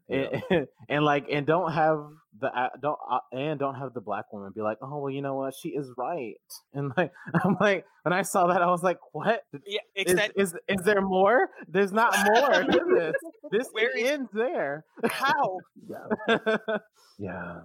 [0.10, 2.00] and, and like and don't have
[2.40, 5.22] the uh, don't uh, and don't have the black woman be like oh well you
[5.22, 5.54] know what?
[5.56, 6.36] She is right.
[6.74, 9.42] And like i'm like when i saw that i was like what?
[9.66, 11.50] Yeah, is, that is is there more?
[11.68, 13.16] There's not more to this.
[13.52, 14.86] This Where it is- ends there.
[15.06, 15.58] How?
[15.90, 16.78] Yeah.
[17.20, 17.62] Yeah.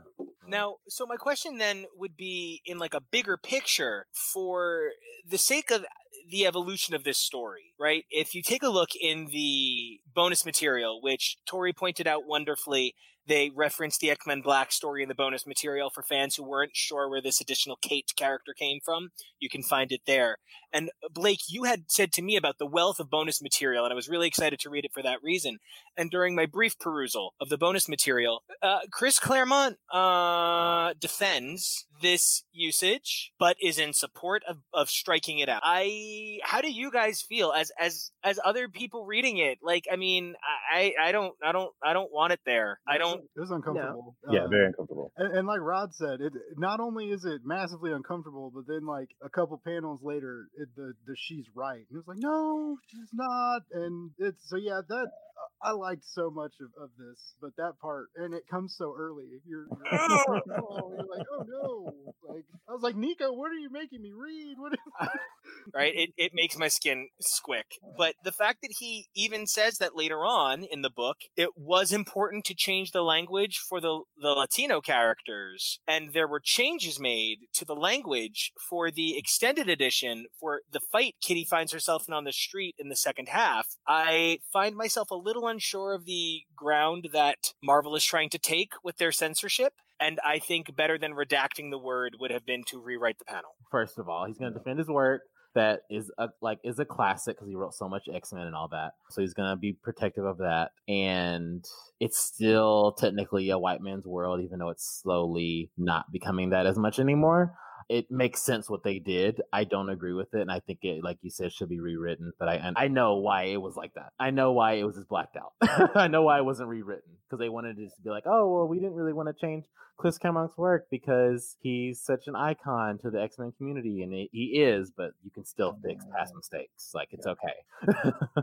[0.49, 4.91] Now, so my question then would be in like a bigger picture for
[5.29, 5.85] the sake of
[6.31, 8.05] the evolution of this story, right?
[8.11, 12.95] If you take a look in the bonus material, which Tori pointed out wonderfully,
[13.27, 16.75] they referenced the X Men Black story in the bonus material for fans who weren't
[16.75, 19.11] sure where this additional Kate character came from.
[19.41, 20.39] You can find it there.
[20.73, 23.93] And uh, Blake, you had said to me about the wealth of bonus material, and
[23.93, 25.59] I was really excited to read it for that reason.
[25.97, 32.45] And during my brief perusal of the bonus material, uh, Chris Claremont uh, defends this
[32.53, 35.63] usage, but is in support of, of striking it out.
[35.65, 39.59] I, how do you guys feel as as as other people reading it?
[39.63, 40.35] Like, I mean,
[40.73, 42.81] I I don't I don't I don't want it there.
[42.87, 43.21] I don't.
[43.37, 44.17] It was uncomfortable.
[44.31, 45.13] Yeah, Uh, very uncomfortable.
[45.17, 49.09] And, and like Rod said, it not only is it massively uncomfortable, but then like
[49.23, 53.63] a couple panels later, it, the the she's right, and it's like no, she's not,
[53.73, 57.75] and it's so yeah that uh, I liked so much of, of this, but that
[57.81, 59.25] part and it comes so early.
[59.47, 61.95] You're, you're, oh, you're like oh no,
[62.29, 64.55] like I was like Nico, what are you making me read?
[64.59, 64.73] What?
[64.73, 65.09] Is...
[65.75, 65.93] right?
[65.95, 67.79] It, it makes my skin squick.
[67.97, 71.93] But the fact that he even says that later on in the book, it was
[71.93, 75.81] important to change the language for the, the Latino characters.
[75.87, 81.15] And there were changes made to the language for the extended edition for the fight
[81.23, 83.67] Kitty finds herself in on the street in the second half.
[83.87, 88.73] I find myself a little unsure of the ground that Marvel is trying to take
[88.83, 89.75] with their censorship.
[90.01, 93.55] And I think better than redacting the word would have been to rewrite the panel.
[93.71, 95.23] First of all, he's going to defend his work
[95.55, 98.55] that is a like is a classic because he wrote so much X Men and
[98.55, 98.93] all that.
[99.11, 100.71] So he's gonna be protective of that.
[100.89, 101.65] And
[102.01, 106.79] it's still technically a white man's world, even though it's slowly not becoming that as
[106.79, 107.55] much anymore.
[107.89, 109.41] It makes sense what they did.
[109.53, 112.33] I don't agree with it, and I think it, like you said, should be rewritten.
[112.39, 114.13] But I I know why it was like that.
[114.19, 115.53] I know why it was just blacked out.
[115.95, 118.69] I know why it wasn't rewritten because they wanted it to be like, oh well,
[118.69, 119.65] we didn't really want to change
[119.97, 124.29] Chris Claremont's work because he's such an icon to the X Men community, and he
[124.33, 124.91] he is.
[124.97, 126.37] But you can still fix past mm.
[126.37, 126.91] mistakes.
[126.95, 128.43] Like it's okay.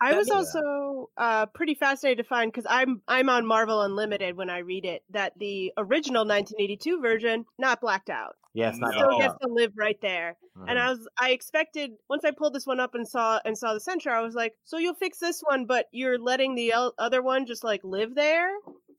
[0.00, 4.48] I was also uh, pretty fascinated to find because I'm I'm on Marvel Unlimited when
[4.50, 8.36] I read it that the original 1982 version not blacked out.
[8.54, 10.36] Yeah, it's not still blacked gets to live right there.
[10.66, 10.82] And Mhm.
[10.82, 13.80] I was I expected once I pulled this one up and saw and saw the
[13.80, 17.22] censor, I was like, so you'll fix this one, but you're letting the el- other
[17.22, 18.50] one just like live there?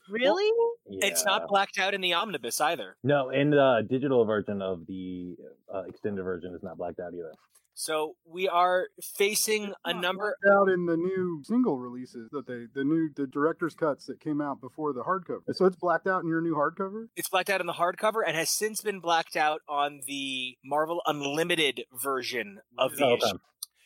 [0.09, 0.49] Really?
[0.87, 2.97] It's not blacked out in the omnibus either.
[3.03, 5.35] No, and the digital version of the
[5.73, 7.31] uh, extended version is not blacked out either.
[7.73, 8.87] So we are
[9.17, 10.35] facing a number.
[10.51, 14.41] out in the new single releases that they the new the director's cuts that came
[14.41, 15.41] out before the hardcover.
[15.53, 17.07] So it's blacked out in your new hardcover.
[17.15, 21.01] It's blacked out in the hardcover and has since been blacked out on the Marvel
[21.05, 23.25] Unlimited version of the Oh, issue.
[23.25, 23.37] okay.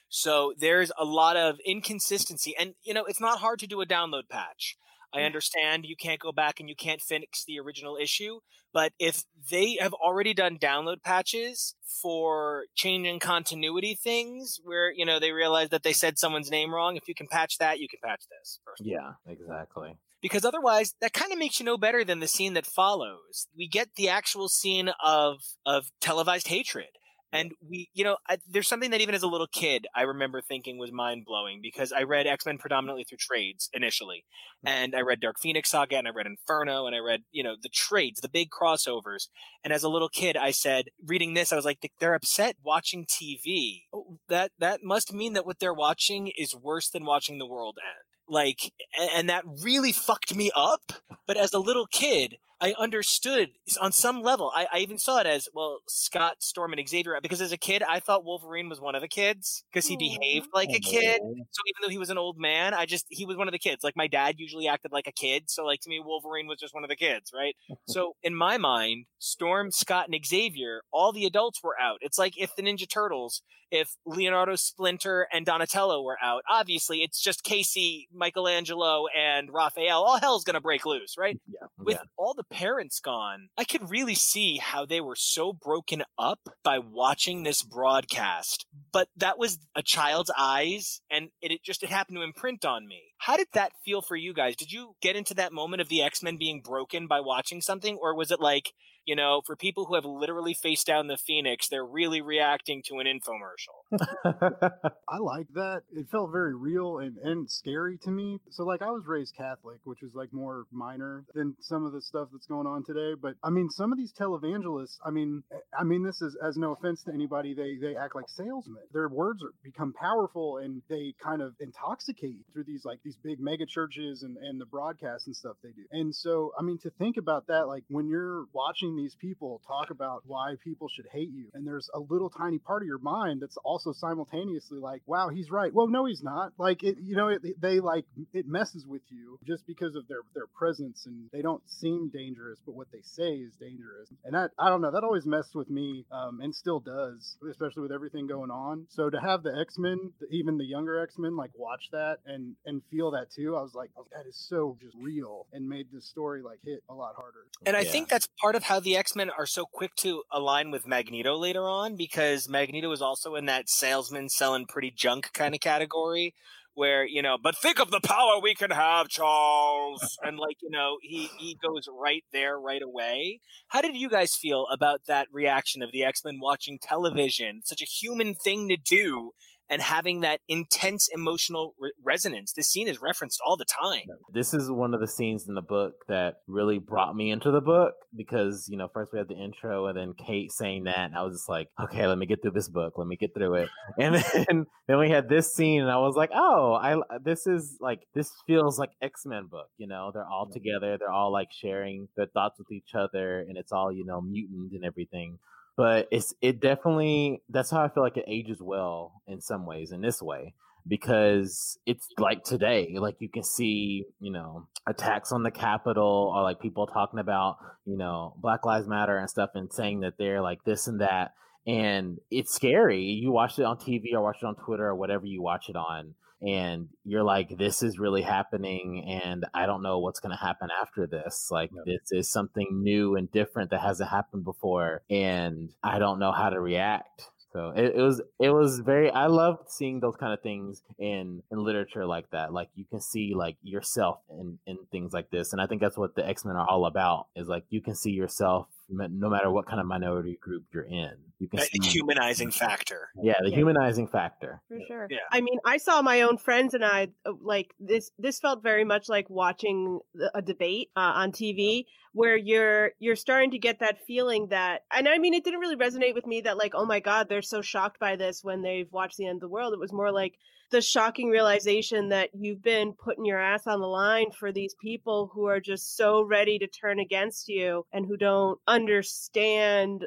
[0.09, 3.85] So there's a lot of inconsistency, and you know it's not hard to do a
[3.85, 4.77] download patch.
[5.13, 5.25] I mm.
[5.25, 8.39] understand you can't go back and you can't fix the original issue,
[8.76, 15.18] but if they have already done download patches for changing continuity things, where you know
[15.18, 17.99] they realize that they said someone's name wrong, if you can patch that, you can
[18.03, 18.60] patch this.
[18.81, 19.97] Yeah, exactly.
[20.22, 23.68] because otherwise that kind of makes you no better than the scene that follows we
[23.68, 26.89] get the actual scene of of televised hatred
[27.35, 30.41] and we you know I, there's something that even as a little kid i remember
[30.41, 34.25] thinking was mind-blowing because i read x-men predominantly through trades initially.
[34.65, 34.69] Mm.
[34.69, 37.55] And i read dark phoenix saga and i read inferno and i read you know
[37.61, 39.27] the trades the big crossovers.
[39.63, 43.05] And as a little kid i said reading this i was like they're upset watching
[43.05, 47.45] tv Oh, that that must mean that what they're watching is worse than watching the
[47.45, 48.05] world end.
[48.27, 48.71] Like
[49.15, 50.93] and that really fucked me up.
[51.27, 53.49] But as a little kid i understood
[53.82, 57.19] on some level i, I even saw it as well scott storm and xavier uh,
[57.22, 60.48] because as a kid i thought wolverine was one of the kids because he behaved
[60.53, 63.26] like a oh, kid so even though he was an old man i just he
[63.26, 65.82] was one of the kids like my dad usually acted like a kid so like
[65.82, 67.56] to me wolverine was just one of the kids right
[67.88, 72.38] so in my mind storm scott and xavier all the adults were out it's like
[72.38, 73.41] if the ninja turtles
[73.72, 80.03] if Leonardo Splinter and Donatello were out, obviously it's just Casey, Michelangelo, and Raphael.
[80.03, 81.40] All hell's gonna break loose, right?
[81.48, 81.68] Yeah.
[81.77, 86.40] With all the parents gone, I could really see how they were so broken up
[86.64, 88.65] by watching this broadcast.
[88.94, 92.88] But that was a child's eyes, and it, it just it happened to imprint on
[92.88, 93.02] me.
[93.18, 94.56] How did that feel for you guys?
[94.56, 97.98] Did you get into that moment of the X Men being broken by watching something,
[98.02, 98.72] or was it like?
[99.06, 102.99] You know, for people who have literally faced down the Phoenix, they're really reacting to
[102.99, 103.99] an infomercial.
[105.10, 105.84] I like that.
[105.91, 108.40] It felt very real and, and scary to me.
[108.49, 112.02] So like I was raised Catholic, which is like more minor than some of the
[112.02, 113.14] stuff that's going on today.
[113.19, 116.57] But I mean some of these televangelists, I mean eh, I mean this is as
[116.57, 118.84] no offense to anybody, they they act like salesmen.
[118.94, 123.32] Their words are become powerful and they kind of intoxicate through these like these these
[123.32, 125.84] big mega churches and and the broadcasts and stuff they do.
[125.91, 129.89] And so, I mean, to think about that, like when you're watching these people talk
[129.89, 133.41] about why people should hate you, and there's a little tiny part of your mind
[133.41, 135.73] that's also simultaneously like, wow, he's right.
[135.73, 136.53] Well, no, he's not.
[136.57, 140.22] Like it, you know, it, they like it messes with you just because of their
[140.34, 144.09] their presence, and they don't seem dangerous, but what they say is dangerous.
[144.23, 147.81] And that I don't know, that always messed with me, um, and still does, especially
[147.81, 148.85] with everything going on.
[148.89, 152.55] So to have the X Men, even the younger X Men, like watch that and
[152.65, 155.88] and feel that too, I was like, oh, that is so just real, and made
[155.91, 157.45] this story like hit a lot harder.
[157.65, 160.69] And I think that's part of how the X Men are so quick to align
[160.69, 165.55] with Magneto later on because Magneto is also in that salesman selling pretty junk kind
[165.55, 166.35] of category
[166.75, 170.17] where, you know, but think of the power we can have, Charles.
[170.23, 173.39] and like, you know, he, he goes right there right away.
[173.69, 177.61] How did you guys feel about that reaction of the X Men watching television?
[177.63, 179.31] Such a human thing to do
[179.69, 182.53] and having that intense emotional re- resonance.
[182.53, 184.03] This scene is referenced all the time.
[184.31, 187.61] This is one of the scenes in the book that really brought me into the
[187.61, 190.97] book because, you know, first we had the intro and then Kate saying that.
[190.97, 192.93] And I was just like, okay, let me get through this book.
[192.97, 193.69] Let me get through it.
[193.97, 197.77] And then, then we had this scene and I was like, oh, I, this is
[197.79, 200.97] like, this feels like X-Men book, you know, they're all together.
[200.97, 204.73] They're all like sharing their thoughts with each other and it's all, you know, mutant
[204.73, 205.39] and everything
[205.77, 209.91] but it's it definitely that's how I feel like it ages well in some ways
[209.91, 210.53] in this way
[210.88, 216.43] because it's like today like you can see you know attacks on the capitol or
[216.43, 220.41] like people talking about you know black lives matter and stuff and saying that they're
[220.41, 221.34] like this and that
[221.68, 223.02] and it's scary.
[223.02, 225.76] You watch it on tv or watch it on twitter or whatever you watch it
[225.76, 230.43] on and you're like this is really happening and i don't know what's going to
[230.43, 235.71] happen after this like this is something new and different that hasn't happened before and
[235.83, 239.69] i don't know how to react so it, it, was it was very I loved
[239.69, 242.51] seeing those kind of things in in literature like that.
[242.51, 245.97] Like you can see like yourself in in things like this, and I think that's
[245.97, 247.27] what the X Men are all about.
[247.33, 251.11] Is like you can see yourself no matter what kind of minority group you're in.
[251.39, 253.09] You can that see humanizing factor.
[253.21, 254.61] Yeah, the humanizing factor.
[254.67, 255.07] For sure.
[255.09, 255.17] Yeah.
[255.31, 258.11] I mean, I saw my own friends and I uh, like this.
[258.17, 259.99] This felt very much like watching
[260.33, 261.85] a debate uh, on TV,
[262.15, 265.75] where you're you're starting to get that feeling that, and I mean, it didn't really
[265.75, 268.91] resonate with me that like, oh my god, they're so shocked by this when they've
[268.91, 269.73] watched the end of the world.
[269.73, 270.35] It was more like
[270.71, 275.29] the shocking realization that you've been putting your ass on the line for these people
[275.33, 280.05] who are just so ready to turn against you and who don't understand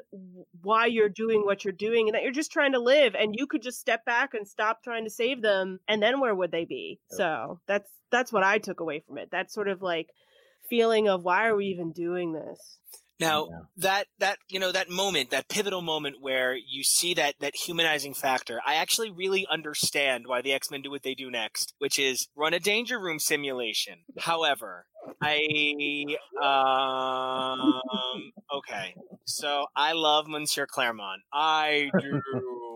[0.62, 3.47] why you're doing what you're doing and that you're just trying to live and you
[3.47, 6.64] could just step back and stop trying to save them and then where would they
[6.64, 10.09] be so that's that's what i took away from it that sort of like
[10.69, 12.78] feeling of why are we even doing this
[13.20, 17.57] Now that that you know that moment, that pivotal moment where you see that that
[17.57, 21.74] humanizing factor, I actually really understand why the X Men do what they do next,
[21.78, 24.05] which is run a danger room simulation.
[24.19, 24.86] However,
[25.20, 26.05] I
[26.40, 28.95] um okay,
[29.27, 32.68] so I love Monsieur Claremont, I do.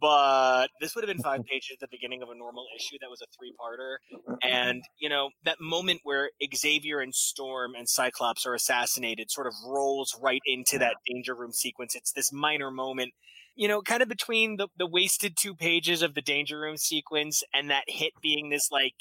[0.00, 3.10] But this would have been five pages at the beginning of a normal issue that
[3.10, 3.96] was a three parter.
[4.42, 9.54] And, you know, that moment where Xavier and Storm and Cyclops are assassinated sort of
[9.66, 11.94] rolls right into that danger room sequence.
[11.94, 13.12] It's this minor moment,
[13.54, 17.42] you know, kind of between the, the wasted two pages of the danger room sequence
[17.52, 18.94] and that hit being this like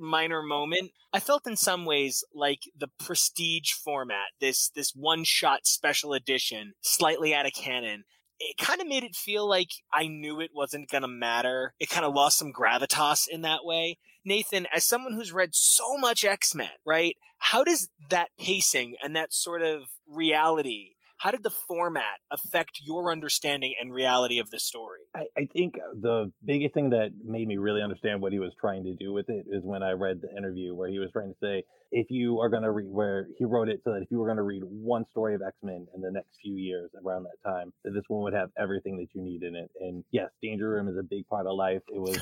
[0.00, 0.90] minor moment.
[1.12, 6.72] I felt in some ways like the prestige format, this this one shot special edition,
[6.80, 8.04] slightly out of canon
[8.50, 11.74] it kind of made it feel like I knew it wasn't going to matter.
[11.78, 13.98] It kind of lost some gravitas in that way.
[14.24, 17.16] Nathan, as someone who's read so much X Men, right?
[17.38, 23.10] How does that pacing and that sort of reality, how did the format affect your
[23.10, 25.00] understanding and reality of the story?
[25.14, 28.84] I, I think the biggest thing that made me really understand what he was trying
[28.84, 31.36] to do with it is when I read the interview where he was trying to
[31.40, 34.18] say, if you are going to read, where he wrote it so that if you
[34.18, 37.24] were going to read one story of X Men in the next few years around
[37.24, 39.70] that time, that this one would have everything that you need in it.
[39.78, 41.82] And yes, Danger Room is a big part of life.
[41.88, 42.18] It was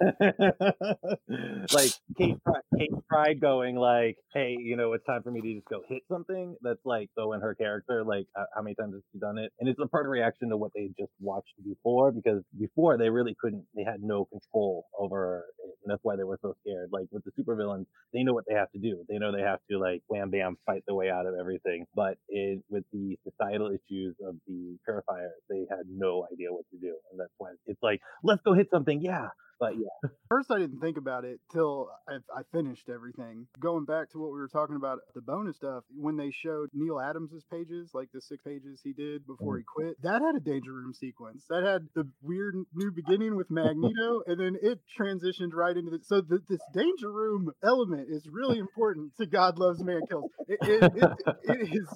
[1.72, 2.38] like Kate,
[2.78, 6.02] Kate Pryde going like, hey, you know, it's time for me to just go hit
[6.10, 6.56] something.
[6.62, 9.52] That's like so in her character, like uh, how many times has she done it?
[9.60, 13.10] And it's a part of reaction to what they just watched before because before they
[13.10, 15.74] really couldn't, they had no control over it.
[15.84, 16.88] And that's why they were so scared.
[16.92, 19.04] Like with the supervillains, they know what they have to do.
[19.10, 21.86] They know they have to like wham bam fight their way out of everything.
[21.94, 26.78] But it, with the societal issues of the purifier, they had no idea what to
[26.78, 26.94] do.
[27.10, 29.00] And that's when it's like, let's go hit something.
[29.02, 29.28] Yeah.
[29.60, 30.10] But yeah.
[30.28, 33.46] First, I didn't think about it till I, I finished everything.
[33.60, 36.98] Going back to what we were talking about, the bonus stuff, when they showed Neal
[36.98, 39.82] Adams's pages, like the six pages he did before mm-hmm.
[39.82, 41.44] he quit, that had a Danger Room sequence.
[41.50, 45.98] That had the weird new beginning with Magneto, and then it transitioned right into the.
[46.04, 50.30] So the, this Danger Room element is really important to God Loves Man Kills.
[50.48, 51.12] It, it, it,
[51.44, 51.88] it is.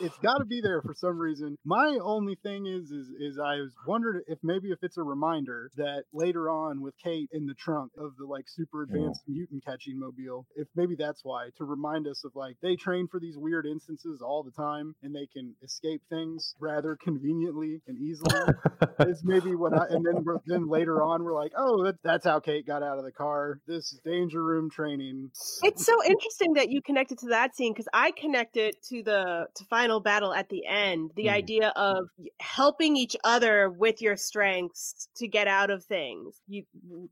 [0.00, 1.56] It's got to be there for some reason.
[1.64, 5.70] My only thing is, is, is I was wondering if maybe if it's a reminder
[5.76, 9.98] that later on with Kate in the trunk of the like super advanced mutant catching
[10.00, 13.66] mobile, if maybe that's why to remind us of like they train for these weird
[13.66, 18.30] instances all the time and they can escape things rather conveniently and easily.
[19.00, 22.40] is maybe what I and then then later on we're like, oh, that, that's how
[22.40, 23.60] Kate got out of the car.
[23.66, 25.30] This is danger room training.
[25.62, 29.46] It's so interesting that you connected to that scene because I connected it to the
[29.54, 31.10] to final battle at the end.
[31.16, 31.30] The Mm.
[31.32, 32.04] idea of
[32.40, 36.40] helping each other with your strengths to get out of things.
[36.46, 36.64] You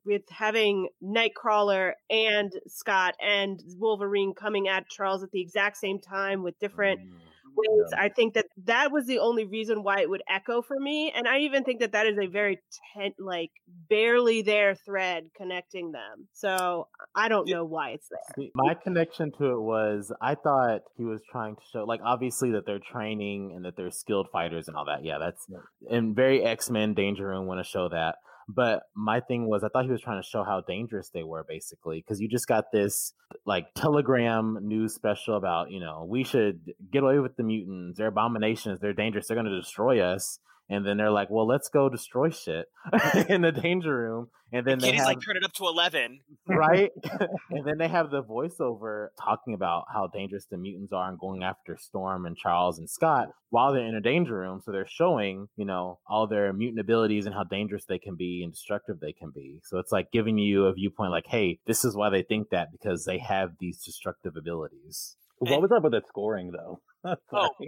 [0.05, 6.43] with having Nightcrawler and Scott and Wolverine coming at Charles at the exact same time
[6.43, 7.13] with different mm,
[7.55, 7.93] ways.
[7.97, 11.29] I think that that was the only reason why it would echo for me, and
[11.29, 12.61] I even think that that is a very
[12.95, 13.51] ten, like
[13.89, 16.29] barely there thread connecting them.
[16.33, 18.21] So I don't know why it's there.
[18.37, 22.53] See, my connection to it was I thought he was trying to show, like, obviously
[22.53, 25.05] that they're training and that they're skilled fighters and all that.
[25.05, 25.47] Yeah, that's
[25.91, 28.17] and very X Men Danger Room want to show that.
[28.49, 31.45] But my thing was, I thought he was trying to show how dangerous they were,
[31.49, 33.15] basically, because you just got this
[33.45, 37.99] like Telegram news special about, you know, we should get away with the mutants.
[37.99, 38.81] They're abominations.
[38.81, 39.29] They're dangerous.
[39.29, 40.39] They're going to destroy us.
[40.73, 42.65] And then they're like, well, let's go destroy shit
[43.29, 44.29] in the danger room.
[44.55, 46.21] And then they have like turn it up to eleven.
[46.47, 46.91] right?
[47.51, 51.43] and then they have the voiceover talking about how dangerous the mutants are and going
[51.43, 54.63] after Storm and Charles and Scott while they're in a danger room.
[54.65, 58.43] So they're showing, you know, all their mutant abilities and how dangerous they can be
[58.43, 59.61] and destructive they can be.
[59.65, 62.69] So it's like giving you a viewpoint like, hey, this is why they think that
[62.73, 65.17] because they have these destructive abilities.
[65.51, 66.81] What was up with the scoring though?
[67.33, 67.49] Oh.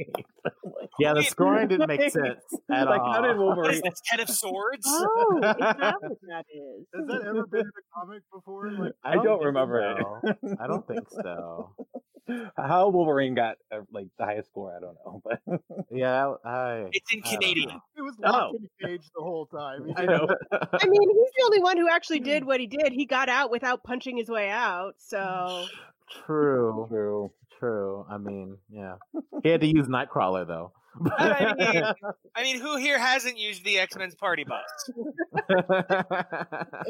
[1.00, 2.38] Yeah, the scoring didn't make sense
[2.72, 3.12] at like, all.
[3.12, 3.72] how did What Wolverine?
[3.74, 4.86] is this, Ten of Swords?
[4.88, 6.86] Oh, is that what that is?
[6.94, 8.70] Has that ever been in a comic before?
[8.70, 10.28] Like, I don't, think remember so.
[10.28, 10.58] it.
[10.60, 11.70] I don't think so.
[12.56, 15.20] How Wolverine got uh, like the highest score, I don't know.
[15.24, 15.60] But
[15.90, 16.86] Yeah, I.
[16.92, 17.68] It's in I Canadian.
[17.70, 17.80] know.
[17.96, 18.30] it was Oh.
[18.30, 19.92] locked in a cage the whole time.
[19.96, 20.28] I know.
[20.52, 22.92] I mean, he's the only one who actually did what he did.
[22.92, 24.94] He got out without punching his way out.
[24.98, 25.66] So
[26.24, 26.86] True.
[26.88, 27.30] True.
[27.58, 28.04] True.
[28.10, 28.96] I mean, yeah.
[29.42, 30.72] He had to use Nightcrawler though.
[31.18, 31.82] I mean,
[32.36, 34.90] I mean, who here hasn't used the X Men's party bus?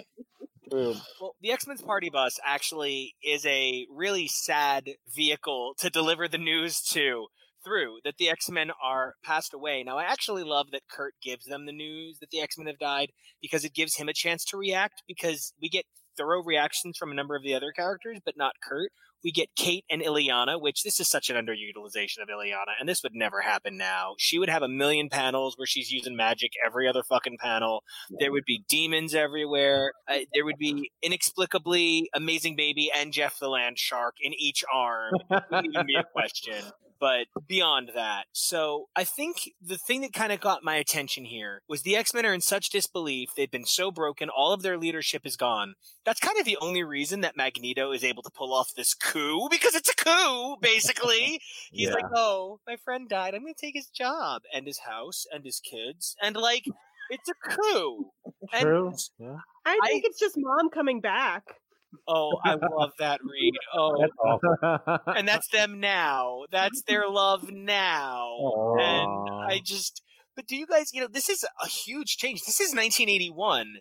[0.71, 0.95] True.
[1.21, 6.39] Well, the X Men's party bus actually is a really sad vehicle to deliver the
[6.39, 7.27] news to
[7.65, 9.83] through that the X Men are passed away.
[9.83, 12.79] Now, I actually love that Kurt gives them the news that the X Men have
[12.79, 13.11] died
[13.41, 15.87] because it gives him a chance to react because we get
[16.17, 18.91] thorough reactions from a number of the other characters, but not Kurt.
[19.25, 23.03] We get Kate and Illyana, which this is such an underutilization of Illyana, and this
[23.03, 24.15] would never happen now.
[24.19, 27.83] She would have a million panels where she's using magic every other fucking panel.
[28.21, 29.93] There would be demons everywhere.
[30.07, 35.15] Uh, there would be inexplicably Amazing Baby and Jeff the Land Shark in each arm.
[35.31, 36.73] It wouldn't even be a question.
[37.01, 41.61] But beyond that, so I think the thing that kind of got my attention here
[41.69, 43.31] was the X Men are in such disbelief.
[43.37, 44.31] They've been so broken.
[44.31, 45.75] All of their leadership is gone.
[46.05, 49.49] That's kind of the only reason that Magneto is able to pull off this coup
[49.51, 51.41] because it's a coup, basically.
[51.73, 51.95] He's Yeah.
[51.95, 53.35] like, oh, my friend died.
[53.35, 56.15] I'm going to take his job and his house and his kids.
[56.23, 56.65] And like,
[57.11, 58.11] it's a coup.
[58.53, 58.93] And- True.
[59.19, 59.37] Yeah.
[59.65, 61.43] I think it's just mom coming back.
[62.09, 63.53] Oh, I love that read.
[63.77, 65.15] Oh, That's awful.
[65.17, 66.43] and that's them now.
[66.51, 68.37] That's their love now.
[68.79, 70.03] And I just,
[70.37, 72.43] but do you guys, you know, this is a huge change.
[72.47, 73.77] This is 1981.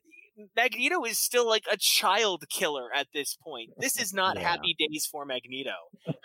[0.56, 3.72] Magneto is still like a child killer at this point.
[3.78, 4.50] This is not Yeah.
[4.50, 5.72] happy days for Magneto.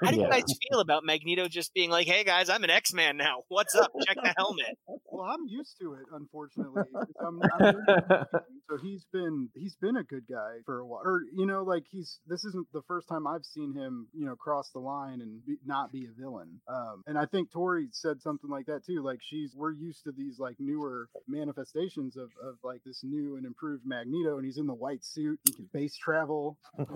[0.03, 3.17] How do you guys feel about Magneto just being like, "Hey guys, I'm an X-Man
[3.17, 3.43] now.
[3.49, 3.91] What's up?
[4.07, 4.79] Check the helmet."
[5.11, 6.83] Well, I'm used to it, unfortunately.
[7.21, 7.75] I'm, I'm
[8.71, 11.85] so he's been he's been a good guy for a while, or you know, like
[11.91, 15.45] he's this isn't the first time I've seen him, you know, cross the line and
[15.45, 16.61] be, not be a villain.
[16.69, 19.03] Um, and I think Tori said something like that too.
[19.03, 23.45] Like she's we're used to these like newer manifestations of of like this new and
[23.47, 25.39] improved Magneto, and he's in the white suit.
[25.45, 26.59] He can space travel.
[26.79, 26.89] um,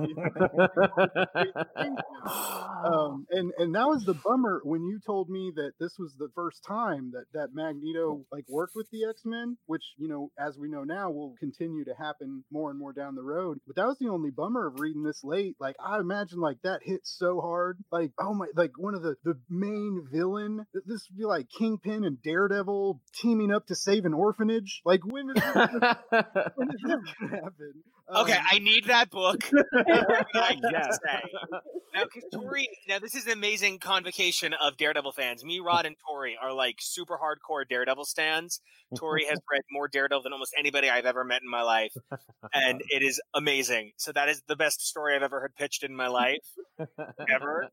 [3.31, 6.65] and and that was the bummer when you told me that this was the first
[6.66, 10.57] time that that Magneto Magneto like worked with the X Men, which you know, as
[10.59, 13.59] we know now, will continue to happen more and more down the road.
[13.66, 15.57] But that was the only bummer of reading this late.
[15.61, 17.79] Like I imagine, like that hit so hard.
[17.91, 20.66] Like oh my, like one of the the main villain.
[20.74, 24.83] This would be like Kingpin and Daredevil teaming up to save an orphanage.
[24.85, 25.43] Like when is
[26.55, 27.14] when is this
[27.59, 27.82] gonna?
[28.16, 29.43] Okay, Um, I need that book.
[30.35, 30.70] I Yeah.
[30.70, 31.39] gotta say.
[31.94, 35.44] Now, 'cause Tori, now this is an amazing convocation of Daredevil fans.
[35.44, 38.60] Me, Rod, and Tori are like super hardcore Daredevil stands.
[38.97, 41.94] Tori has read more Daredevil than almost anybody I've ever met in my life,
[42.55, 43.93] and it is amazing.
[43.98, 46.44] So that is the best story I've ever heard pitched in my life,
[47.31, 47.69] ever.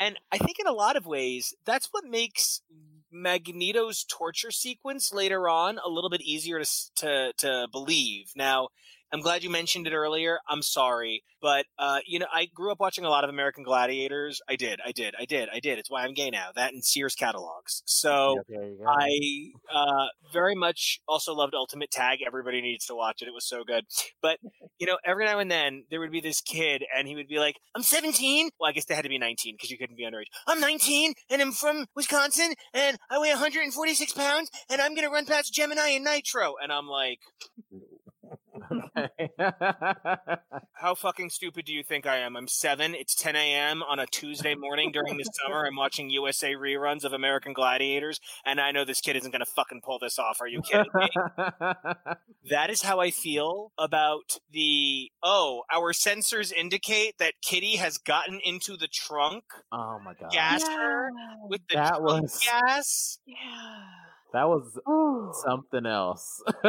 [0.00, 2.62] And I think in a lot of ways, that's what makes
[3.10, 6.66] Magneto's torture sequence later on a little bit easier to
[6.96, 8.32] to to believe.
[8.36, 8.68] Now,
[9.12, 10.38] I'm glad you mentioned it earlier.
[10.48, 14.40] I'm sorry, but uh, you know, I grew up watching a lot of American Gladiators.
[14.48, 15.78] I did, I did, I did, I did.
[15.78, 16.48] It's why I'm gay now.
[16.54, 17.82] That and Sears catalogs.
[17.86, 18.84] So Yep, there you go.
[18.86, 22.18] I uh, very much also loved Ultimate Tag.
[22.26, 23.28] Everybody needs to watch it.
[23.28, 23.84] It was so good.
[24.20, 24.38] But
[24.78, 27.38] you know, every now and then there would be this kid, and he would be
[27.38, 30.04] like, "I'm 17." Well, I guess they had to be 19 because you couldn't be
[30.04, 30.26] underage.
[30.46, 35.26] I'm 19, and I'm from Wisconsin, and I weigh 146 pounds, and I'm gonna run
[35.26, 36.54] past Gemini and Nitro.
[36.62, 37.20] And I'm like,
[40.74, 42.36] how fucking stupid do you think I am?
[42.36, 42.94] I'm seven.
[42.94, 43.82] It's 10 a.m.
[43.82, 45.66] on a Tuesday morning during the summer.
[45.66, 49.50] I'm watching USA reruns of American Gladiators, and I know this kid isn't going to
[49.50, 50.38] fucking pull this off.
[50.40, 51.08] Are you kidding me?
[52.50, 55.10] that is how I feel about the.
[55.22, 60.30] Oh, our sensors indicate that Kitty has gotten into the trunk, oh my god.
[60.32, 61.10] gassed her
[61.48, 63.18] with the That trunk was- gas.
[64.34, 64.78] That was
[65.42, 66.42] something else.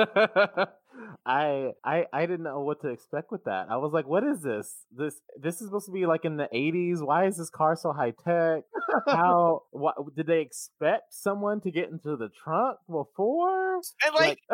[1.26, 3.68] I I I didn't know what to expect with that.
[3.70, 4.86] I was like, "What is this?
[4.92, 7.06] This this is supposed to be like in the '80s.
[7.06, 8.64] Why is this car so high tech?
[9.08, 9.64] How?
[9.72, 13.80] What did they expect someone to get into the trunk before?
[14.06, 14.40] And like,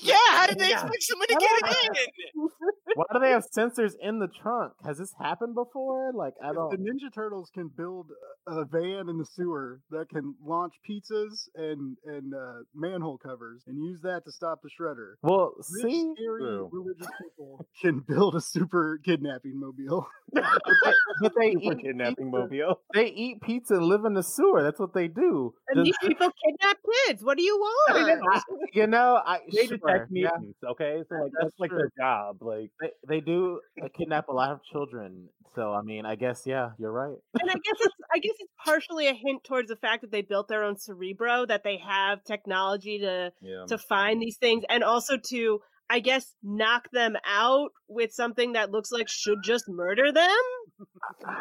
[0.00, 0.82] yeah, how did they Yeah.
[0.82, 2.06] expect someone to get in?
[2.94, 4.72] why do they have sensors in the trunk?
[4.84, 6.12] Has this happened before?
[6.14, 6.70] Like, I don't.
[6.70, 8.08] the Ninja Turtles can build
[8.46, 13.76] a van in the sewer that can launch pizzas and and uh, manhole covers and
[13.78, 15.14] use that to stop the shredder.
[15.28, 20.08] Well, Rich, see, scary, religious people can build a super kidnapping mobile.
[20.32, 22.38] but they Super eat kidnapping pizza.
[22.38, 22.80] mobile.
[22.94, 24.62] They eat pizza and live in the sewer.
[24.62, 25.54] That's what they do.
[25.68, 27.22] And these people kidnap kids.
[27.22, 28.22] What do you want?
[28.32, 28.40] I-
[28.72, 31.02] you know, I They sure, detect yeah, mutants, okay?
[31.08, 32.38] So like That's that's like their job.
[32.42, 35.28] Like they, they do uh, kidnap a lot of children.
[35.54, 37.16] So I mean, I guess yeah, you're right.
[37.40, 40.22] and I guess it's I guess it's partially a hint towards the fact that they
[40.22, 43.64] built their own cerebro, that they have technology to yeah.
[43.66, 45.60] to find these things, and also to
[45.90, 50.28] I guess knock them out with something that looks like should just murder them.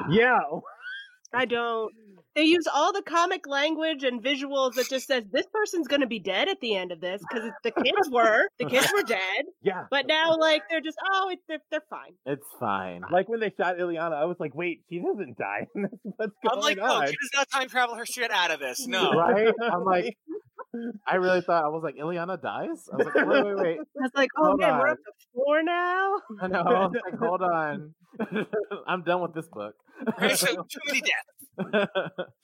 [0.09, 0.39] yeah.
[1.33, 1.91] I don't.
[2.37, 6.07] They use all the comic language and visuals that just says this person's going to
[6.07, 9.43] be dead at the end of this because the kids were the kids were dead,
[9.61, 9.83] Yeah.
[9.91, 12.13] but now like they're just oh it, they're they're fine.
[12.25, 13.01] It's fine.
[13.11, 15.67] Like when they shot Illyana, I was like, wait, she doesn't die.
[15.73, 17.03] What's going I'm like, oh, on?
[17.03, 18.87] oh, she does not time travel her shit out of this.
[18.87, 19.11] No.
[19.17, 19.51] Right?
[19.61, 20.15] I'm like,
[21.07, 22.89] I really thought I was like, Illyana dies.
[22.91, 23.77] I was like, wait, wait, wait.
[23.97, 24.91] I was like, oh Hold man, we're on.
[24.91, 26.21] up to four now.
[26.41, 26.59] I know.
[26.61, 27.93] I was like, hold on.
[28.87, 29.75] I'm done with this book.
[30.19, 31.37] Right, so too many deaths.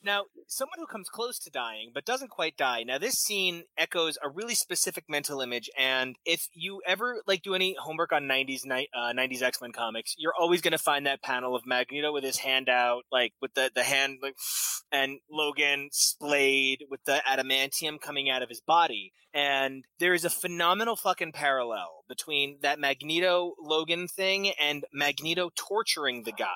[0.03, 2.83] Now, someone who comes close to dying but doesn't quite die.
[2.83, 7.53] Now, this scene echoes a really specific mental image, and if you ever like do
[7.55, 11.05] any homework on '90s ni- uh, '90s X Men comics, you're always going to find
[11.05, 14.35] that panel of Magneto with his hand out, like with the the hand, like,
[14.91, 19.13] and Logan splayed with the adamantium coming out of his body.
[19.35, 26.23] And there is a phenomenal fucking parallel between that Magneto Logan thing and Magneto torturing
[26.23, 26.47] the guy.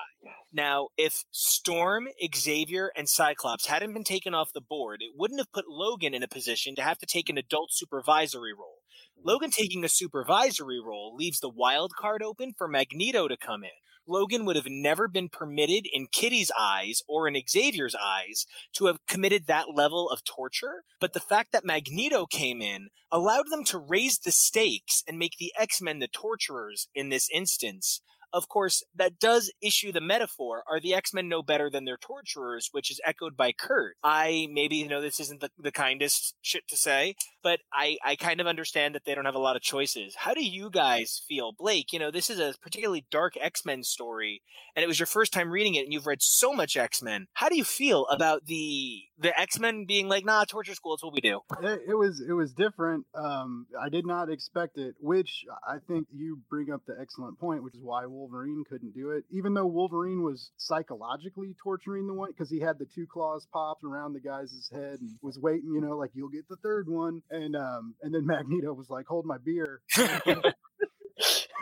[0.52, 5.52] Now, if Storm, Xavier, and Cyclops hadn't been taken off the board, it wouldn't have
[5.52, 8.78] put Logan in a position to have to take an adult supervisory role.
[9.22, 13.70] Logan taking a supervisory role leaves the wild card open for Magneto to come in.
[14.06, 19.04] Logan would have never been permitted in Kitty's eyes or in Xavier's eyes to have
[19.06, 23.76] committed that level of torture, but the fact that Magneto came in allowed them to
[23.76, 28.00] raise the stakes and make the X-Men the torturers in this instance
[28.32, 31.96] of course, that does issue the metaphor are the X Men no better than their
[31.96, 33.96] torturers, which is echoed by Kurt.
[34.02, 38.16] I maybe you know this isn't the, the kindest shit to say, but I, I
[38.16, 40.14] kind of understand that they don't have a lot of choices.
[40.16, 41.52] How do you guys feel?
[41.52, 44.42] Blake, you know, this is a particularly dark X Men story,
[44.76, 47.26] and it was your first time reading it, and you've read so much X Men.
[47.34, 51.02] How do you feel about the the X Men being like, nah, torture school, it's
[51.02, 51.40] what we do?
[51.62, 53.06] It, it was it was different.
[53.14, 57.62] Um, I did not expect it, which I think you bring up the excellent point,
[57.62, 59.24] which is why Wolverine couldn't do it.
[59.30, 63.84] Even though Wolverine was psychologically torturing the one because he had the two claws popped
[63.84, 67.22] around the guy's head and was waiting, you know, like you'll get the third one,
[67.30, 69.80] and um, and then Magneto was like, hold my beer.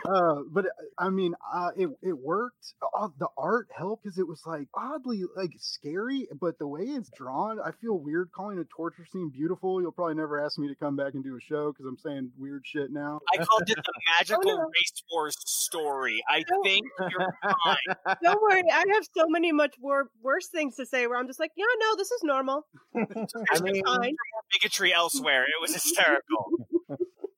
[0.07, 2.73] uh, but uh, I mean, uh, it it worked.
[2.97, 7.09] Uh, the art helped because it was like oddly like scary, but the way it's
[7.09, 9.81] drawn, I feel weird calling a torture scene beautiful.
[9.81, 12.31] You'll probably never ask me to come back and do a show because I'm saying
[12.37, 13.19] weird shit now.
[13.33, 14.63] I called it the magical no.
[14.63, 16.23] race wars story.
[16.29, 18.15] I Don't- think you're fine.
[18.23, 21.39] Don't worry, I have so many much wor- worse things to say where I'm just
[21.39, 22.65] like, yeah, no, this is normal.
[22.95, 24.15] I mean, fine.
[24.51, 25.43] Bigotry elsewhere.
[25.43, 26.67] It was hysterical.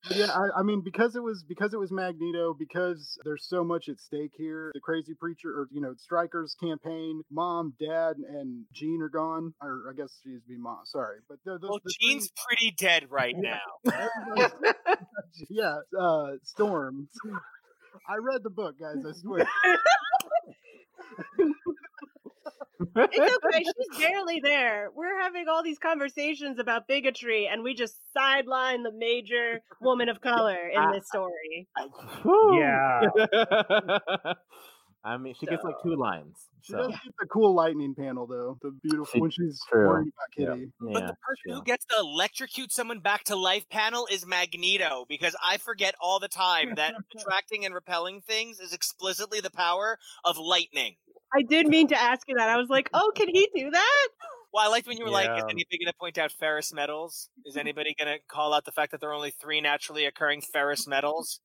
[0.07, 3.63] But yeah, I, I mean, because it was because it was Magneto, because there's so
[3.63, 4.71] much at stake here.
[4.73, 9.53] The crazy preacher, or you know, Stryker's campaign, mom, dad, and Jean are gone.
[9.61, 10.79] Or I guess she's be mom.
[10.85, 13.59] Sorry, but the, the, Well, the Jean's pretty dead right now.
[15.49, 17.09] yeah, uh, Storm.
[18.07, 19.05] I read the book, guys.
[19.05, 19.47] I swear.
[22.79, 23.63] It's okay.
[23.91, 24.89] She's barely there.
[24.95, 30.21] We're having all these conversations about bigotry, and we just sideline the major woman of
[30.21, 31.67] color in this story.
[32.53, 33.01] Yeah.
[35.01, 36.35] I mean, she gets like two lines.
[36.61, 38.57] She So does get the cool lightning panel though.
[38.61, 39.87] The beautiful She- when she's true.
[39.87, 40.71] worried about Kitty.
[40.81, 41.53] But yeah, the person true.
[41.55, 46.19] who gets to electrocute someone back to life panel is Magneto because I forget all
[46.19, 50.95] the time that attracting and repelling things is explicitly the power of lightning.
[51.33, 52.49] I did mean to ask you that.
[52.49, 54.07] I was like, oh, can he do that?
[54.51, 57.29] Well, I liked when you were like, is anybody going to point out ferrous metals?
[57.45, 60.41] Is anybody going to call out the fact that there are only three naturally occurring
[60.41, 61.39] ferrous metals?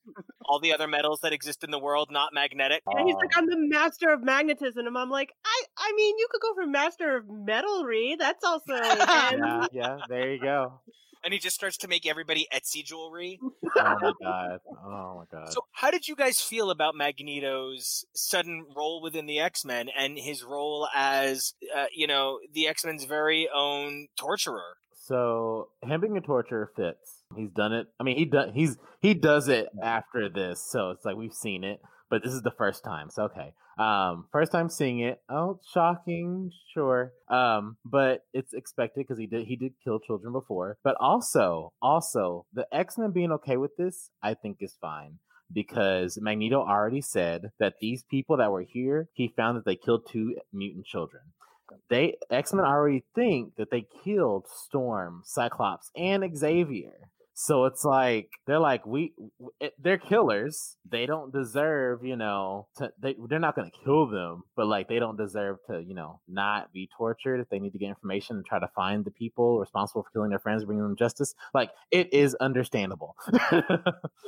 [0.47, 2.83] All the other metals that exist in the world not magnetic.
[2.87, 4.87] And he's like, I'm the master of magnetism.
[4.87, 8.15] And I'm like, I, I mean, you could go for master of metalry.
[8.19, 8.63] That's also.
[8.73, 9.97] yeah, yeah.
[10.09, 10.81] There you go.
[11.25, 13.41] And he just starts to make everybody Etsy jewelry.
[13.77, 14.61] Oh my god.
[14.85, 15.53] Oh my god.
[15.53, 20.19] So, how did you guys feel about Magneto's sudden role within the X Men and
[20.19, 24.77] his role as, uh, you know, the X Men's very own torturer?
[25.07, 27.23] So him being a torturer fits.
[27.37, 27.89] He's done it.
[28.01, 28.51] I mean, he does.
[28.55, 32.43] He's he does it after this, so it's like we've seen it, but this is
[32.43, 33.11] the first time.
[33.11, 35.21] So okay, um, first time seeing it.
[35.29, 37.13] Oh, shocking, sure.
[37.29, 40.79] Um, but it's expected because he did he did kill children before.
[40.83, 45.19] But also, also the X Men being okay with this, I think is fine
[45.53, 50.09] because Magneto already said that these people that were here, he found that they killed
[50.11, 51.23] two mutant children
[51.89, 57.11] they X-Men already think that they killed Storm, Cyclops, and Xavier.
[57.37, 59.13] So it's like they're like we
[59.81, 60.77] they're killers.
[60.89, 64.89] They don't deserve, you know, to they they're not going to kill them, but like
[64.89, 68.37] they don't deserve to, you know, not be tortured if they need to get information
[68.37, 71.35] and try to find the people responsible for killing their friends, bringing them justice.
[71.53, 73.17] Like it is understandable.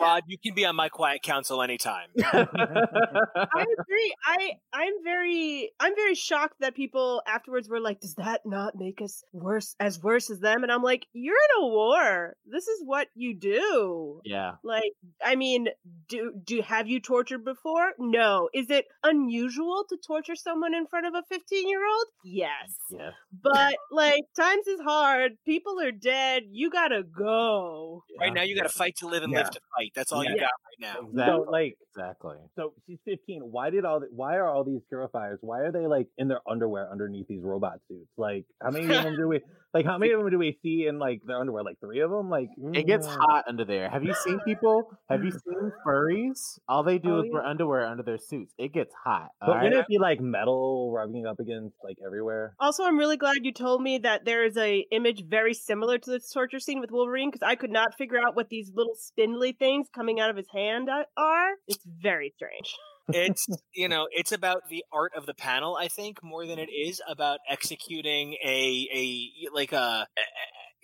[0.00, 2.08] Rod, you can be on my quiet council anytime.
[2.24, 4.14] I agree.
[4.26, 9.00] I I'm very I'm very shocked that people afterwards were like, "Does that not make
[9.00, 12.34] us worse as worse as them?" And I'm like, "You're in a war.
[12.46, 14.52] This is what you do." yeah.
[14.62, 14.92] Like,
[15.24, 15.68] I mean,
[16.08, 17.92] do do have you tortured before?
[17.98, 18.48] No.
[18.54, 22.06] Is it unusual to torture someone in front of a 15 year old?
[22.24, 22.76] Yes.
[22.90, 23.10] Yeah.
[23.42, 25.32] But like, times is hard.
[25.44, 26.44] People are dead.
[26.50, 28.02] You gotta go.
[28.20, 29.92] Right now, you got to fight to live and live to fight.
[29.94, 31.08] That's all you got right now.
[31.08, 31.24] Exactly.
[31.26, 32.36] So like exactly.
[32.56, 33.42] So she's 15.
[33.42, 35.38] Why did all the, why are all these purifiers?
[35.40, 38.10] Why are they like in their underwear underneath these robot suits?
[38.16, 39.40] Like how many of them do we
[39.74, 41.64] like how many of them do we see in like their underwear?
[41.64, 42.30] Like three of them?
[42.30, 43.90] Like mm, It gets hot under there.
[43.90, 44.90] Have you seen people?
[45.10, 46.58] Have you seen furries?
[46.68, 48.54] All they do Oh, is wear underwear under their suits.
[48.58, 49.28] It gets hot.
[49.40, 49.64] But alright?
[49.64, 52.54] wouldn't it be like metal rubbing up against like everywhere?
[52.60, 56.10] Also, I'm really glad you told me that there is a image very similar to
[56.10, 59.52] the torture scene with Wolverine because I could not figure out what these little spindly
[59.52, 61.50] things coming out of his hand uh, are.
[61.66, 62.74] It's very strange.
[63.10, 66.68] it's you know it's about the art of the panel i think more than it
[66.68, 70.08] is about executing a a like a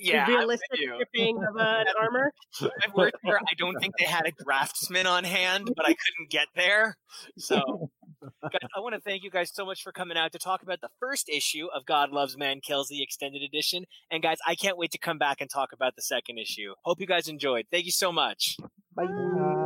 [0.02, 0.94] yeah I'm realistic you.
[0.94, 2.32] stripping of an armor.
[2.60, 6.30] I've worked where I don't think they had a draftsman on hand, but I couldn't
[6.30, 6.96] get there.
[7.38, 7.90] So,
[8.42, 10.80] guys, I want to thank you guys so much for coming out to talk about
[10.80, 13.84] the first issue of God Loves Man Kills, the extended edition.
[14.10, 16.74] And guys, I can't wait to come back and talk about the second issue.
[16.84, 17.66] Hope you guys enjoyed.
[17.70, 18.56] Thank you so much.
[18.94, 19.61] Bye.